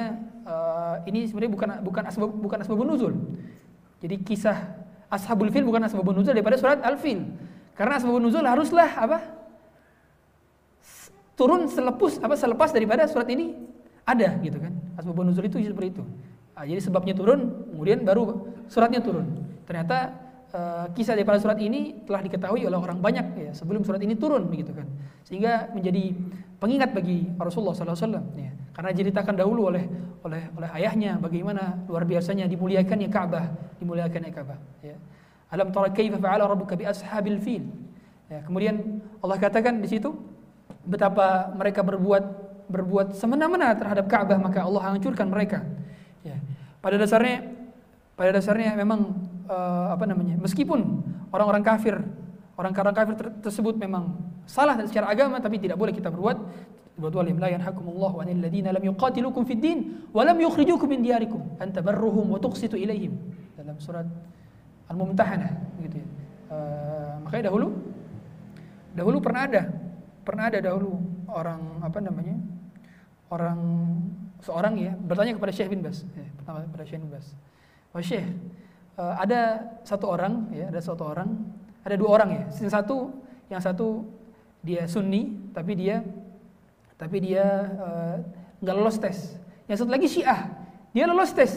uh, 0.48 0.96
ini 1.08 1.28
sebenarnya 1.28 1.52
bukan 1.52 1.70
bukan 1.84 2.04
asbab 2.08 2.32
bukan 2.32 2.58
asbabun 2.64 2.88
nuzul. 2.88 3.14
Jadi 4.00 4.16
kisah 4.24 4.58
ashabul 5.12 5.52
fil 5.52 5.68
bukan 5.68 5.84
asbabun 5.88 6.16
nuzul 6.16 6.36
daripada 6.36 6.60
surat 6.60 6.80
al-fil. 6.84 7.24
Karena 7.76 8.00
asbabun 8.00 8.24
nuzul 8.24 8.46
haruslah 8.46 8.92
apa? 8.96 9.20
turun 11.34 11.66
selepus 11.66 12.22
apa 12.22 12.38
selepas 12.38 12.70
daripada 12.70 13.10
surat 13.10 13.26
ini 13.30 13.58
ada 14.06 14.38
gitu 14.44 14.62
kan. 14.62 14.74
Asbabun 15.00 15.32
nuzul 15.32 15.50
itu 15.50 15.58
seperti 15.60 16.00
itu. 16.00 16.04
Nah, 16.54 16.64
jadi 16.70 16.82
sebabnya 16.86 17.18
turun, 17.18 17.66
kemudian 17.74 18.06
baru 18.06 18.46
suratnya 18.70 19.02
turun. 19.02 19.26
Ternyata 19.66 20.23
uh, 20.54 20.86
kisah 20.94 21.18
daripada 21.18 21.42
surat 21.42 21.58
ini 21.60 22.06
telah 22.06 22.22
diketahui 22.22 22.64
oleh 22.64 22.78
orang 22.78 23.02
banyak 23.02 23.28
ya 23.36 23.52
sebelum 23.52 23.82
surat 23.82 24.00
ini 24.00 24.14
turun 24.14 24.46
begitu 24.48 24.72
kan. 24.72 24.88
Sehingga 25.26 25.74
menjadi 25.74 26.14
pengingat 26.62 26.94
bagi 26.96 27.28
Rasulullah 27.36 27.76
SAW 27.76 28.24
ya. 28.38 28.52
Karena 28.74 28.90
diceritakan 28.94 29.34
dahulu 29.36 29.74
oleh 29.74 29.84
oleh 30.24 30.48
oleh 30.56 30.70
ayahnya 30.80 31.20
bagaimana 31.20 31.84
luar 31.90 32.08
biasanya 32.08 32.48
dimuliakannya 32.48 33.10
Ka'bah 33.12 33.46
dimuliakannya 33.82 34.32
Ka'bah 34.32 34.58
ya. 34.80 34.96
Alam 35.52 35.70
tara 35.70 35.92
kaifa 35.94 36.18
fa'ala 36.18 36.48
rabbuka 36.48 36.80
bi 36.80 36.88
ashabil 36.88 37.38
fil 37.42 37.66
ya. 38.32 38.40
Kemudian 38.48 39.04
Allah 39.20 39.38
katakan 39.38 39.84
di 39.84 39.90
situ 39.90 40.16
betapa 40.88 41.52
mereka 41.54 41.84
berbuat 41.84 42.24
berbuat 42.72 43.14
semena-mena 43.14 43.76
terhadap 43.76 44.08
Ka'bah 44.08 44.40
maka 44.40 44.64
Allah 44.64 44.96
hancurkan 44.96 45.28
mereka 45.28 45.62
ya. 46.24 46.40
Pada 46.80 46.96
dasarnya 46.96 47.52
pada 48.14 48.30
dasarnya 48.34 48.78
memang 48.78 49.33
uh, 49.50 49.94
apa 49.96 50.06
namanya 50.08 50.40
meskipun 50.40 51.04
orang-orang 51.34 51.64
kafir 51.66 51.96
orang-orang 52.58 52.96
kafir 52.96 53.16
ter 53.18 53.28
tersebut 53.50 53.76
memang 53.78 54.14
salah 54.46 54.78
secara 54.86 55.10
agama 55.10 55.42
tapi 55.42 55.58
tidak 55.58 55.78
boleh 55.80 55.94
kita 55.94 56.14
berbuat. 56.14 56.38
Berbuat 56.94 57.14
walim 57.26 57.42
la 57.42 57.50
yanhakumullahu 57.50 58.22
anil 58.22 58.38
ladina 58.38 58.70
lam 58.70 58.86
yuqatilukum 58.86 59.50
fid 59.50 59.58
din 59.58 60.06
wa 60.14 60.22
lam 60.22 60.38
yukhrijukum 60.38 60.86
min 60.86 61.02
diyarikum. 61.02 61.42
An 61.58 61.74
tabarruhum 61.74 62.30
wa 62.30 62.38
tuqsitu 62.38 62.78
ilaihim 62.78 63.18
dalam 63.58 63.82
surat 63.82 64.06
Al-Mumtahanah 64.94 65.82
gitu 65.82 65.98
ya. 65.98 66.08
Uh, 66.54 67.14
makanya 67.26 67.50
dahulu 67.50 67.74
dahulu 68.94 69.18
pernah 69.18 69.42
ada 69.50 69.62
pernah 70.22 70.54
ada 70.54 70.60
dahulu 70.62 71.02
orang 71.34 71.82
apa 71.82 71.98
namanya 71.98 72.38
orang 73.34 73.58
seorang 74.46 74.78
ya 74.78 74.94
bertanya 74.94 75.34
kepada 75.34 75.50
Syekh 75.50 75.74
bin 75.74 75.82
Bas. 75.82 76.06
Ya, 76.14 76.30
pertama 76.38 76.62
kepada 76.62 76.84
Syekh 76.86 77.02
bin 77.02 77.10
Bas. 77.10 77.26
Oh 77.98 78.04
Syekh 78.06 78.30
uh, 78.98 79.16
ada 79.20 79.74
satu 79.84 80.06
orang 80.10 80.50
ya 80.54 80.70
ada 80.70 80.82
satu 80.82 81.04
orang 81.06 81.30
ada 81.84 81.96
dua 82.00 82.10
orang 82.20 82.30
ya. 82.32 82.44
Yang 82.64 82.72
satu 82.72 82.98
yang 83.52 83.62
satu 83.62 84.08
dia 84.64 84.88
Sunni 84.88 85.36
tapi 85.52 85.76
dia 85.76 86.02
tapi 86.96 87.20
dia 87.20 87.44
uh, 87.80 88.16
nggak 88.64 88.76
lolos 88.76 88.98
tes. 88.98 89.36
Yang 89.68 89.84
satu 89.84 89.92
lagi 89.92 90.08
Syiah 90.08 90.50
dia 90.96 91.06
lolos 91.10 91.36
tes. 91.36 91.52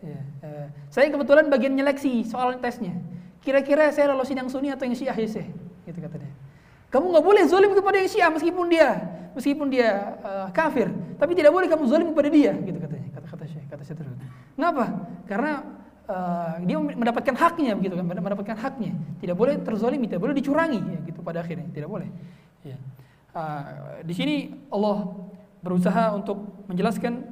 Ya, 0.00 0.20
uh, 0.46 0.66
saya 0.88 1.12
kebetulan 1.12 1.52
bagian 1.52 1.76
nyeleksi 1.76 2.24
soal 2.24 2.56
tesnya. 2.62 2.96
Kira-kira 3.44 3.92
saya 3.94 4.10
lolosin 4.10 4.42
yang 4.42 4.50
Sunni 4.50 4.72
atau 4.74 4.88
yang 4.88 4.96
Syiah 4.98 5.14
ya 5.14 5.28
Syekh? 5.28 5.48
Gitu 5.86 5.98
kata 6.02 6.18
dia. 6.18 6.32
Kamu 6.90 7.12
nggak 7.12 7.24
boleh 7.26 7.44
zolim 7.46 7.74
kepada 7.76 7.96
yang 8.00 8.10
Syiah 8.10 8.30
meskipun 8.32 8.66
dia 8.72 8.88
meskipun 9.36 9.66
dia 9.68 10.16
uh, 10.24 10.48
kafir. 10.50 10.88
Tapi 11.20 11.32
tidak 11.36 11.52
boleh 11.52 11.68
kamu 11.68 11.84
zolim 11.84 12.08
kepada 12.16 12.28
dia 12.32 12.56
gitu 12.56 12.78
katanya 12.80 13.08
kata 13.12 13.26
kata 13.28 13.44
Syekh 13.44 13.66
kata 13.68 13.82
Syekh 13.84 14.00
kenapa 14.56 14.84
karena 15.28 15.75
uh, 16.06 16.58
dia 16.62 16.76
mendapatkan 16.78 17.34
haknya 17.34 17.74
begitu 17.78 17.94
kan 17.98 18.04
mendapatkan 18.06 18.56
haknya. 18.58 18.92
Tidak 19.22 19.36
boleh 19.36 19.60
terzolimi 19.62 20.06
tidak 20.06 20.22
boleh 20.22 20.34
dicurangi 20.34 20.80
ya 20.80 20.98
gitu 21.06 21.20
pada 21.22 21.42
akhirnya 21.42 21.68
tidak 21.74 21.90
boleh 21.90 22.08
ya. 22.62 22.76
uh, 23.34 24.00
di 24.02 24.14
sini 24.14 24.34
Allah 24.70 25.12
berusaha 25.62 26.14
untuk 26.14 26.66
menjelaskan 26.70 27.26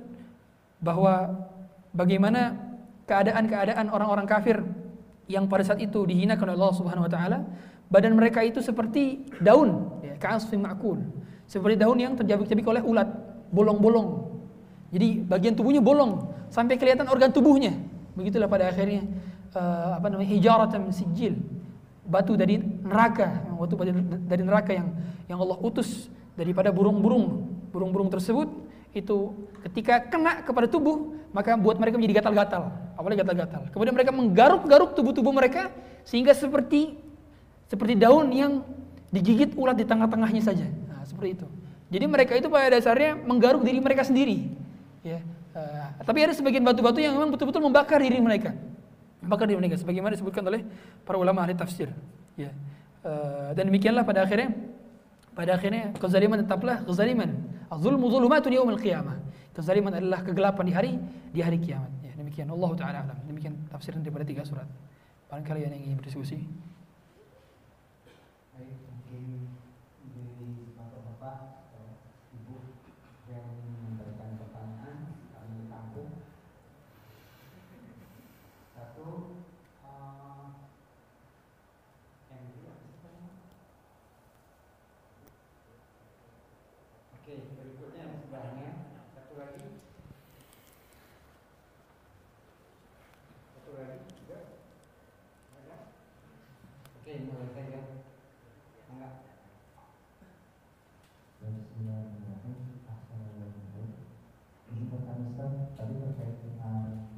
bahwa 0.83 1.33
bagaimana 1.95 2.59
keadaan-keadaan 3.07 3.89
orang-orang 3.89 4.27
kafir 4.27 4.59
yang 5.31 5.49
pada 5.49 5.65
saat 5.65 5.81
itu 5.81 6.05
dihinakan 6.05 6.53
oleh 6.53 6.59
Allah 6.61 6.77
Subhanahu 6.77 7.07
wa 7.09 7.13
taala 7.13 7.39
badan 7.89 8.13
mereka 8.19 8.45
itu 8.45 8.61
seperti 8.61 9.25
daun 9.41 10.03
ya 10.05 10.19
ka'asfin 10.21 10.61
ma'kul 10.61 11.01
seperti 11.45 11.77
daun 11.81 11.97
yang 12.01 12.17
terjabik-jabik 12.17 12.65
oleh 12.65 12.83
ulat 12.83 13.09
bolong-bolong. 13.53 14.35
Jadi 14.91 15.23
bagian 15.27 15.55
tubuhnya 15.55 15.83
bolong 15.83 16.33
sampai 16.49 16.79
kelihatan 16.79 17.07
organ 17.11 17.31
tubuhnya 17.31 17.75
Begitulah 18.15 18.47
pada 18.47 18.71
akhirnya 18.71 19.03
uh, 19.55 19.99
apa 19.99 20.07
namanya 20.11 20.31
hijaratan 20.31 20.91
sijil 20.95 21.39
batu 22.05 22.37
dari 22.37 22.61
neraka, 22.61 23.43
batu 23.57 23.75
dari 24.29 24.43
neraka 24.45 24.73
yang 24.77 24.89
yang 25.27 25.39
Allah 25.41 25.59
utus 25.61 26.09
daripada 26.39 26.71
burung-burung. 26.71 27.51
Burung-burung 27.75 28.07
tersebut 28.07 28.47
itu 28.95 29.35
ketika 29.67 30.07
kena 30.07 30.47
kepada 30.47 30.71
tubuh 30.71 31.19
maka 31.35 31.59
buat 31.59 31.75
mereka 31.83 31.99
menjadi 31.99 32.23
gatal-gatal, 32.23 32.71
awalnya 32.95 33.27
gatal-gatal. 33.27 33.63
Kemudian 33.75 33.95
mereka 33.99 34.15
menggaruk-garuk 34.15 34.95
tubuh-tubuh 34.95 35.35
mereka 35.35 35.75
sehingga 36.07 36.31
seperti 36.31 36.95
seperti 37.67 37.99
daun 37.99 38.31
yang 38.31 38.63
digigit 39.11 39.51
ulat 39.59 39.75
di 39.75 39.83
tengah-tengahnya 39.83 40.43
saja. 40.47 40.67
Nah, 40.87 41.03
seperti 41.03 41.43
itu. 41.43 41.47
Jadi 41.91 42.05
mereka 42.07 42.39
itu 42.39 42.47
pada 42.47 42.71
dasarnya 42.71 43.19
menggaruk 43.19 43.67
diri 43.67 43.83
mereka 43.83 44.07
sendiri. 44.07 44.47
Ya, 45.03 45.19
Uh, 45.55 45.87
tapi 46.03 46.19
ada 46.27 46.35
sebagian 46.35 46.67
batu-batu 46.67 46.99
yang 46.99 47.15
memang 47.15 47.31
betul-betul 47.31 47.63
membakar 47.63 48.03
diri 48.03 48.19
mereka. 48.19 48.59
Membakar 49.23 49.47
diri 49.47 49.55
mereka 49.55 49.79
sebagaimana 49.79 50.19
disebutkan 50.19 50.43
oleh 50.51 50.67
para 51.07 51.15
ulama 51.15 51.47
ahli 51.47 51.55
tafsir. 51.55 51.95
Ya. 52.35 52.51
Uh, 53.07 53.55
dan 53.55 53.71
demikianlah 53.71 54.03
pada 54.03 54.27
akhirnya 54.27 54.51
pada 55.31 55.55
akhirnya 55.55 55.95
kezaliman 55.95 56.43
tetaplah 56.43 56.83
kezaliman. 56.83 57.39
Az-zulmu 57.71 58.11
zulumatun 58.11 58.51
yaumil 58.51 58.83
qiyamah. 58.83 59.23
Kezaliman 59.55 59.95
adalah 59.95 60.27
kegelapan 60.27 60.65
di 60.67 60.75
hari 60.75 60.93
di 61.31 61.39
hari 61.39 61.63
kiamat. 61.63 61.91
Ya, 62.03 62.11
demikian 62.19 62.51
Allah 62.51 62.71
taala 62.75 62.99
alam. 63.07 63.19
Demikian 63.31 63.55
tafsiran 63.71 64.03
daripada 64.03 64.27
tiga 64.27 64.43
surat. 64.43 64.67
Barangkali 65.31 65.63
yang 65.63 65.75
ingin 65.75 65.95
berdiskusi. 66.03 66.43
Baik, 68.55 68.79
mungkin 68.91 69.51
dari 70.11 70.51
bapak-bapak 70.79 71.39
atau 71.71 71.99
ibu 72.35 72.55
yang 73.27 73.47
memberikan 73.83 74.39
pertanyaan 74.39 74.99
kami 75.35 75.67
tampung. 75.67 76.11
Satu, 78.79 79.07
eh, 79.83 80.47
Henry, 82.31 82.63
apa 82.63 82.83
sih 82.87 82.95
namanya? 83.03 83.35
Oke, 87.19 87.35
berikutnya 87.59 88.01
yang 88.07 88.15
sebelahnya 88.23 88.71
satu 89.19 89.35
lagi. 89.35 89.67
Satu 93.51 93.71
lagi 93.75 93.99
juga. 94.15 94.39
Ada? 95.59 95.77
Oke, 97.03 97.13
mulai 97.27 97.51
saja. 97.51 97.81
Enggak. 98.95 99.15
Bismillahirrahmanirrahim. 101.45 102.85
Assalamualaikum. 102.85 103.89
Ini 104.73 104.85
pertanyaan 104.93 105.29
Ustaz, 105.33 105.53
tadi 105.77 105.95
terkait 106.01 106.37
dengan 106.45 107.09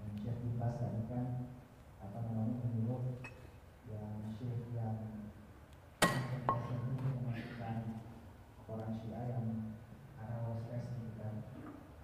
yang 0.00 0.12
Syekh 0.16 0.38
dibahas 0.44 0.76
tadi 0.80 1.00
kan 1.08 1.24
apa 2.00 2.18
namanya 2.24 2.56
menyuruh 2.62 3.20
yang 3.88 4.12
Syekh 4.36 4.60
yang 4.76 4.96
memasukkan 6.02 7.76
orang 8.68 8.92
Syiah 9.00 9.24
yang 9.30 9.46
ada 10.20 10.36
wes 10.68 10.84
gitu 10.92 11.10
kan 11.16 11.34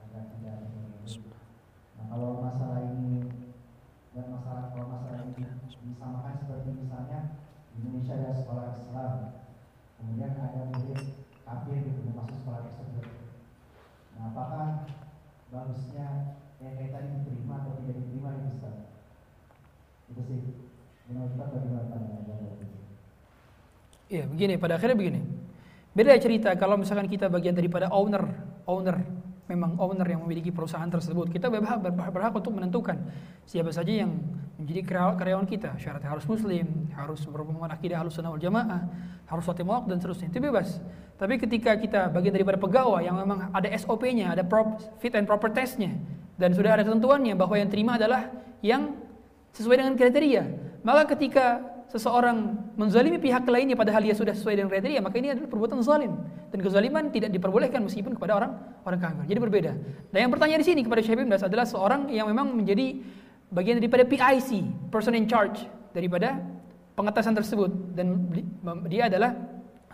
agar 0.09 0.23
tidak 0.33 0.57
mengganggu. 0.73 1.31
Nah 2.01 2.05
kalau 2.09 2.31
masalah 2.41 2.81
ini 2.97 3.29
dan 4.17 4.27
masalah 4.33 4.73
kalau 4.73 4.87
masalah 4.89 5.21
ini 5.29 5.45
disamakan 5.85 6.35
seperti 6.41 6.71
misalnya 6.75 7.21
di 7.77 7.87
Indonesia 7.87 8.15
ada 8.19 8.33
sekolah 8.35 8.67
Islam 8.75 9.13
kemudian 10.01 10.33
ada 10.35 10.61
murid 10.75 11.03
kafir 11.49 11.81
gitu 11.81 12.01
yang 12.05 12.19
masuk 12.19 12.37
sekolah 12.45 12.61
tersebut. 12.61 13.09
Nah, 14.19 14.35
apakah 14.35 14.85
bagusnya 15.49 16.37
yang 16.61 16.77
kayak 16.77 16.93
tadi 16.93 17.09
diterima 17.09 17.65
atau 17.65 17.73
tidak 17.81 18.05
diterima 18.05 18.37
itu 18.37 18.53
Ustaz? 18.53 18.77
Itu 20.13 20.21
sih. 20.29 20.41
Menurut 21.09 21.33
Ustaz 21.33 21.49
bagaimana 21.49 21.89
pandangan 21.89 22.29
Bapak 22.29 22.53
itu? 22.69 22.79
Iya, 24.09 24.25
begini 24.25 24.57
pada 24.57 24.81
akhirnya 24.81 24.97
begini. 24.97 25.21
Beda 25.93 26.17
cerita 26.17 26.57
kalau 26.57 26.81
misalkan 26.81 27.09
kita 27.09 27.29
bagian 27.29 27.53
daripada 27.53 27.93
owner, 27.93 28.25
owner 28.65 29.05
memang 29.49 29.77
owner 29.81 30.05
yang 30.05 30.21
memiliki 30.25 30.53
perusahaan 30.53 30.89
tersebut, 30.89 31.33
kita 31.33 31.49
berhak, 31.49 31.81
berhak, 31.81 32.13
berhak 32.13 32.33
untuk 32.37 32.53
menentukan 32.53 33.01
siapa 33.49 33.73
saja 33.73 34.05
yang 34.05 34.13
menjadi 34.61 34.85
karya- 34.85 35.17
karyawan 35.17 35.47
kita. 35.49 35.77
Syaratnya 35.81 36.13
harus 36.13 36.29
muslim, 36.29 36.89
harus 36.93 37.25
berpemahaman 37.25 37.73
akidah 37.73 38.05
harus 38.05 38.13
sunnah 38.17 38.37
jamaah, 38.37 38.85
harus 39.29 39.45
sholat 39.45 39.89
dan 39.89 39.97
seterusnya. 40.01 40.29
Itu 40.29 40.41
bebas. 40.41 40.81
Tapi 41.17 41.35
ketika 41.41 41.75
kita 41.75 42.13
bagian 42.13 42.37
daripada 42.37 42.61
pegawai 42.61 43.03
yang 43.03 43.17
memang 43.17 43.51
ada 43.51 43.69
SOP-nya, 43.75 44.37
ada 44.37 44.45
prop, 44.45 44.79
fit 45.01 45.13
and 45.17 45.25
proper 45.27 45.51
test-nya, 45.51 45.97
dan 46.37 46.55
sudah 46.55 46.79
ada 46.79 46.85
ketentuannya 46.87 47.35
bahwa 47.35 47.59
yang 47.59 47.69
terima 47.73 47.99
adalah 47.99 48.31
yang 48.63 48.95
sesuai 49.57 49.83
dengan 49.83 49.95
kriteria. 49.99 50.45
Maka 50.87 51.17
ketika 51.17 51.59
seseorang 51.89 52.57
menzalimi 52.77 53.17
pihak 53.17 53.49
lainnya 53.49 53.73
padahal 53.73 54.05
dia 54.05 54.13
sudah 54.13 54.37
sesuai 54.37 54.61
dengan 54.61 54.69
kriteria, 54.69 55.01
maka 55.01 55.17
ini 55.17 55.33
adalah 55.33 55.49
perbuatan 55.49 55.81
zalim. 55.81 56.13
Dan 56.53 56.59
kezaliman 56.61 57.09
tidak 57.09 57.33
diperbolehkan 57.33 57.81
meskipun 57.85 58.13
kepada 58.17 58.37
orang 58.37 58.53
orang 58.85 59.01
kafir. 59.01 59.25
Jadi 59.35 59.41
berbeda. 59.41 59.73
Dan 60.13 60.19
yang 60.29 60.33
bertanya 60.33 60.57
di 60.61 60.67
sini 60.69 60.81
kepada 60.85 61.01
Syekh 61.01 61.25
Bas 61.25 61.45
adalah 61.45 61.65
seorang 61.65 62.13
yang 62.13 62.29
memang 62.29 62.53
menjadi 62.53 63.01
bagian 63.49 63.81
daripada 63.81 64.05
PIC, 64.05 64.51
person 64.93 65.17
in 65.17 65.25
charge 65.25 65.65
daripada 65.97 66.41
pengetesan 66.93 67.33
tersebut 67.33 67.71
dan 67.97 68.29
dia 68.91 69.09
adalah 69.09 69.33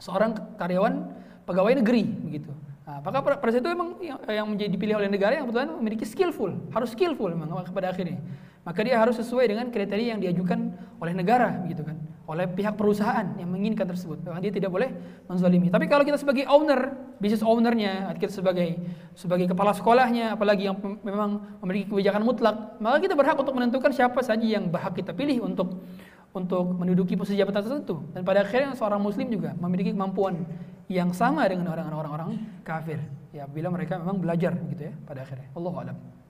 seorang 0.02 0.34
karyawan 0.58 1.14
pegawai 1.46 1.78
negeri 1.78 2.02
begitu. 2.02 2.50
Nah, 2.84 3.00
maka 3.00 3.24
pada 3.40 3.48
itu 3.48 3.64
memang 3.64 3.96
yang, 4.04 4.46
menjadi 4.52 4.70
dipilih 4.76 4.94
oleh 5.00 5.08
negara 5.08 5.40
yang 5.40 5.48
kebetulan 5.48 5.72
memiliki 5.80 6.04
skillful, 6.04 6.52
harus 6.68 6.92
skillful 6.92 7.32
memang 7.32 7.64
pada 7.72 7.92
akhirnya. 7.92 8.20
Maka 8.64 8.80
dia 8.80 8.96
harus 8.96 9.20
sesuai 9.20 9.44
dengan 9.44 9.68
kriteria 9.68 10.16
yang 10.16 10.20
diajukan 10.24 10.72
oleh 10.96 11.12
negara 11.12 11.60
begitu 11.60 11.84
kan, 11.84 12.00
oleh 12.24 12.48
pihak 12.48 12.80
perusahaan 12.80 13.36
yang 13.36 13.52
menginginkan 13.52 13.84
tersebut. 13.84 14.24
Dia 14.24 14.52
tidak 14.52 14.72
boleh 14.72 14.88
menzalimi. 15.28 15.68
Tapi 15.68 15.84
kalau 15.84 16.00
kita 16.00 16.16
sebagai 16.16 16.48
owner, 16.48 16.96
business 17.20 17.44
ownernya, 17.44 18.08
kita 18.16 18.32
sebagai 18.32 18.80
sebagai 19.12 19.52
kepala 19.52 19.76
sekolahnya, 19.76 20.32
apalagi 20.32 20.64
yang 20.72 20.80
memang 20.80 21.60
memiliki 21.60 21.92
kebijakan 21.92 22.24
mutlak, 22.24 22.80
maka 22.80 23.04
kita 23.04 23.12
berhak 23.12 23.36
untuk 23.36 23.52
menentukan 23.52 23.92
siapa 23.92 24.24
saja 24.24 24.44
yang 24.48 24.72
berhak 24.72 24.96
kita 24.96 25.12
pilih 25.12 25.44
untuk 25.44 25.84
untuk 26.32 26.64
menduduki 26.72 27.20
posisi 27.20 27.36
jabatan 27.36 27.68
tertentu. 27.68 28.00
Dan 28.16 28.24
pada 28.24 28.48
akhirnya 28.48 28.72
seorang 28.72 28.98
muslim 28.98 29.28
juga 29.28 29.52
memiliki 29.60 29.92
kemampuan 29.92 30.40
yang 30.88 31.12
sama 31.12 31.44
dengan 31.52 31.68
orang-orang 31.68 32.12
orang 32.16 32.30
kafir. 32.64 32.96
Ya, 33.36 33.44
bila 33.44 33.68
mereka 33.68 34.00
memang 34.00 34.24
belajar 34.24 34.56
gitu 34.72 34.88
ya 34.88 34.92
pada 35.04 35.20
akhirnya. 35.20 35.52
Allahu 35.52 35.76
a'lam. 35.84 36.23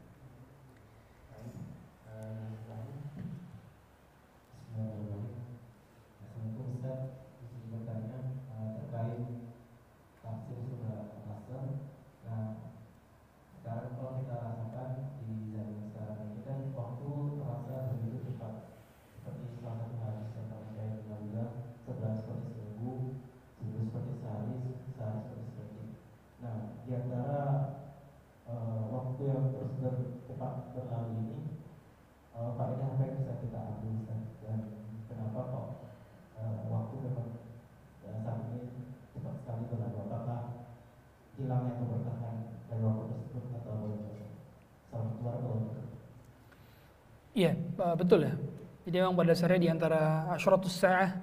Antara 26.95 27.43
eh, 28.47 28.83
waktu 28.95 29.23
yang 29.27 29.45
terus 29.51 29.99
cepat 30.31 30.53
berlalu 30.75 31.11
ini, 31.19 31.39
eh, 32.35 32.51
faedah 32.55 32.87
apa 32.95 33.03
yang 33.03 33.16
bisa 33.23 33.35
kita 33.43 33.59
ambil 33.59 33.95
dan 34.07 34.59
kenapa 35.11 35.41
kok 35.51 35.66
eh, 36.39 36.57
waktu 36.71 36.95
memang 37.03 37.29
eh, 38.07 38.16
saat 38.23 38.39
ini 38.55 38.62
cepat 39.19 39.35
sekali 39.43 39.62
berlalu? 39.71 39.97
Apakah 40.07 40.41
hilangnya 41.35 41.73
keberkahan 41.79 42.37
dari 42.71 42.83
waktu 42.83 43.05
tersebut 43.11 43.45
atau 43.62 43.79
salah 44.91 45.35
atau 45.35 45.55
Iya, 47.35 47.53
eh, 47.59 47.95
betul 47.99 48.31
ya. 48.31 48.35
Jadi 48.85 48.97
memang 49.01 49.16
pada 49.19 49.33
dasarnya 49.35 49.59
di 49.59 49.71
antara 49.73 50.31
asyratus 50.37 50.77
sa'ah 50.77 51.16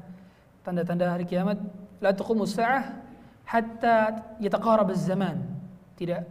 tanda-tanda 0.66 1.14
hari 1.14 1.24
kiamat 1.30 1.62
la 2.02 2.12
taqumus 2.12 2.58
sa'ah 2.58 3.00
hatta 3.46 3.96
yataqarab 4.42 4.92
az-zaman. 4.92 5.51
Tidak 6.02 6.22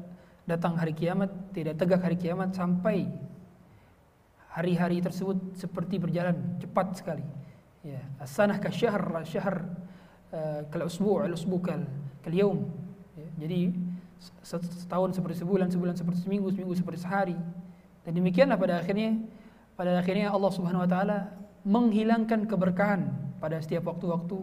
datang 0.51 0.75
hari 0.75 0.91
kiamat, 0.99 1.31
tidak 1.55 1.79
tegak 1.79 2.03
hari 2.03 2.19
kiamat 2.19 2.51
sampai 2.51 3.07
hari-hari 4.51 4.99
tersebut 4.99 5.55
seperti 5.55 6.03
berjalan 6.03 6.59
cepat 6.59 6.99
sekali. 6.99 7.23
Ya, 7.87 8.03
as-sanah 8.19 8.59
ka 8.59 8.75
syahr, 8.75 8.99
syahr 9.23 9.63
uh, 10.35 10.67
kal 10.75 10.91
usbu' 10.91 11.23
al 11.23 11.39
usbu' 11.39 11.63
kal 11.63 11.87
kal 12.19 12.35
yaum. 12.35 12.67
Ya, 13.15 13.47
jadi 13.47 13.71
se- 14.43 14.83
setahun 14.83 15.15
seperti 15.15 15.47
sebulan, 15.47 15.71
sebulan 15.71 15.95
seperti 15.95 16.27
seminggu, 16.27 16.51
seminggu 16.51 16.75
seperti 16.75 17.07
sehari. 17.07 17.39
Dan 18.03 18.19
demikianlah 18.19 18.59
pada 18.59 18.83
akhirnya 18.83 19.23
pada 19.79 20.03
akhirnya 20.03 20.35
Allah 20.35 20.51
Subhanahu 20.51 20.83
wa 20.83 20.91
taala 20.91 21.31
menghilangkan 21.63 22.51
keberkahan 22.51 23.07
pada 23.39 23.63
setiap 23.63 23.87
waktu-waktu 23.87 24.35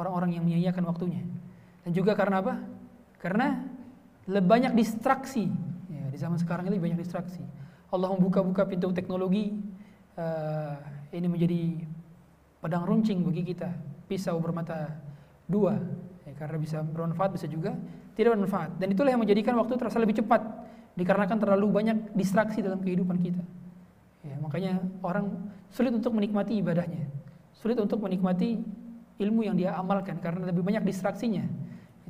orang-orang 0.00 0.40
yang 0.40 0.48
menyia-nyiakan 0.48 0.84
waktunya. 0.88 1.22
Dan 1.84 1.92
juga 1.92 2.16
karena 2.16 2.40
apa? 2.40 2.56
Karena 3.20 3.68
lebih 4.30 4.48
banyak 4.48 4.72
distraksi. 4.76 5.50
Ya, 5.90 6.04
di 6.10 6.18
zaman 6.18 6.38
sekarang 6.38 6.70
ini 6.70 6.78
banyak 6.78 6.98
distraksi. 6.98 7.42
Allah 7.92 8.08
membuka-buka 8.14 8.64
pintu 8.64 8.94
teknologi 8.94 9.52
eh, 10.16 10.74
ini 11.12 11.26
menjadi 11.28 11.62
pedang 12.62 12.86
runcing 12.86 13.26
bagi 13.26 13.42
kita, 13.42 13.68
pisau 14.06 14.38
bermata 14.38 14.94
dua. 15.50 15.76
Ya, 16.22 16.32
karena 16.38 16.56
bisa 16.56 16.80
bermanfaat 16.86 17.34
bisa 17.34 17.50
juga 17.50 17.74
tidak 18.14 18.38
bermanfaat. 18.38 18.78
Dan 18.78 18.94
itulah 18.94 19.10
yang 19.10 19.22
menjadikan 19.22 19.58
waktu 19.58 19.74
terasa 19.74 19.98
lebih 19.98 20.22
cepat 20.22 20.40
dikarenakan 20.94 21.38
terlalu 21.40 21.66
banyak 21.72 21.96
distraksi 22.14 22.60
dalam 22.60 22.78
kehidupan 22.80 23.16
kita. 23.18 23.42
Ya, 24.22 24.38
makanya 24.38 24.78
orang 25.02 25.50
sulit 25.66 25.90
untuk 25.90 26.14
menikmati 26.14 26.62
ibadahnya, 26.62 27.10
sulit 27.58 27.74
untuk 27.80 27.98
menikmati 27.98 28.62
ilmu 29.18 29.42
yang 29.42 29.58
dia 29.58 29.74
amalkan 29.74 30.22
karena 30.22 30.46
lebih 30.46 30.62
banyak 30.62 30.86
distraksinya. 30.86 31.42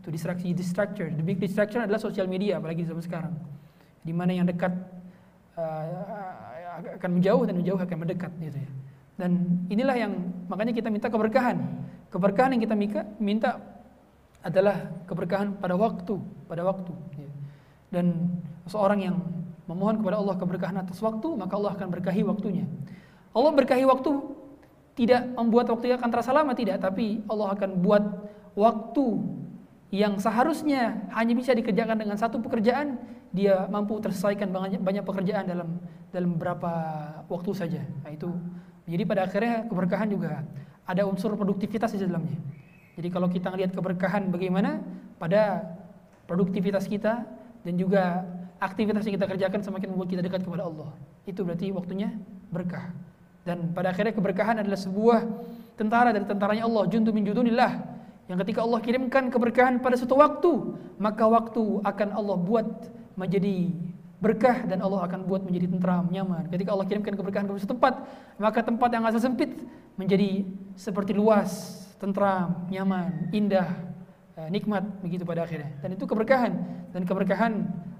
Itu 0.02 0.10
distraksi, 0.10 0.50
distraction. 0.50 1.14
The 1.14 1.22
big 1.22 1.38
distraction 1.38 1.86
adalah 1.86 2.02
sosial 2.02 2.26
media, 2.26 2.58
apalagi 2.58 2.82
zaman 2.82 3.06
sekarang, 3.06 3.32
di 4.02 4.10
mana 4.10 4.34
yang 4.34 4.50
dekat 4.50 4.74
uh, 5.54 6.98
akan 6.98 7.10
menjauh 7.22 7.46
dan 7.46 7.54
menjauh 7.54 7.78
akan 7.78 7.98
mendekat, 8.02 8.34
gitu 8.42 8.58
ya. 8.58 8.70
Dan 9.14 9.62
inilah 9.70 9.94
yang 9.94 10.12
makanya 10.50 10.74
kita 10.74 10.90
minta 10.90 11.06
keberkahan, 11.06 11.54
keberkahan 12.10 12.58
yang 12.58 12.62
kita 12.66 12.74
minta 13.22 13.62
adalah 14.42 14.90
keberkahan 15.06 15.54
pada 15.62 15.78
waktu, 15.78 16.18
pada 16.50 16.66
waktu. 16.66 16.90
ya. 17.14 17.30
Dan 17.94 18.26
seorang 18.66 19.06
yang 19.06 19.22
memohon 19.70 20.02
kepada 20.02 20.18
Allah 20.18 20.34
keberkahan 20.34 20.76
atas 20.82 20.98
waktu, 20.98 21.28
maka 21.38 21.54
Allah 21.54 21.78
akan 21.78 21.88
berkahi 21.94 22.26
waktunya. 22.26 22.66
Allah 23.30 23.52
berkahi 23.54 23.86
waktu 23.86 24.10
tidak 24.98 25.30
membuat 25.38 25.70
waktunya 25.70 25.94
akan 25.94 26.10
terasa 26.10 26.34
lama 26.34 26.52
tidak, 26.58 26.82
tapi 26.82 27.22
Allah 27.30 27.54
akan 27.54 27.70
buat 27.80 28.04
waktu 28.58 29.06
yang 29.92 30.16
seharusnya 30.16 31.04
hanya 31.12 31.36
bisa 31.36 31.52
dikerjakan 31.52 32.00
dengan 32.00 32.16
satu 32.16 32.40
pekerjaan, 32.40 32.96
dia 33.28 33.68
mampu 33.68 34.00
terselesaikan 34.00 34.48
banyak, 34.48 34.80
banyak 34.80 35.04
pekerjaan 35.04 35.44
dalam 35.44 35.76
dalam 36.08 36.40
beberapa 36.40 36.72
waktu 37.28 37.52
saja. 37.52 37.84
Nah, 38.00 38.08
itu 38.08 38.32
jadi 38.88 39.04
pada 39.04 39.28
akhirnya 39.28 39.68
keberkahan 39.68 40.08
juga 40.08 40.48
ada 40.88 41.04
unsur 41.04 41.36
produktivitas 41.36 41.92
di 41.92 42.00
dalamnya. 42.00 42.40
Jadi 42.96 43.08
kalau 43.12 43.28
kita 43.28 43.52
melihat 43.52 43.76
keberkahan 43.76 44.32
bagaimana 44.32 44.80
pada 45.20 45.60
produktivitas 46.24 46.88
kita 46.88 47.28
dan 47.60 47.74
juga 47.76 48.24
aktivitas 48.64 49.04
yang 49.04 49.20
kita 49.20 49.28
kerjakan 49.28 49.60
semakin 49.60 49.92
membuat 49.92 50.08
kita 50.08 50.22
dekat 50.24 50.40
kepada 50.44 50.64
Allah. 50.64 50.88
Itu 51.28 51.44
berarti 51.44 51.68
waktunya 51.68 52.16
berkah. 52.48 52.96
Dan 53.44 53.76
pada 53.76 53.90
akhirnya 53.90 54.16
keberkahan 54.16 54.62
adalah 54.62 54.78
sebuah 54.78 55.20
tentara 55.76 56.14
dari 56.14 56.24
tentaranya 56.24 56.64
Allah, 56.64 56.84
juntu 56.86 57.10
min 57.10 57.26
judunillah. 57.26 58.01
Yang 58.30 58.38
ketika 58.46 58.60
Allah 58.62 58.80
kirimkan 58.80 59.24
keberkahan 59.28 59.82
pada 59.82 59.98
suatu 59.98 60.14
waktu, 60.14 60.52
maka 60.98 61.26
waktu 61.26 61.82
akan 61.82 62.08
Allah 62.14 62.36
buat 62.38 62.68
menjadi 63.18 63.74
berkah 64.22 64.62
dan 64.70 64.78
Allah 64.78 65.02
akan 65.02 65.26
buat 65.26 65.42
menjadi 65.42 65.66
tentram, 65.66 66.06
nyaman. 66.06 66.46
Ketika 66.46 66.70
Allah 66.70 66.86
kirimkan 66.86 67.18
keberkahan 67.18 67.50
ke 67.50 67.58
suatu 67.58 67.74
tempat, 67.74 68.06
maka 68.38 68.62
tempat 68.62 68.88
yang 68.94 69.02
asal 69.02 69.18
sempit 69.18 69.50
menjadi 69.98 70.46
seperti 70.78 71.10
luas, 71.10 71.82
tentram, 71.98 72.70
nyaman, 72.70 73.34
indah, 73.34 73.66
eh, 74.38 74.48
nikmat 74.54 74.86
begitu 75.02 75.26
pada 75.26 75.42
akhirnya. 75.42 75.74
Dan 75.82 75.98
itu 75.98 76.06
keberkahan 76.06 76.52
dan 76.94 77.02
keberkahan 77.02 77.52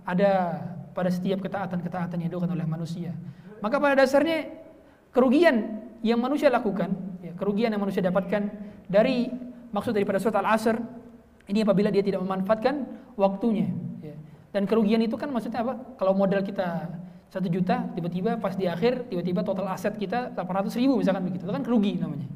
ada 0.06 0.62
pada 0.94 1.10
setiap 1.10 1.42
ketaatan-ketaatan 1.42 2.22
yang 2.22 2.30
dilakukan 2.30 2.54
oleh 2.54 2.66
manusia. 2.70 3.10
Maka 3.58 3.82
pada 3.82 3.98
dasarnya 3.98 4.46
kerugian 5.10 5.82
yang 6.06 6.22
manusia 6.22 6.50
lakukan, 6.54 6.94
ya, 7.18 7.34
kerugian 7.34 7.74
yang 7.74 7.82
manusia 7.82 8.02
dapatkan 8.02 8.46
dari 8.86 9.26
maksud 9.72 9.96
daripada 9.96 10.20
surat 10.20 10.38
Al-Asr 10.38 10.76
ini 11.50 11.66
apabila 11.66 11.90
dia 11.90 12.04
tidak 12.04 12.22
memanfaatkan 12.22 12.86
waktunya. 13.18 13.72
Ya. 13.98 14.14
Dan 14.54 14.68
kerugian 14.68 15.02
itu 15.02 15.18
kan 15.18 15.32
maksudnya 15.32 15.64
apa? 15.66 15.74
Kalau 15.98 16.14
modal 16.14 16.44
kita 16.46 16.86
satu 17.32 17.48
juta, 17.48 17.88
tiba-tiba 17.96 18.36
pas 18.36 18.54
di 18.54 18.68
akhir 18.68 19.08
tiba-tiba 19.08 19.40
total 19.40 19.72
aset 19.72 19.96
kita 19.96 20.36
800 20.36 20.68
ribu 20.76 21.00
misalkan 21.00 21.24
begitu, 21.24 21.48
itu 21.48 21.52
kan 21.52 21.64
kerugi 21.64 21.96
namanya. 21.96 22.28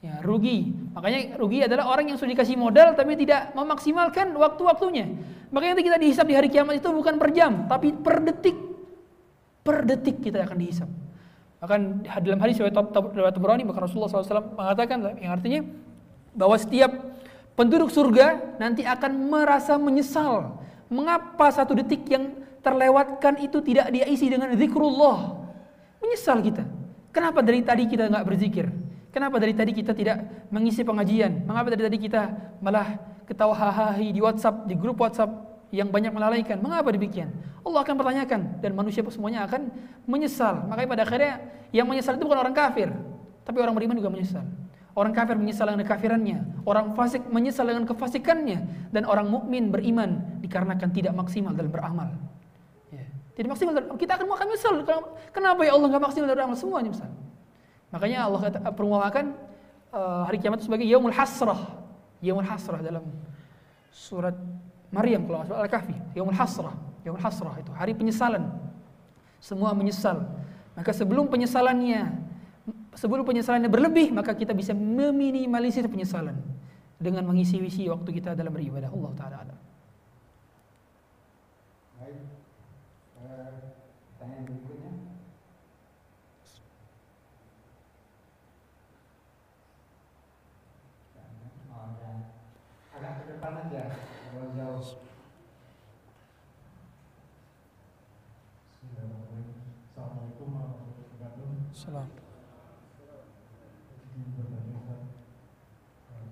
Ya, 0.00 0.16
rugi. 0.24 0.72
Makanya 0.96 1.36
rugi 1.36 1.60
adalah 1.60 1.92
orang 1.92 2.08
yang 2.08 2.16
sudah 2.16 2.32
dikasih 2.32 2.56
modal 2.56 2.96
tapi 2.96 3.20
tidak 3.20 3.52
memaksimalkan 3.52 4.32
waktu-waktunya. 4.32 5.12
Makanya 5.52 5.76
nanti 5.76 5.84
kita 5.84 5.98
dihisap 6.00 6.24
di 6.24 6.34
hari 6.40 6.48
kiamat 6.48 6.80
itu 6.80 6.88
bukan 6.88 7.20
per 7.20 7.28
jam, 7.36 7.68
tapi 7.68 7.92
per 7.92 8.24
detik. 8.24 8.56
Per 9.60 9.84
detik 9.84 10.24
kita 10.24 10.48
akan 10.48 10.56
dihisap. 10.56 10.88
Bahkan 11.60 12.08
dalam 12.24 12.40
hadis 12.40 12.56
riwayat 12.56 12.72
Tabrani 13.36 13.68
maka 13.68 13.84
Rasulullah 13.84 14.08
SAW 14.08 14.56
mengatakan 14.56 15.20
yang 15.20 15.36
artinya 15.36 15.60
bahwa 16.34 16.56
setiap 16.56 16.90
penduduk 17.58 17.90
surga 17.92 18.56
nanti 18.56 18.86
akan 18.86 19.12
merasa 19.28 19.76
menyesal. 19.76 20.58
Mengapa 20.90 21.50
satu 21.54 21.76
detik 21.78 22.02
yang 22.10 22.34
terlewatkan 22.60 23.38
itu 23.40 23.62
tidak 23.62 23.92
dia 23.94 24.06
isi 24.10 24.26
dengan 24.26 24.50
zikrullah? 24.54 25.38
Menyesal 26.02 26.42
kita. 26.42 26.64
Kenapa 27.10 27.42
dari 27.42 27.62
tadi 27.62 27.86
kita 27.90 28.06
nggak 28.06 28.24
berzikir? 28.26 28.66
Kenapa 29.10 29.42
dari 29.42 29.50
tadi 29.50 29.74
kita 29.74 29.90
tidak 29.90 30.22
mengisi 30.54 30.86
pengajian? 30.86 31.42
Mengapa 31.42 31.74
dari 31.74 31.82
tadi 31.90 31.98
kita 31.98 32.30
malah 32.62 32.98
ketawa 33.26 33.54
hahaha 33.54 33.98
di 33.98 34.22
WhatsApp, 34.22 34.70
di 34.70 34.78
grup 34.78 35.02
WhatsApp 35.02 35.30
yang 35.74 35.90
banyak 35.90 36.14
melalaikan? 36.14 36.62
Mengapa 36.62 36.94
demikian? 36.94 37.34
Allah 37.66 37.82
akan 37.82 37.94
pertanyakan 37.98 38.40
dan 38.62 38.70
manusia 38.72 39.02
semuanya 39.10 39.44
akan 39.50 39.70
menyesal. 40.06 40.62
Makanya 40.70 40.88
pada 40.94 41.02
akhirnya 41.02 41.32
yang 41.74 41.86
menyesal 41.90 42.14
itu 42.14 42.22
bukan 42.22 42.38
orang 42.38 42.54
kafir, 42.54 42.88
tapi 43.42 43.58
orang 43.58 43.74
beriman 43.74 43.98
juga 43.98 44.10
menyesal. 44.14 44.46
Orang 44.90 45.14
kafir 45.14 45.38
menyesal 45.38 45.70
dengan 45.70 45.86
kekafirannya, 45.86 46.66
orang 46.66 46.98
fasik 46.98 47.22
menyesal 47.30 47.62
dengan 47.62 47.86
kefasikannya, 47.86 48.90
dan 48.90 49.06
orang 49.06 49.30
mukmin 49.30 49.70
beriman 49.70 50.42
dikarenakan 50.42 50.90
tidak 50.90 51.14
maksimal 51.14 51.54
dalam 51.54 51.70
beramal. 51.70 52.10
Ya. 52.90 53.06
Tidak 53.38 53.46
maksimal 53.46 53.70
dalam, 53.70 53.94
kita 53.94 54.18
akan 54.18 54.26
akan 54.26 54.46
menyesal. 54.50 54.72
Kenapa 55.30 55.62
ya 55.62 55.78
Allah 55.78 55.86
nggak 55.94 56.02
maksimal 56.10 56.26
dalam 56.26 56.38
beramal? 56.42 56.56
Semuanya 56.58 56.90
menyesal. 56.90 57.10
Makanya 57.94 58.18
Allah 58.26 58.40
kata, 58.50 58.58
perumpamakan 58.74 59.24
uh, 59.94 60.22
hari 60.26 60.38
kiamat 60.42 60.62
sebagai 60.62 60.86
yaumul 60.86 61.14
hasrah. 61.14 61.58
Yaumul 62.18 62.46
hasrah 62.46 62.82
dalam 62.82 63.06
surat 63.94 64.34
Maryam 64.90 65.22
kalau 65.26 65.46
masuk 65.46 65.54
Al-Kahfi. 65.54 65.94
Yaumul 66.18 66.34
hasrah. 66.34 66.74
Yaumul 67.06 67.22
hasrah 67.22 67.54
itu 67.62 67.70
hari 67.78 67.94
penyesalan. 67.94 68.50
Semua 69.38 69.70
menyesal. 69.70 70.26
Maka 70.74 70.90
sebelum 70.94 71.30
penyesalannya 71.30 72.29
sebelum 72.94 73.22
penyesalannya 73.26 73.70
berlebih, 73.70 74.10
maka 74.10 74.34
kita 74.34 74.54
bisa 74.54 74.74
meminimalisir 74.74 75.86
penyesalan 75.86 76.38
dengan 77.00 77.24
mengisi-isi 77.28 77.88
waktu 77.88 78.10
kita 78.12 78.36
dalam 78.36 78.52
beribadah 78.52 78.90
Allah 78.92 79.12
taala 79.16 79.36
ada. 79.46 79.56
Baik. 81.96 82.20
Eh, 83.20 83.52
pertanyaan 84.16 84.42
berikutnya. 84.48 84.92
Oh, 91.70 91.80
ada. 91.88 92.10
Agak 92.96 93.12
ke 93.20 93.24
depan 93.32 93.52
aja. 93.64 93.82
Kalau 94.30 94.48
jauh. 94.56 94.84
Assalamualaikum 99.90 100.48
warahmatullahi 100.56 101.04
wabarakatuh. 101.12 101.76
Salam. 101.76 102.08
Izin 104.10 104.32
bertanya 104.36 104.80
Ustaz. 104.80 105.02
Eh, 106.08 106.28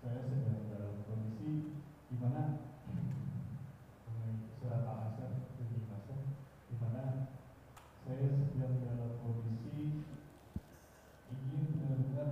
Saya 0.00 0.20
sedang 0.24 0.64
dalam 0.70 0.94
kondisi 1.04 1.52
di 2.08 2.16
mana 2.16 2.62
mengenai 4.06 4.48
surat 4.56 4.82
Al-Asr 4.86 5.32
di 5.58 5.82
Asr 5.90 6.18
di 6.70 6.74
mana 6.78 7.28
saya 8.06 8.26
sedang 8.38 8.74
dalam 8.80 9.12
kondisi 9.18 10.06
ingin 11.26 11.62
benar-benar 11.74 12.30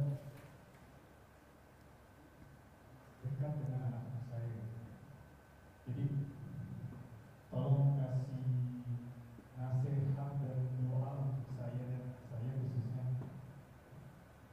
dekat 3.27 3.53
dengan 3.59 3.81
anak 3.91 4.23
saya. 4.31 4.63
Jadi 5.85 6.07
tolong 7.51 7.99
kasih 7.99 8.47
nasihat 9.55 10.31
dan 10.39 10.59
doa 10.79 11.11
untuk 11.27 11.51
saya 11.59 11.75
dan 11.75 11.91
anak 12.07 12.23
saya 12.31 12.51
khususnya 12.55 13.03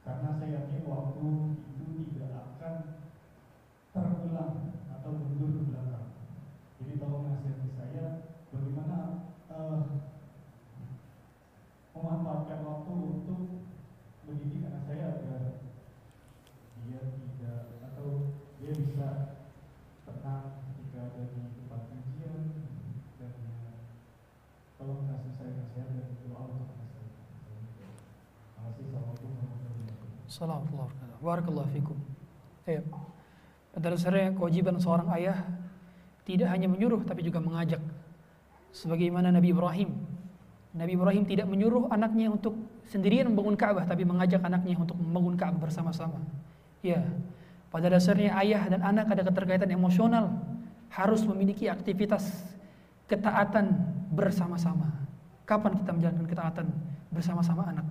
karena 0.01 0.29
saya 0.41 0.49
yakin 0.57 0.81
waktu 0.89 1.25
itu 1.69 1.85
tidak 2.17 2.33
akan 2.33 2.75
terulang 3.91 4.53
atau 4.91 5.11
mundur 5.13 5.49
ke 5.55 5.61
belakang. 5.71 6.07
Jadi 6.81 6.93
tolong 6.99 7.23
nasihati 7.27 7.69
saya 7.75 8.05
bagaimana 8.51 8.97
eh, 9.49 9.81
memanfaatkan 11.91 12.59
waktu 12.63 12.91
untuk 12.91 13.41
mendidik 14.27 14.67
anak 14.67 14.83
saya 14.87 15.05
agar 15.19 15.41
dia 16.85 17.01
tidak 17.01 17.59
atau 17.81 18.07
dia 18.61 18.71
bisa 18.77 19.09
tenang 20.05 20.45
ketika 20.71 20.99
ada 21.11 21.21
di 21.29 21.39
tempat 21.61 21.81
ujian 21.93 22.41
dan 23.19 23.33
eh, 23.37 23.77
tolong 24.79 25.05
kasih 25.09 25.33
saya 25.35 25.51
nasihat 25.61 25.87
dan 25.93 26.09
doa 26.25 26.41
untuk 26.47 26.69
anak 26.73 26.89
saya. 26.95 27.09
Terima 27.45 27.59
kasih. 27.67 27.87
Assalamualaikum 28.55 29.29
warahmatullahi 29.35 30.29
wabarakatuh. 30.41 30.73
Assalamualaikum 30.73 31.21
Barakallahu 31.21 31.69
fikum. 31.69 31.97
Ya. 32.65 32.81
Pada 33.71 33.87
dasarnya 33.93 34.33
kewajiban 34.33 34.75
seorang 34.81 35.07
ayah 35.15 35.37
tidak 36.25 36.49
hanya 36.49 36.67
menyuruh 36.67 37.01
tapi 37.05 37.21
juga 37.21 37.37
mengajak. 37.37 37.79
Sebagaimana 38.73 39.29
Nabi 39.29 39.53
Ibrahim. 39.53 39.89
Nabi 40.71 40.91
Ibrahim 40.95 41.23
tidak 41.27 41.47
menyuruh 41.51 41.91
anaknya 41.91 42.31
untuk 42.31 42.55
sendirian 42.87 43.27
membangun 43.27 43.59
Ka'bah 43.59 43.83
tapi 43.83 44.07
mengajak 44.07 44.39
anaknya 44.39 44.79
untuk 44.79 44.95
membangun 44.97 45.35
Ka'bah 45.35 45.59
bersama-sama. 45.67 46.19
Ya. 46.81 47.03
Pada 47.71 47.87
dasarnya 47.87 48.35
ayah 48.39 48.67
dan 48.67 48.83
anak 48.83 49.07
ada 49.11 49.23
keterkaitan 49.23 49.71
emosional, 49.71 50.27
harus 50.91 51.23
memiliki 51.23 51.71
aktivitas 51.71 52.43
ketaatan 53.07 53.71
bersama-sama. 54.11 54.91
Kapan 55.47 55.79
kita 55.79 55.91
menjalankan 55.95 56.27
ketaatan 56.27 56.67
bersama-sama 57.11 57.63
anak? 57.71 57.87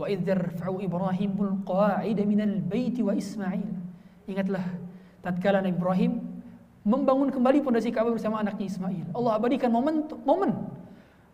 Wa 0.00 0.08
idh 0.08 0.24
yarfa'u 0.24 0.80
Ibrahimul 0.80 1.60
qa'ida 1.68 2.24
minal 2.24 2.56
baiti 2.64 3.04
wa 3.04 3.12
Ismail. 3.12 3.68
Ingatlah 4.24 4.64
tatkala 5.20 5.60
Nabi 5.60 5.76
Ibrahim 5.76 6.12
membangun 6.88 7.28
kembali 7.28 7.60
pondasi 7.60 7.92
Ka'bah 7.92 8.16
bersama 8.16 8.40
anaknya 8.40 8.64
Ismail. 8.64 9.12
Allah 9.12 9.36
abadikan 9.36 9.68
momen 9.68 10.08
momen 10.24 10.56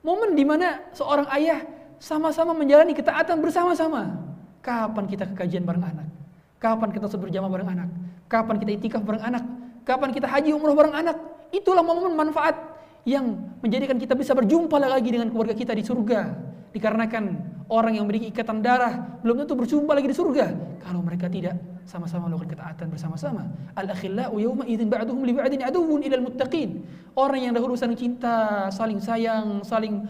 momen 0.03 0.35
di 0.35 0.43
mana 0.43 0.83
seorang 0.91 1.31
ayah 1.39 1.63
sama-sama 2.03 2.51
menjalani 2.59 2.91
ketaatan 2.91 3.39
bersama-sama. 3.39 4.19
Kapan 4.67 5.07
kita 5.07 5.31
kekajian 5.31 5.63
bareng 5.63 5.87
anak? 5.87 6.11
Kapan 6.59 6.91
kita 6.91 7.07
berjamaah 7.07 7.53
bareng 7.55 7.71
anak? 7.71 7.89
Kapan 8.27 8.59
kita 8.59 8.71
itikaf 8.75 9.03
bareng 9.07 9.23
anak? 9.23 9.47
Kapan 9.87 10.11
kita 10.11 10.27
haji 10.27 10.51
umroh 10.51 10.75
bareng 10.75 10.91
anak? 11.07 11.15
Itulah 11.55 11.87
momen 11.87 12.19
manfaat 12.19 12.59
yang 13.07 13.55
menjadikan 13.63 13.95
kita 13.95 14.19
bisa 14.19 14.35
berjumpa 14.35 14.75
lagi 14.83 15.15
dengan 15.15 15.31
keluarga 15.31 15.55
kita 15.55 15.71
di 15.71 15.87
surga. 15.87 16.35
Dikarenakan 16.75 17.55
orang 17.67 17.99
yang 17.99 18.05
memiliki 18.07 18.31
ikatan 18.31 18.63
darah 18.63 19.19
belum 19.23 19.43
tentu 19.43 19.59
berjumpa 19.59 19.91
lagi 19.91 20.09
di 20.11 20.17
surga 20.17 20.47
kalau 20.83 21.03
mereka 21.03 21.27
tidak 21.27 21.59
sama-sama 21.87 22.27
melakukan 22.27 22.59
ketaatan 22.59 22.87
bersama-sama. 22.91 23.47
Al 23.79 23.87
akhillau 23.91 24.35
yawma 24.39 24.67
idzin 24.67 24.91
ba'duhum 24.91 25.23
li 25.23 25.33
ba'din 25.35 25.63
aduwwun 25.63 26.03
ilal 26.03 26.23
muttaqin. 26.27 26.83
Orang 27.15 27.39
yang 27.39 27.55
dahulu 27.55 27.79
saling 27.79 27.95
cinta, 27.95 28.67
saling 28.75 28.99
sayang, 28.99 29.63
saling 29.63 30.03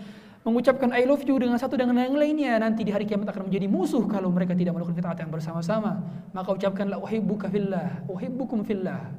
mengucapkan 0.42 0.88
I 0.96 1.04
love 1.04 1.20
you 1.28 1.36
dengan 1.36 1.60
satu 1.60 1.76
dengan 1.76 2.00
yang 2.00 2.16
lainnya 2.16 2.56
nanti 2.56 2.80
di 2.80 2.90
hari 2.94 3.04
kiamat 3.04 3.28
akan 3.28 3.52
menjadi 3.52 3.68
musuh 3.68 4.08
kalau 4.08 4.32
mereka 4.32 4.56
tidak 4.56 4.72
melakukan 4.72 4.96
ketaatan 4.96 5.28
bersama-sama. 5.28 6.00
Maka 6.32 6.48
ucapkanlah 6.56 6.96
uhibbuka 6.96 7.52
fillah, 7.52 8.04
uhibbukum 8.08 8.64
fillah. 8.64 9.12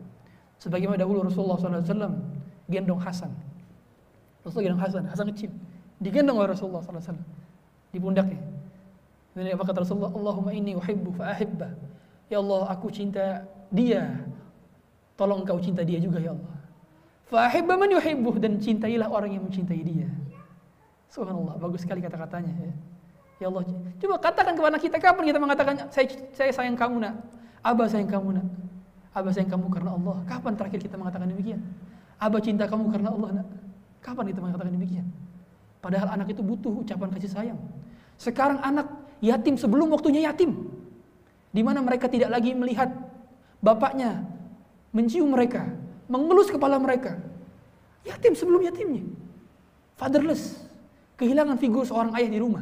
Sebagaimana 0.58 0.98
dahulu 0.98 1.30
Rasulullah 1.30 1.62
SAW 1.62 2.18
gendong 2.66 2.98
Hasan. 2.98 3.30
Rasulullah 4.42 4.74
gendong 4.74 4.84
Hasan, 4.84 5.04
Hasan 5.06 5.26
kecil. 5.30 5.52
Digendong 6.02 6.42
oleh 6.42 6.58
Rasulullah 6.58 6.82
SAW 6.82 7.22
di 7.92 7.98
pundaknya. 8.00 8.42
Kemudian 9.34 9.54
apa 9.54 9.64
kata 9.70 9.86
Rasulullah? 9.86 10.14
Allahumma 10.14 10.52
inni 10.52 10.74
uhibbu 10.74 11.14
fa 11.14 11.30
ahibba. 11.30 11.70
Ya 12.28 12.42
Allah, 12.42 12.74
aku 12.74 12.90
cinta 12.90 13.46
dia. 13.70 14.26
Tolong 15.14 15.46
engkau 15.46 15.62
cinta 15.62 15.86
dia 15.86 16.02
juga 16.02 16.18
ya 16.18 16.34
Allah. 16.34 16.58
Fa 17.28 17.46
ahibba 17.46 17.76
man 17.76 17.92
yuhibbu 17.92 18.40
dan 18.40 18.58
cintailah 18.58 19.12
orang 19.12 19.36
yang 19.36 19.44
mencintai 19.44 19.84
dia. 19.84 20.08
Subhanallah, 21.12 21.60
bagus 21.60 21.84
sekali 21.84 22.00
kata-katanya 22.00 22.56
ya. 22.56 22.74
Ya 23.38 23.46
Allah, 23.54 23.64
coba 24.02 24.16
katakan 24.18 24.58
kepada 24.58 24.78
kita 24.82 24.98
kapan 24.98 25.24
kita 25.30 25.38
mengatakan 25.38 25.76
saya 25.94 26.10
saya 26.34 26.50
sayang 26.50 26.74
kamu 26.74 27.06
nak. 27.06 27.14
Abah 27.62 27.86
sayang 27.86 28.10
kamu 28.10 28.42
nak. 28.42 28.48
Abah 29.14 29.30
sayang 29.30 29.52
kamu 29.54 29.70
karena 29.70 29.94
Allah. 29.94 30.18
Kapan 30.26 30.54
terakhir 30.58 30.80
kita 30.82 30.96
mengatakan 30.98 31.30
demikian? 31.30 31.62
Abah 32.18 32.42
cinta 32.42 32.66
kamu 32.66 32.90
karena 32.90 33.14
Allah 33.14 33.30
nak. 33.44 33.48
Kapan 34.02 34.26
kita 34.34 34.40
mengatakan 34.42 34.74
demikian? 34.74 35.06
Padahal 35.80 36.18
anak 36.18 36.34
itu 36.34 36.42
butuh 36.42 36.84
ucapan 36.84 37.10
kasih 37.14 37.32
sayang. 37.32 37.60
Sekarang 38.18 38.60
anak 38.66 38.90
yatim 39.22 39.56
sebelum 39.56 39.94
waktunya 39.94 40.26
yatim. 40.26 40.68
Di 41.54 41.62
mana 41.62 41.82
mereka 41.82 42.10
tidak 42.10 42.34
lagi 42.34 42.54
melihat 42.54 42.90
bapaknya 43.62 44.26
mencium 44.92 45.30
mereka, 45.30 45.70
mengelus 46.10 46.50
kepala 46.50 46.82
mereka. 46.82 47.18
Yatim 48.06 48.34
sebelum 48.34 48.66
yatimnya. 48.66 49.06
Fatherless. 49.98 50.66
Kehilangan 51.18 51.58
figur 51.58 51.82
seorang 51.82 52.14
ayah 52.14 52.30
di 52.30 52.38
rumah. 52.38 52.62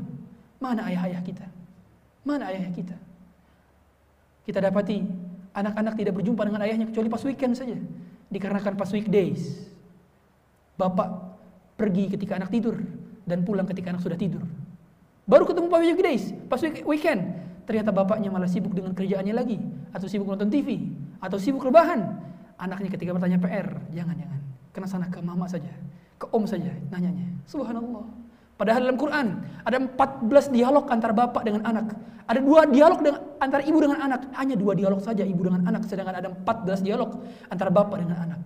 Mana 0.63 0.87
ayah-ayah 0.87 1.19
kita? 1.19 1.45
Mana 2.23 2.47
ayah 2.51 2.71
kita? 2.71 2.95
Kita 4.47 4.63
dapati 4.63 5.03
anak-anak 5.51 5.93
tidak 5.99 6.13
berjumpa 6.15 6.41
dengan 6.47 6.61
ayahnya 6.63 6.87
kecuali 6.87 7.11
pas 7.11 7.23
weekend 7.27 7.53
saja. 7.59 7.75
Dikarenakan 8.31 8.79
pas 8.79 8.89
weekdays. 8.95 9.67
Bapak 10.79 11.35
pergi 11.75 12.11
ketika 12.15 12.39
anak 12.39 12.51
tidur 12.51 12.79
dan 13.26 13.41
pulang 13.41 13.65
ketika 13.65 13.91
anak 13.91 14.02
sudah 14.02 14.18
tidur. 14.18 14.41
Baru 15.26 15.49
ketemu 15.49 15.68
pas 15.68 15.81
weekdays, 15.81 16.31
pas 16.45 16.61
weekend. 16.61 17.22
Ternyata 17.65 17.89
bapaknya 17.89 18.30
malah 18.30 18.45
sibuk 18.45 18.77
dengan 18.77 18.93
kerjaannya 18.93 19.34
lagi. 19.34 19.57
Atau 19.89 20.06
sibuk 20.06 20.30
nonton 20.30 20.53
TV. 20.53 20.85
Atau 21.18 21.41
sibuk 21.41 21.65
rebahan. 21.65 22.06
Anaknya 22.61 22.93
ketika 22.93 23.10
bertanya 23.11 23.41
PR, 23.41 23.68
jangan-jangan. 23.89 24.39
Kena 24.69 24.88
sana 24.88 25.10
ke 25.10 25.18
mama 25.26 25.49
saja. 25.49 25.73
Ke 26.22 26.30
om 26.30 26.45
saja 26.45 26.69
nanyanya. 26.93 27.26
Subhanallah. 27.49 28.06
Padahal 28.56 28.88
dalam 28.88 28.95
Quran 29.02 29.27
ada 29.68 29.77
14 29.81 30.53
dialog 30.53 30.85
antara 30.88 31.11
bapak 31.11 31.41
dengan 31.43 31.65
anak. 31.65 31.97
Ada 32.26 32.39
dua 32.39 32.69
dialog 32.69 32.99
dengan, 33.03 33.22
antara 33.41 33.65
ibu 33.65 33.77
dengan 33.81 33.99
anak. 33.99 34.30
Hanya 34.38 34.56
dua 34.56 34.77
dialog 34.77 35.02
saja 35.02 35.26
ibu 35.26 35.41
dengan 35.41 35.65
anak. 35.65 35.89
Sedangkan 35.89 36.15
ada 36.22 36.30
14 36.31 36.85
dialog 36.85 37.18
antara 37.49 37.73
bapak 37.73 37.97
dengan 37.97 38.30
anak. 38.30 38.41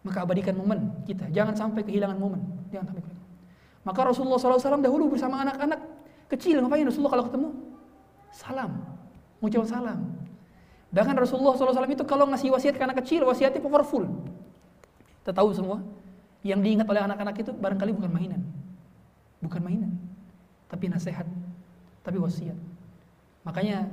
Maka 0.00 0.24
abadikan 0.24 0.56
momen 0.56 1.04
kita. 1.04 1.28
Jangan 1.28 1.54
sampai 1.54 1.84
kehilangan 1.84 2.16
momen. 2.16 2.40
Jangan 2.72 2.88
sampai 2.90 3.04
kehilangan. 3.04 3.19
Maka 3.80 4.00
Rasulullah 4.04 4.36
SAW 4.36 4.84
dahulu 4.84 5.08
bersama 5.08 5.40
anak-anak 5.40 5.80
kecil. 6.28 6.60
Ngapain 6.60 6.84
Rasulullah 6.84 7.12
kalau 7.16 7.24
ketemu? 7.32 7.48
Salam. 8.30 8.70
Mengucapkan 9.40 9.68
salam. 9.68 10.00
Bahkan 10.90 11.14
Rasulullah 11.16 11.56
SAW 11.56 11.86
itu 11.88 12.04
kalau 12.04 12.28
ngasih 12.28 12.52
wasiat 12.52 12.74
ke 12.76 12.82
anak 12.82 13.00
kecil, 13.00 13.24
wasiatnya 13.24 13.62
powerful. 13.62 14.04
Kita 15.22 15.32
tahu 15.32 15.54
semua. 15.56 15.80
Yang 16.40 16.60
diingat 16.64 16.86
oleh 16.88 17.02
anak-anak 17.04 17.36
itu 17.40 17.52
barangkali 17.52 17.92
bukan 17.96 18.10
mainan. 18.12 18.42
Bukan 19.40 19.60
mainan. 19.60 19.92
Tapi 20.68 20.88
nasihat. 20.88 21.28
Tapi 22.04 22.16
wasiat. 22.20 22.56
Makanya 23.44 23.88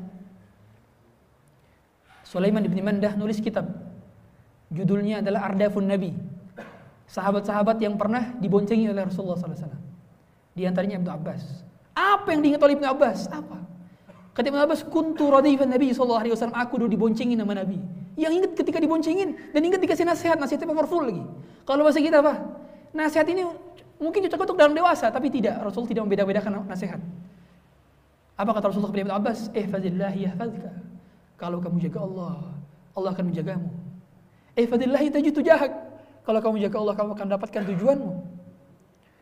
Sulaiman 2.28 2.64
bin 2.68 2.84
Mandah 2.84 3.16
nulis 3.16 3.40
kitab. 3.40 3.68
Judulnya 4.68 5.24
adalah 5.24 5.48
Ardafun 5.48 5.88
Nabi. 5.88 6.12
Sahabat-sahabat 7.08 7.80
yang 7.80 7.96
pernah 7.96 8.36
diboncengi 8.38 8.92
oleh 8.92 9.08
Rasulullah 9.08 9.40
SAW. 9.40 9.80
Di 10.52 10.68
antaranya 10.68 11.00
Ibnu 11.00 11.08
Abbas. 11.08 11.64
Apa 11.96 12.36
yang 12.36 12.44
diingat 12.44 12.62
oleh 12.62 12.76
Ibnu 12.76 12.88
Abbas? 12.88 13.32
Apa? 13.32 13.64
Kata 14.36 14.54
Ibnu 14.54 14.60
Abbas, 14.60 14.84
kuntu 14.86 15.32
radifan 15.32 15.72
Nabi 15.72 15.96
SAW. 15.96 16.52
Aku 16.52 16.78
dulu 16.78 16.92
diboncengin 16.92 17.40
sama 17.40 17.56
Nabi. 17.56 17.80
Yang 18.20 18.34
ingat 18.44 18.52
ketika 18.60 18.78
diboncengin 18.84 19.34
dan 19.56 19.62
ingat 19.64 19.80
dikasih 19.80 20.04
nasihat, 20.04 20.36
nasihatnya 20.36 20.68
powerful 20.68 21.02
lagi. 21.02 21.24
Kalau 21.64 21.82
bahasa 21.88 22.04
kita 22.04 22.20
apa? 22.20 22.44
Nasihat 22.92 23.26
ini 23.32 23.48
mungkin 23.98 24.28
cocok 24.28 24.52
untuk 24.52 24.58
dalam 24.60 24.76
dewasa, 24.76 25.08
tapi 25.10 25.32
tidak. 25.32 25.58
Rasul 25.64 25.88
tidak 25.88 26.04
membeda-bedakan 26.06 26.68
nasihat. 26.68 27.00
Apa 28.38 28.54
kata 28.54 28.70
Rasulullah 28.70 28.92
kepada 28.94 29.06
Ibnu 29.10 29.16
Abbas? 29.16 29.40
Eh 29.56 29.66
fadillahi 29.66 30.20
yahfazka. 30.30 30.72
Kalau 31.40 31.58
kamu 31.58 31.78
jaga 31.90 32.06
Allah, 32.06 32.36
Allah 32.94 33.10
akan 33.14 33.26
menjagamu. 33.34 33.70
Eh 34.58 34.66
fadillahi 34.70 35.08
tajitu 35.10 35.42
jahak. 35.42 35.87
Kalau 36.28 36.44
kamu 36.44 36.60
jaga 36.68 36.84
Allah, 36.84 36.96
kamu 37.00 37.10
akan 37.16 37.28
dapatkan 37.40 37.62
tujuanmu. 37.72 38.12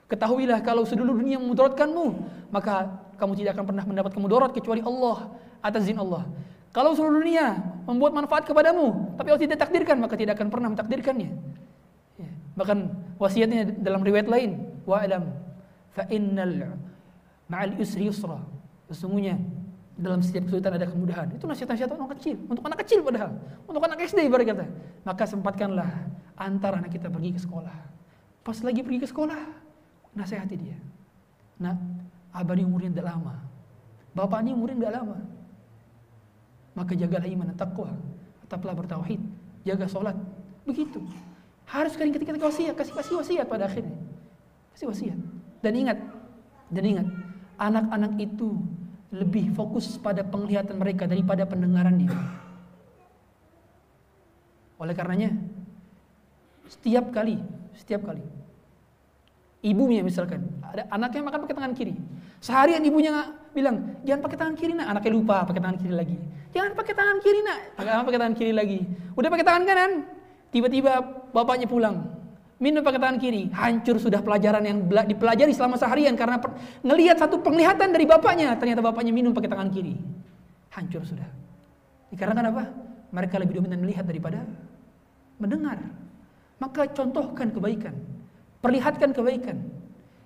Ketahuilah 0.09 0.65
kalau 0.65 0.81
seluruh 0.89 1.13
dunia 1.13 1.37
memudaratkanmu, 1.37 2.05
maka 2.49 2.89
kamu 3.21 3.37
tidak 3.37 3.57
akan 3.57 3.65
pernah 3.69 3.83
mendapatkan 3.85 4.17
mudarat 4.17 4.51
kecuali 4.57 4.81
Allah 4.81 5.29
atas 5.61 5.85
izin 5.85 6.01
Allah. 6.01 6.25
Kalau 6.73 6.97
seluruh 6.97 7.21
dunia 7.21 7.61
membuat 7.85 8.17
manfaat 8.17 8.49
kepadamu, 8.49 9.13
tapi 9.21 9.27
Allah 9.29 9.43
tidak 9.45 9.57
takdirkan, 9.61 10.01
maka 10.01 10.17
tidak 10.17 10.33
akan 10.41 10.49
pernah 10.49 10.67
mentakdirkannya. 10.73 11.29
Ya. 12.17 12.31
Bahkan 12.57 12.77
wasiatnya 13.21 13.77
dalam 13.85 14.01
riwayat 14.01 14.25
lain, 14.25 14.65
wa 14.89 14.97
alam 14.97 15.29
fa 15.93 16.09
innal 16.09 16.73
ma'al 17.45 17.77
yusri 17.77 18.09
yusra. 18.09 18.41
Sesungguhnya 18.89 19.37
dalam 19.95 20.19
setiap 20.19 20.47
kesulitan 20.47 20.75
ada 20.75 20.87
kemudahan. 20.87 21.27
Itu 21.31 21.47
nasihat-nasihat 21.47 21.89
anak 21.95 22.19
kecil, 22.19 22.35
untuk 22.51 22.63
anak 22.67 22.79
kecil 22.83 22.99
padahal, 22.99 23.31
untuk 23.63 23.81
anak 23.83 24.03
SD 24.03 24.27
ibarat 24.27 24.45
kata. 24.51 24.65
Maka 25.07 25.23
sempatkanlah 25.23 25.89
antar 26.35 26.79
anak 26.79 26.91
kita 26.91 27.07
pergi 27.07 27.31
ke 27.35 27.39
sekolah. 27.39 27.75
Pas 28.43 28.57
lagi 28.59 28.83
pergi 28.83 28.99
ke 29.01 29.07
sekolah, 29.07 29.39
nasihati 30.13 30.55
dia. 30.59 30.77
Nah, 31.57 31.73
abah 32.35 32.53
ini 32.59 32.67
umurnya 32.67 32.91
tidak 32.91 33.15
lama. 33.15 33.35
Bapak 34.11 34.43
ini 34.43 34.51
umurnya 34.51 34.77
tidak 34.83 34.93
lama. 34.99 35.17
Maka 36.75 36.91
jagalah 36.95 37.27
iman 37.31 37.47
dan 37.55 37.57
takwa. 37.57 37.89
Tetaplah 38.43 38.75
bertauhid. 38.75 39.23
Jaga 39.63 39.87
sholat. 39.87 40.15
Begitu. 40.67 40.99
Harus 41.65 41.95
kali 41.95 42.11
ketika 42.11 42.35
kita 42.35 42.45
wasiat, 42.45 42.75
kasih 42.77 42.93
kasih 42.93 43.15
wasiat 43.23 43.47
pada 43.47 43.65
akhirnya. 43.65 43.95
Kasih 44.75 44.91
wasiat. 44.91 45.17
Dan 45.63 45.73
ingat, 45.73 45.97
dan 46.69 46.83
ingat, 46.83 47.07
anak-anak 47.57 48.13
itu 48.21 48.59
lebih 49.15 49.55
fokus 49.55 49.95
pada 49.95 50.21
penglihatan 50.27 50.75
mereka 50.75 51.07
daripada 51.07 51.47
pendengarannya. 51.47 52.11
Oleh 54.75 54.91
karenanya, 54.91 55.31
setiap 56.67 57.15
kali, 57.15 57.39
setiap 57.79 58.03
kali 58.03 58.23
ibunya 59.65 60.05
misalkan 60.05 60.45
ada 60.61 60.85
anaknya 60.93 61.25
makan 61.25 61.39
pakai 61.49 61.55
tangan 61.57 61.73
kiri. 61.73 61.97
Seharian 62.37 62.85
ibunya 62.85 63.33
bilang 63.57 63.97
jangan 64.05 64.21
pakai 64.21 64.37
tangan 64.37 64.55
kiri 64.55 64.73
nak. 64.77 64.87
Anaknya 64.93 65.11
lupa 65.17 65.41
pakai 65.49 65.61
tangan 65.65 65.77
kiri 65.81 65.93
lagi. 65.97 66.17
Jangan 66.53 66.71
pakai 66.77 66.93
tangan 66.93 67.17
kiri 67.25 67.39
nak. 67.41 67.59
Pakai 67.81 68.19
tangan 68.21 68.35
kiri 68.37 68.53
lagi. 68.53 68.79
Udah 69.17 69.29
pakai 69.33 69.45
tangan 69.49 69.63
kanan. 69.65 69.91
Tiba-tiba 70.53 70.93
bapaknya 71.33 71.65
pulang 71.65 72.14
minum 72.59 72.81
pakai 72.81 72.99
tangan 72.99 73.17
kiri. 73.19 73.51
Hancur 73.51 73.99
sudah 73.99 74.23
pelajaran 74.23 74.63
yang 74.63 74.77
dipelajari 74.85 75.51
selama 75.51 75.75
seharian 75.75 76.15
karena 76.15 76.39
ngelihat 76.81 77.19
satu 77.19 77.39
penglihatan 77.43 77.91
dari 77.91 78.07
bapaknya 78.07 78.55
ternyata 78.55 78.79
bapaknya 78.83 79.11
minum 79.11 79.35
pakai 79.35 79.51
tangan 79.51 79.69
kiri. 79.71 79.95
Hancur 80.71 81.03
sudah. 81.03 81.27
Dikarenakan 82.11 82.45
apa? 82.51 82.63
Mereka 83.11 83.35
lebih 83.39 83.63
dominan 83.63 83.79
melihat 83.83 84.03
daripada 84.07 84.43
mendengar. 85.39 85.79
Maka 86.59 86.87
contohkan 86.91 87.51
kebaikan. 87.51 87.95
Perlihatkan 88.63 89.11
kebaikan. 89.11 89.57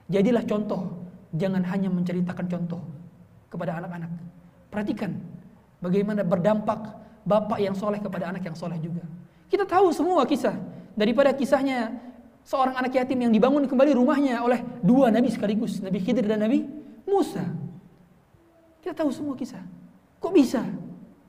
Jadilah 0.09 0.41
contoh, 0.45 1.05
jangan 1.37 1.61
hanya 1.69 1.89
menceritakan 1.89 2.45
contoh 2.49 2.81
kepada 3.49 3.77
anak-anak. 3.77 4.09
Perhatikan 4.69 5.17
bagaimana 5.81 6.21
berdampak 6.25 6.97
bapak 7.25 7.59
yang 7.61 7.77
soleh 7.77 8.01
kepada 8.01 8.29
anak 8.29 8.45
yang 8.45 8.57
soleh 8.57 8.77
juga. 8.81 9.05
Kita 9.49 9.65
tahu 9.65 9.89
semua 9.93 10.25
kisah. 10.25 10.57
Daripada 10.97 11.33
kisahnya 11.33 12.08
seorang 12.49 12.81
anak 12.81 12.97
yatim 12.97 13.29
yang 13.29 13.29
dibangun 13.29 13.69
kembali 13.69 13.93
rumahnya 13.93 14.41
oleh 14.41 14.65
dua 14.81 15.13
nabi 15.13 15.29
sekaligus, 15.29 15.85
Nabi 15.85 16.01
Khidir 16.01 16.25
dan 16.25 16.41
Nabi 16.41 16.65
Musa. 17.05 17.45
Kita 18.81 19.05
tahu 19.05 19.13
semua 19.13 19.37
kisah. 19.37 19.61
Kok 20.17 20.33
bisa? 20.33 20.65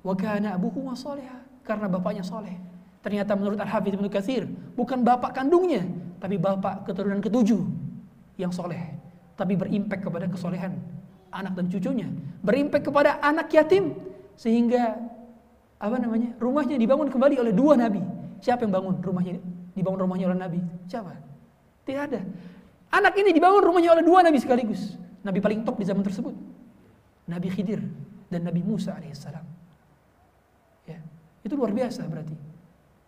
Wa 0.00 0.16
kana 0.16 0.56
salihah. 0.96 1.44
Karena 1.60 1.92
bapaknya 1.92 2.24
soleh. 2.24 2.56
Ternyata 3.04 3.36
menurut 3.36 3.60
Al-Hafidh 3.60 4.00
Ibnu 4.00 4.08
Katsir, 4.08 4.48
bukan 4.72 5.04
bapak 5.04 5.36
kandungnya, 5.36 5.84
tapi 6.16 6.40
bapak 6.40 6.88
keturunan 6.88 7.20
ketujuh 7.20 7.60
yang 8.40 8.48
soleh. 8.48 8.80
Tapi 9.36 9.60
berimpak 9.60 10.00
kepada 10.00 10.24
kesolehan 10.24 10.80
anak 11.32 11.52
dan 11.52 11.68
cucunya. 11.68 12.08
Berimpak 12.40 12.80
kepada 12.80 13.20
anak 13.20 13.52
yatim. 13.52 13.92
Sehingga 14.40 14.96
apa 15.76 15.96
namanya 16.00 16.32
rumahnya 16.40 16.80
dibangun 16.80 17.12
kembali 17.12 17.36
oleh 17.44 17.52
dua 17.52 17.76
nabi. 17.76 18.00
Siapa 18.40 18.64
yang 18.64 18.72
bangun 18.72 19.04
rumahnya? 19.04 19.59
Dibangun 19.74 20.06
rumahnya 20.06 20.32
oleh 20.32 20.38
nabi. 20.38 20.60
Siapa? 20.90 21.14
Tidak 21.86 22.02
ada. 22.02 22.20
Anak 22.90 23.14
ini 23.18 23.30
dibangun 23.30 23.62
rumahnya 23.62 23.94
oleh 23.94 24.04
dua 24.04 24.26
nabi 24.26 24.38
sekaligus. 24.42 24.98
Nabi 25.22 25.38
paling 25.38 25.62
top 25.62 25.78
di 25.78 25.86
zaman 25.86 26.02
tersebut. 26.02 26.32
Nabi 27.30 27.48
Khidir 27.52 27.80
dan 28.32 28.42
Nabi 28.42 28.64
Musa 28.64 28.96
alaihissalam. 28.96 29.44
Ya, 30.88 30.98
itu 31.46 31.54
luar 31.54 31.70
biasa 31.70 32.02
berarti. 32.10 32.34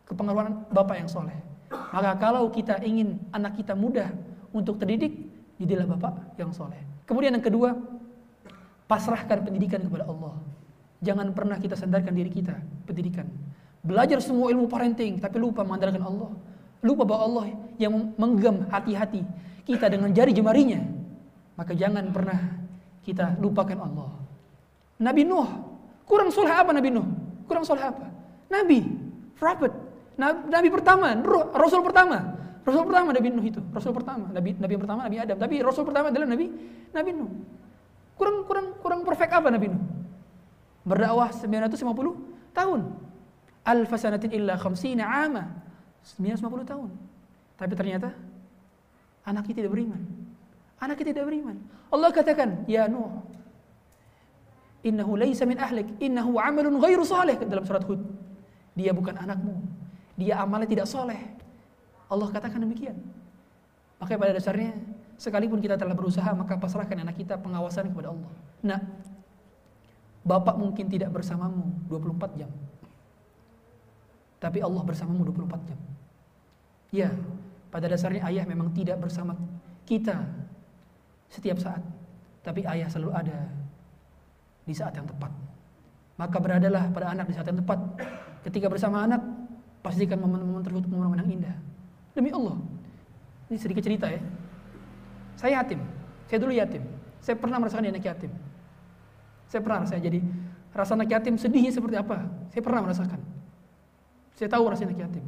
Kepengaruhan 0.07 0.71
bapak 0.71 1.03
yang 1.03 1.11
soleh. 1.11 1.35
Maka 1.73 2.21
kalau 2.21 2.53
kita 2.53 2.85
ingin 2.85 3.17
anak 3.33 3.57
kita 3.57 3.73
mudah 3.73 4.13
untuk 4.53 4.77
terdidik, 4.77 5.15
jadilah 5.57 5.89
bapak 5.97 6.37
yang 6.37 6.53
soleh. 6.53 6.79
Kemudian 7.09 7.33
yang 7.33 7.45
kedua, 7.45 7.75
pasrahkan 8.87 9.41
pendidikan 9.41 9.81
kepada 9.81 10.05
Allah. 10.05 10.37
Jangan 11.03 11.35
pernah 11.35 11.59
kita 11.59 11.75
sandarkan 11.75 12.15
diri 12.15 12.31
kita 12.31 12.55
pendidikan. 12.87 13.27
Belajar 13.83 14.23
semua 14.23 14.53
ilmu 14.55 14.71
parenting 14.71 15.19
tapi 15.19 15.43
lupa 15.43 15.67
mengandalkan 15.67 16.05
Allah. 16.07 16.31
Lupa 16.83 17.07
bahwa 17.07 17.23
Allah 17.31 17.47
yang 17.79 18.13
menggem 18.19 18.67
hati-hati 18.67 19.23
kita 19.63 19.87
dengan 19.87 20.11
jari 20.11 20.35
jemarinya. 20.35 20.83
Maka 21.55 21.79
jangan 21.79 22.11
pernah 22.11 22.39
kita 23.07 23.39
lupakan 23.39 23.79
Allah. 23.87 24.11
Nabi 24.99 25.23
Nuh, 25.23 25.47
kurang 26.07 26.35
soleh 26.35 26.51
apa 26.51 26.75
Nabi 26.75 26.91
Nuh? 26.91 27.07
Kurang 27.47 27.63
soleh 27.63 27.87
apa? 27.87 28.07
Nabi, 28.51 28.83
prophet, 29.39 29.73
nabi, 30.19 30.69
pertama, 30.69 31.15
rasul 31.55 31.83
pertama. 31.83 32.39
Rasul 32.63 32.87
pertama 32.87 33.11
Nabi 33.11 33.29
Nuh 33.35 33.43
itu, 33.43 33.61
rasul 33.75 33.91
pertama, 33.91 34.31
nabi 34.31 34.55
nabi 34.55 34.75
pertama 34.79 35.03
Nabi 35.03 35.19
Adam, 35.19 35.35
tapi 35.35 35.59
rasul 35.67 35.83
pertama 35.83 36.15
adalah 36.15 36.31
Nabi 36.31 36.47
Nabi 36.95 37.11
Nuh. 37.11 37.31
Kurang 38.15 38.47
kurang 38.47 38.67
kurang 38.79 39.01
perfect 39.03 39.33
apa 39.35 39.51
Nabi 39.51 39.67
Nuh? 39.71 39.83
Berdakwah 40.87 41.31
950 41.31 42.55
tahun. 42.55 42.81
Alfa 43.63 43.97
sanatin 43.99 44.31
illa 44.35 44.59
khamsina 44.59 45.07
ama. 45.07 45.62
950 46.03 46.67
tahun. 46.67 46.91
Tapi 47.57 47.73
ternyata 47.79 48.11
anaknya 49.23 49.55
tidak 49.63 49.71
beriman. 49.71 50.03
Anaknya 50.83 51.15
tidak 51.15 51.25
beriman. 51.31 51.57
Allah 51.95 52.11
katakan, 52.11 52.67
"Ya 52.67 52.91
Nuh, 52.91 53.23
innahu 54.83 55.15
laysa 55.15 55.47
min 55.47 55.63
ahlik, 55.63 55.87
innahu 56.03 56.43
amalun 56.43 56.83
ghairu 56.83 57.07
salih." 57.07 57.39
dalam 57.39 57.63
surat 57.63 57.87
Hud. 57.87 58.03
Dia 58.75 58.91
bukan 58.91 59.15
anakmu. 59.15 59.63
Dia 60.19 60.43
amalnya 60.43 60.67
tidak 60.67 60.87
soleh. 60.91 61.21
Allah 62.11 62.29
katakan 62.29 62.61
demikian. 62.61 62.97
Makanya 64.01 64.19
pada 64.19 64.33
dasarnya 64.37 64.71
sekalipun 65.17 65.63
kita 65.63 65.79
telah 65.79 65.95
berusaha 65.95 66.27
maka 66.35 66.59
pasrahkan 66.59 66.99
anak 66.99 67.15
kita 67.15 67.39
pengawasan 67.39 67.95
kepada 67.95 68.11
Allah. 68.11 68.33
Nah, 68.61 68.81
Bapak 70.23 70.55
mungkin 70.55 70.87
tidak 70.87 71.11
bersamamu 71.11 71.67
24 71.91 72.39
jam. 72.39 72.51
Tapi 74.43 74.59
Allah 74.59 74.83
bersamamu 74.83 75.23
24 75.31 75.71
jam. 75.71 75.79
Ya, 76.91 77.15
pada 77.71 77.87
dasarnya 77.87 78.27
ayah 78.27 78.43
memang 78.43 78.75
tidak 78.75 78.99
bersama 78.99 79.39
kita 79.87 80.19
setiap 81.31 81.63
saat. 81.63 81.79
Tapi 82.43 82.67
ayah 82.67 82.91
selalu 82.91 83.15
ada 83.15 83.39
di 84.67 84.75
saat 84.75 84.99
yang 84.99 85.07
tepat. 85.07 85.31
Maka 86.19 86.37
beradalah 86.43 86.91
pada 86.91 87.15
anak 87.15 87.31
di 87.31 87.35
saat 87.39 87.47
yang 87.47 87.63
tepat. 87.63 87.79
Ketika 88.43 88.67
bersama 88.67 89.07
anak, 89.07 89.23
pastikan 89.79 90.19
momen-momen 90.19 90.67
tersebut 90.67 90.91
momen-momen 90.91 91.23
yang 91.23 91.31
indah. 91.39 91.57
Demi 92.13 92.35
Allah. 92.35 92.59
Ini 93.47 93.57
sedikit 93.63 93.87
cerita 93.87 94.11
ya. 94.11 94.19
Saya 95.39 95.63
yatim. 95.63 95.79
Saya 96.27 96.39
dulu 96.43 96.51
yatim. 96.51 96.83
Saya 97.23 97.39
pernah 97.39 97.63
merasakan 97.63 97.95
anak 97.95 98.03
yatim. 98.03 98.33
Saya 99.47 99.61
pernah 99.63 99.87
saya 99.87 100.03
jadi 100.03 100.19
rasa 100.75 100.99
anak 100.99 101.09
yatim 101.15 101.39
sedihnya 101.39 101.71
seperti 101.71 101.95
apa. 101.95 102.27
Saya 102.51 102.63
pernah 102.67 102.91
merasakan. 102.91 103.32
Saya 104.43 104.59
tahu 104.59 104.75
rasa 104.75 104.83
anak 104.91 104.99
yatim. 104.99 105.23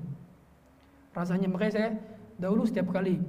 Rasanya 1.15 1.47
makanya 1.47 1.73
saya 1.79 1.89
dahulu 2.35 2.67
setiap 2.67 2.91
kali 2.91 3.23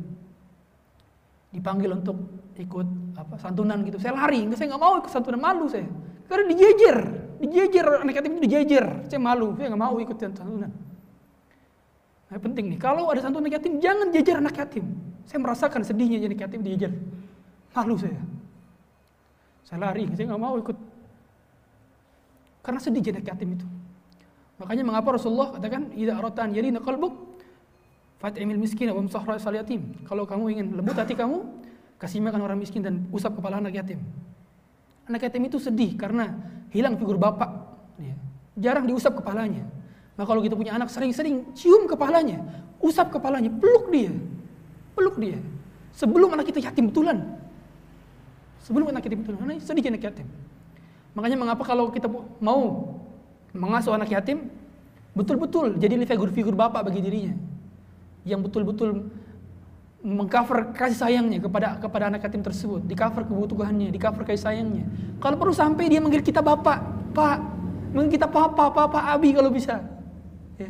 dipanggil 1.53 1.93
untuk 1.93 2.17
ikut 2.57 3.13
apa 3.13 3.37
santunan 3.37 3.85
gitu, 3.85 4.01
saya 4.01 4.17
lari. 4.17 4.49
Saya 4.57 4.73
nggak 4.73 4.81
mau 4.81 4.97
ikut 4.97 5.13
santunan, 5.13 5.37
malu 5.37 5.69
saya. 5.69 5.85
Karena 6.25 6.49
dijejer, 6.49 6.97
dijejer 7.37 7.85
anak 8.01 8.17
yatim 8.17 8.33
itu 8.33 8.41
dijejer. 8.49 8.85
Saya 9.05 9.21
malu, 9.21 9.53
saya 9.53 9.69
nggak 9.69 9.83
mau 9.85 9.93
ikut 10.01 10.17
santunan. 10.17 10.73
Nah, 12.33 12.39
penting 12.41 12.73
nih, 12.73 12.81
kalau 12.81 13.05
ada 13.13 13.21
santunan 13.21 13.45
anak 13.45 13.61
yatim, 13.61 13.77
jangan 13.77 14.09
jejer 14.09 14.41
anak 14.41 14.57
yatim. 14.57 14.89
Saya 15.29 15.37
merasakan 15.45 15.85
sedihnya 15.85 16.17
jadi 16.17 16.49
yatim 16.49 16.65
dijejer. 16.65 16.97
Malu 17.77 17.93
saya. 17.93 18.25
Saya 19.69 19.85
lari, 19.85 20.09
saya 20.17 20.33
nggak 20.33 20.41
mau 20.41 20.57
ikut. 20.57 20.77
Karena 22.65 22.81
sedih 22.81 23.05
jadi 23.05 23.21
yatim 23.21 23.53
itu. 23.53 23.84
Makanya 24.55 24.83
mengapa 24.87 25.15
Rasulullah 25.19 25.51
katakan, 25.55 25.91
"Idza 25.95 26.15
aratan 26.15 26.55
yalina 26.55 26.79
qalbuk 26.79 27.11
fat'imil 28.23 28.59
miskin 28.59 28.87
wa 28.91 29.03
amsah 29.03 29.23
sal 29.39 29.55
yatim." 29.55 30.05
Kalau 30.07 30.23
kamu 30.23 30.43
ingin 30.55 30.67
lembut 30.79 30.95
hati 30.95 31.13
kamu, 31.15 31.43
kasih 31.99 32.23
makan 32.23 32.41
orang 32.43 32.59
miskin 32.59 32.79
dan 32.83 33.03
usap 33.11 33.35
kepala 33.35 33.59
anak 33.59 33.75
yatim. 33.75 33.99
Anak 35.11 35.27
yatim 35.27 35.43
itu 35.45 35.59
sedih 35.59 35.93
karena 35.99 36.33
hilang 36.71 36.95
figur 36.95 37.19
bapak. 37.19 37.51
Jarang 38.55 38.87
diusap 38.87 39.19
kepalanya. 39.19 39.67
Maka 40.15 40.31
kalau 40.31 40.39
kita 40.39 40.55
punya 40.55 40.71
anak 40.71 40.87
sering-sering 40.87 41.51
cium 41.51 41.91
kepalanya, 41.91 42.39
usap 42.79 43.11
kepalanya, 43.11 43.51
peluk 43.51 43.91
dia. 43.91 44.15
Peluk 44.95 45.19
dia. 45.19 45.35
Sebelum 45.91 46.31
anak 46.31 46.47
kita 46.47 46.63
yatim 46.63 46.87
betulan, 46.87 47.19
Sebelum 48.65 48.89
anak 48.89 49.05
yatim 49.05 49.21
itu 49.21 49.29
anak 49.37 49.61
sedih 49.61 49.93
anak 49.93 50.01
yatim. 50.09 50.25
Makanya 51.13 51.37
mengapa 51.37 51.61
kalau 51.61 51.93
kita 51.93 52.09
mau 52.41 52.94
mengasuh 53.55 53.95
anak 53.95 54.11
yatim, 54.11 54.51
betul-betul 55.15 55.79
jadi 55.79 55.95
figur-figur 56.03 56.53
bapak 56.53 56.91
bagi 56.91 56.99
dirinya. 56.99 57.33
Yang 58.27 58.51
betul-betul 58.51 59.09
mengcover 60.05 60.75
kasih 60.77 61.01
sayangnya 61.01 61.41
kepada 61.41 61.81
kepada 61.81 62.13
anak 62.13 62.21
yatim 62.27 62.45
tersebut, 62.45 62.85
di 62.85 62.93
cover 62.93 63.25
kebutuhannya, 63.25 63.89
di 63.89 63.97
cover 63.97 64.21
kasih 64.21 64.43
sayangnya. 64.51 64.85
Kalau 65.17 65.39
perlu 65.39 65.55
sampai 65.55 65.89
dia 65.89 65.97
manggil 65.97 66.21
kita 66.21 66.45
bapak, 66.45 66.77
pak, 67.15 67.37
manggil 67.95 68.19
kita 68.19 68.29
papa, 68.29 68.69
papa, 68.69 68.99
abi 69.15 69.33
kalau 69.33 69.49
bisa. 69.49 69.81
Ya. 70.61 70.69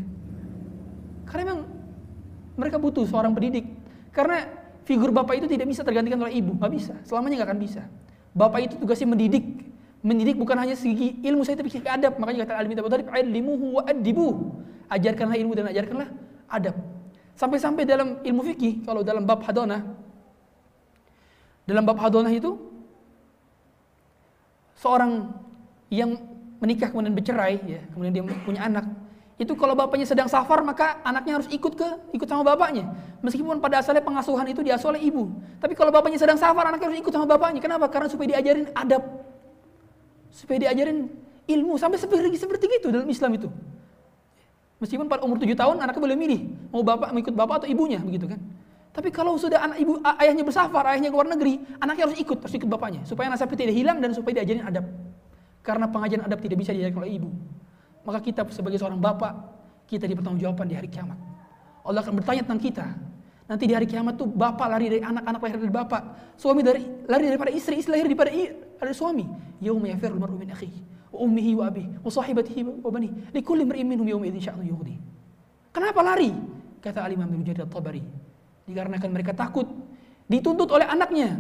Karena 1.28 1.42
memang 1.52 1.60
mereka 2.56 2.80
butuh 2.80 3.04
seorang 3.04 3.36
pendidik. 3.36 3.68
Karena 4.16 4.48
figur 4.88 5.12
bapak 5.12 5.44
itu 5.44 5.52
tidak 5.52 5.68
bisa 5.68 5.84
tergantikan 5.84 6.24
oleh 6.24 6.40
ibu, 6.40 6.56
nggak 6.56 6.72
bisa, 6.72 6.94
selamanya 7.04 7.44
nggak 7.44 7.50
akan 7.52 7.60
bisa. 7.60 7.84
Bapak 8.32 8.60
itu 8.72 8.76
tugasnya 8.80 9.12
mendidik, 9.12 9.44
mendidik 10.06 10.38
bukan 10.38 10.54
hanya 10.62 10.78
segi 10.78 11.18
ilmu 11.26 11.42
saya 11.42 11.58
tapi 11.58 11.74
segi 11.74 11.90
adab. 11.90 12.22
Makanya 12.22 12.46
kata 12.46 12.62
Alim 12.62 12.78
Abu 12.78 12.90
Thalib, 12.94 13.10
"Ilmuhu 13.10 13.82
wa 13.82 13.84
adibu." 13.90 14.28
Ajarkanlah 14.86 15.34
ilmu 15.42 15.58
dan 15.58 15.66
ajarkanlah 15.74 16.10
adab. 16.46 16.78
Sampai-sampai 17.34 17.90
dalam 17.90 18.22
ilmu 18.22 18.46
fikih, 18.54 18.86
kalau 18.86 19.02
dalam 19.02 19.26
bab 19.26 19.42
hadonah, 19.42 19.82
dalam 21.66 21.84
bab 21.84 21.98
hadonah 21.98 22.30
itu 22.30 22.54
seorang 24.78 25.34
yang 25.90 26.22
menikah 26.62 26.94
kemudian 26.94 27.18
bercerai, 27.18 27.58
ya, 27.66 27.82
kemudian 27.92 28.14
dia 28.14 28.24
punya 28.46 28.62
anak, 28.70 28.86
itu 29.36 29.52
kalau 29.60 29.76
bapaknya 29.76 30.08
sedang 30.08 30.32
safar 30.32 30.64
maka 30.64 31.04
anaknya 31.04 31.42
harus 31.42 31.50
ikut 31.52 31.76
ke 31.76 31.90
ikut 32.16 32.24
sama 32.30 32.56
bapaknya. 32.56 32.88
Meskipun 33.20 33.60
pada 33.60 33.84
asalnya 33.84 34.00
pengasuhan 34.00 34.48
itu 34.48 34.64
diasuh 34.64 34.96
oleh 34.96 35.04
ibu. 35.04 35.28
Tapi 35.60 35.76
kalau 35.76 35.92
bapaknya 35.92 36.22
sedang 36.22 36.40
safar 36.40 36.72
anaknya 36.72 36.88
harus 36.94 37.02
ikut 37.04 37.12
sama 37.12 37.28
bapaknya. 37.28 37.60
Kenapa? 37.60 37.92
Karena 37.92 38.08
supaya 38.08 38.32
diajarin 38.32 38.72
adab. 38.72 39.04
Supaya 40.36 40.68
diajarin 40.68 41.08
ilmu 41.48 41.80
sampai 41.80 41.96
seperti 41.96 42.36
seperti 42.36 42.66
itu 42.68 42.92
dalam 42.92 43.08
Islam 43.08 43.32
itu. 43.40 43.48
Meskipun 44.84 45.08
pada 45.08 45.24
umur 45.24 45.40
7 45.40 45.56
tahun 45.56 45.80
anaknya 45.80 46.02
boleh 46.04 46.18
milih 46.20 46.40
mau 46.76 46.84
bapak 46.84 47.16
mengikut 47.16 47.32
bapak 47.32 47.64
atau 47.64 47.68
ibunya 47.72 48.04
begitu 48.04 48.28
kan. 48.28 48.44
Tapi 48.92 49.08
kalau 49.12 49.40
sudah 49.40 49.60
anak 49.60 49.80
ibu 49.80 50.00
ayahnya 50.04 50.44
bersafar, 50.44 50.84
ayahnya 50.92 51.12
ke 51.12 51.16
luar 51.16 51.28
negeri, 51.32 51.60
anaknya 51.80 52.12
harus 52.12 52.20
ikut, 52.20 52.44
harus 52.44 52.56
ikut 52.56 52.68
bapaknya 52.68 53.08
supaya 53.08 53.32
nasab 53.32 53.52
tidak 53.56 53.76
hilang 53.76 54.04
dan 54.04 54.12
supaya 54.12 54.44
diajarin 54.44 54.68
adab. 54.68 54.84
Karena 55.64 55.88
pengajaran 55.88 56.28
adab 56.28 56.40
tidak 56.44 56.60
bisa 56.60 56.76
diajarkan 56.76 57.00
oleh 57.08 57.16
ibu 57.16 57.32
maka 58.06 58.22
kita 58.22 58.46
sebagai 58.54 58.78
seorang 58.78 59.02
bapak 59.02 59.34
kita 59.90 60.06
dipertanggungjawabkan 60.06 60.66
di 60.70 60.76
hari 60.78 60.90
kiamat. 60.90 61.18
Allah 61.86 62.02
akan 62.02 62.14
bertanya 62.22 62.42
tentang 62.46 62.62
kita. 62.62 62.88
Nanti 63.46 63.70
di 63.70 63.74
hari 63.78 63.86
kiamat 63.86 64.18
tuh 64.18 64.26
bapak 64.26 64.66
lari 64.74 64.90
dari 64.90 65.04
anak, 65.06 65.22
anak 65.22 65.42
lahir 65.42 65.58
dari 65.62 65.74
bapak, 65.74 66.02
suami 66.38 66.66
dari 66.66 66.82
lari 67.06 67.30
daripada 67.30 67.54
istri, 67.54 67.78
istri 67.78 67.94
lahir 67.94 68.10
daripada 68.10 68.34
dari 68.80 68.94
suami. 68.96 69.26
Yauma 69.64 69.88
yafirul 69.90 70.20
mar'u 70.20 70.36
min 70.36 70.52
akhihi 70.52 70.80
wa 71.16 71.18
ummihi 71.24 71.52
wa 71.56 71.64
abihi 71.72 71.88
wa 72.04 72.10
sahibatihi 72.12 72.62
wa 72.84 72.90
bani. 72.92 73.10
Likulli 73.32 73.64
imrin 73.64 73.88
minhum 73.88 74.08
yawma 74.08 74.28
idzin 74.28 74.52
sya'nu 74.52 74.64
yughni. 74.68 75.00
Kenapa 75.72 76.04
lari? 76.04 76.32
Kata 76.80 77.04
Al 77.04 77.12
Imam 77.16 77.28
Ibnu 77.28 77.44
Jarir 77.44 77.66
At-Tabari. 77.66 78.04
Dikarenakan 78.66 79.10
mereka 79.12 79.32
takut 79.36 79.68
dituntut 80.30 80.70
oleh 80.72 80.86
anaknya. 80.86 81.40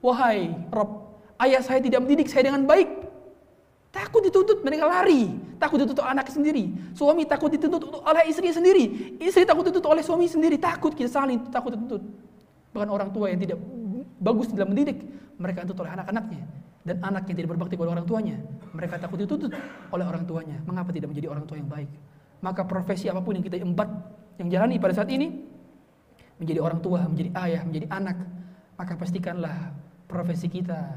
Wahai 0.00 0.48
Rob, 0.72 1.20
ayah 1.44 1.60
saya 1.60 1.80
tidak 1.84 2.00
mendidik 2.00 2.28
saya 2.32 2.48
dengan 2.48 2.64
baik. 2.64 2.88
Takut 3.90 4.22
dituntut, 4.22 4.62
mereka 4.62 4.86
lari. 4.86 5.34
Takut 5.58 5.82
dituntut 5.82 6.06
anak 6.06 6.30
sendiri. 6.30 6.70
Suami 6.94 7.26
takut 7.26 7.50
dituntut 7.50 7.90
oleh 7.90 8.22
istri 8.30 8.54
sendiri. 8.54 9.18
Istri 9.18 9.42
takut 9.42 9.66
dituntut 9.66 9.90
oleh 9.90 10.00
suami 10.00 10.30
sendiri. 10.30 10.56
Takut 10.62 10.94
kita 10.94 11.10
saling 11.10 11.50
takut 11.50 11.74
dituntut. 11.74 11.98
Bahkan 12.70 12.86
orang 12.86 13.10
tua 13.10 13.34
yang 13.34 13.42
tidak 13.42 13.58
bagus 14.20 14.52
dalam 14.52 14.76
mendidik, 14.76 15.00
mereka 15.40 15.64
tuntut 15.64 15.88
oleh 15.88 15.96
anak-anaknya. 15.96 16.44
Dan 16.80 16.96
anak 17.04 17.28
yang 17.28 17.36
tidak 17.44 17.50
berbakti 17.56 17.76
kepada 17.76 17.92
orang 17.92 18.06
tuanya, 18.08 18.36
mereka 18.72 18.96
takut 18.96 19.20
dituntut 19.20 19.52
oleh 19.92 20.04
orang 20.04 20.24
tuanya. 20.24 20.56
Mengapa 20.64 20.92
tidak 20.92 21.12
menjadi 21.12 21.28
orang 21.28 21.44
tua 21.44 21.60
yang 21.60 21.68
baik? 21.68 21.90
Maka 22.40 22.64
profesi 22.64 23.08
apa 23.12 23.20
pun 23.20 23.36
yang 23.36 23.44
kita 23.44 23.60
empat, 23.60 23.88
yang 24.40 24.48
jalani 24.48 24.80
pada 24.80 24.96
saat 24.96 25.12
ini, 25.12 25.44
menjadi 26.40 26.60
orang 26.64 26.80
tua, 26.80 27.04
menjadi 27.04 27.36
ayah, 27.36 27.62
menjadi 27.68 27.86
anak, 27.92 28.16
maka 28.80 28.96
pastikanlah 28.96 29.76
profesi 30.08 30.48
kita 30.48 30.96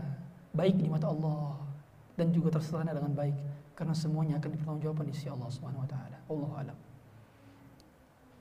baik 0.55 0.79
di 0.79 0.87
mata 0.87 1.11
Allah 1.11 1.59
dan 2.15 2.31
juga 2.31 2.55
terselana 2.55 2.95
dengan 2.95 3.11
baik 3.11 3.35
karena 3.73 3.91
semuanya 3.97 4.39
akan 4.39 4.49
dipertanggungjawabkan 4.53 5.05
di 5.09 5.13
sisi 5.17 5.27
Allah 5.27 5.49
Subhanahu 5.51 5.83
wa 5.83 5.89
taala. 5.89 6.17
Allah 6.31 6.51
alam. 6.63 6.77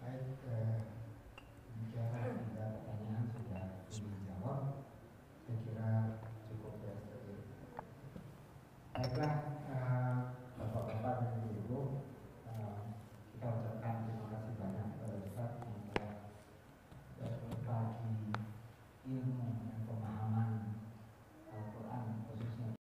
Eh, 0.07 0.92
đẹp 9.03 9.17
lắm 9.17 9.52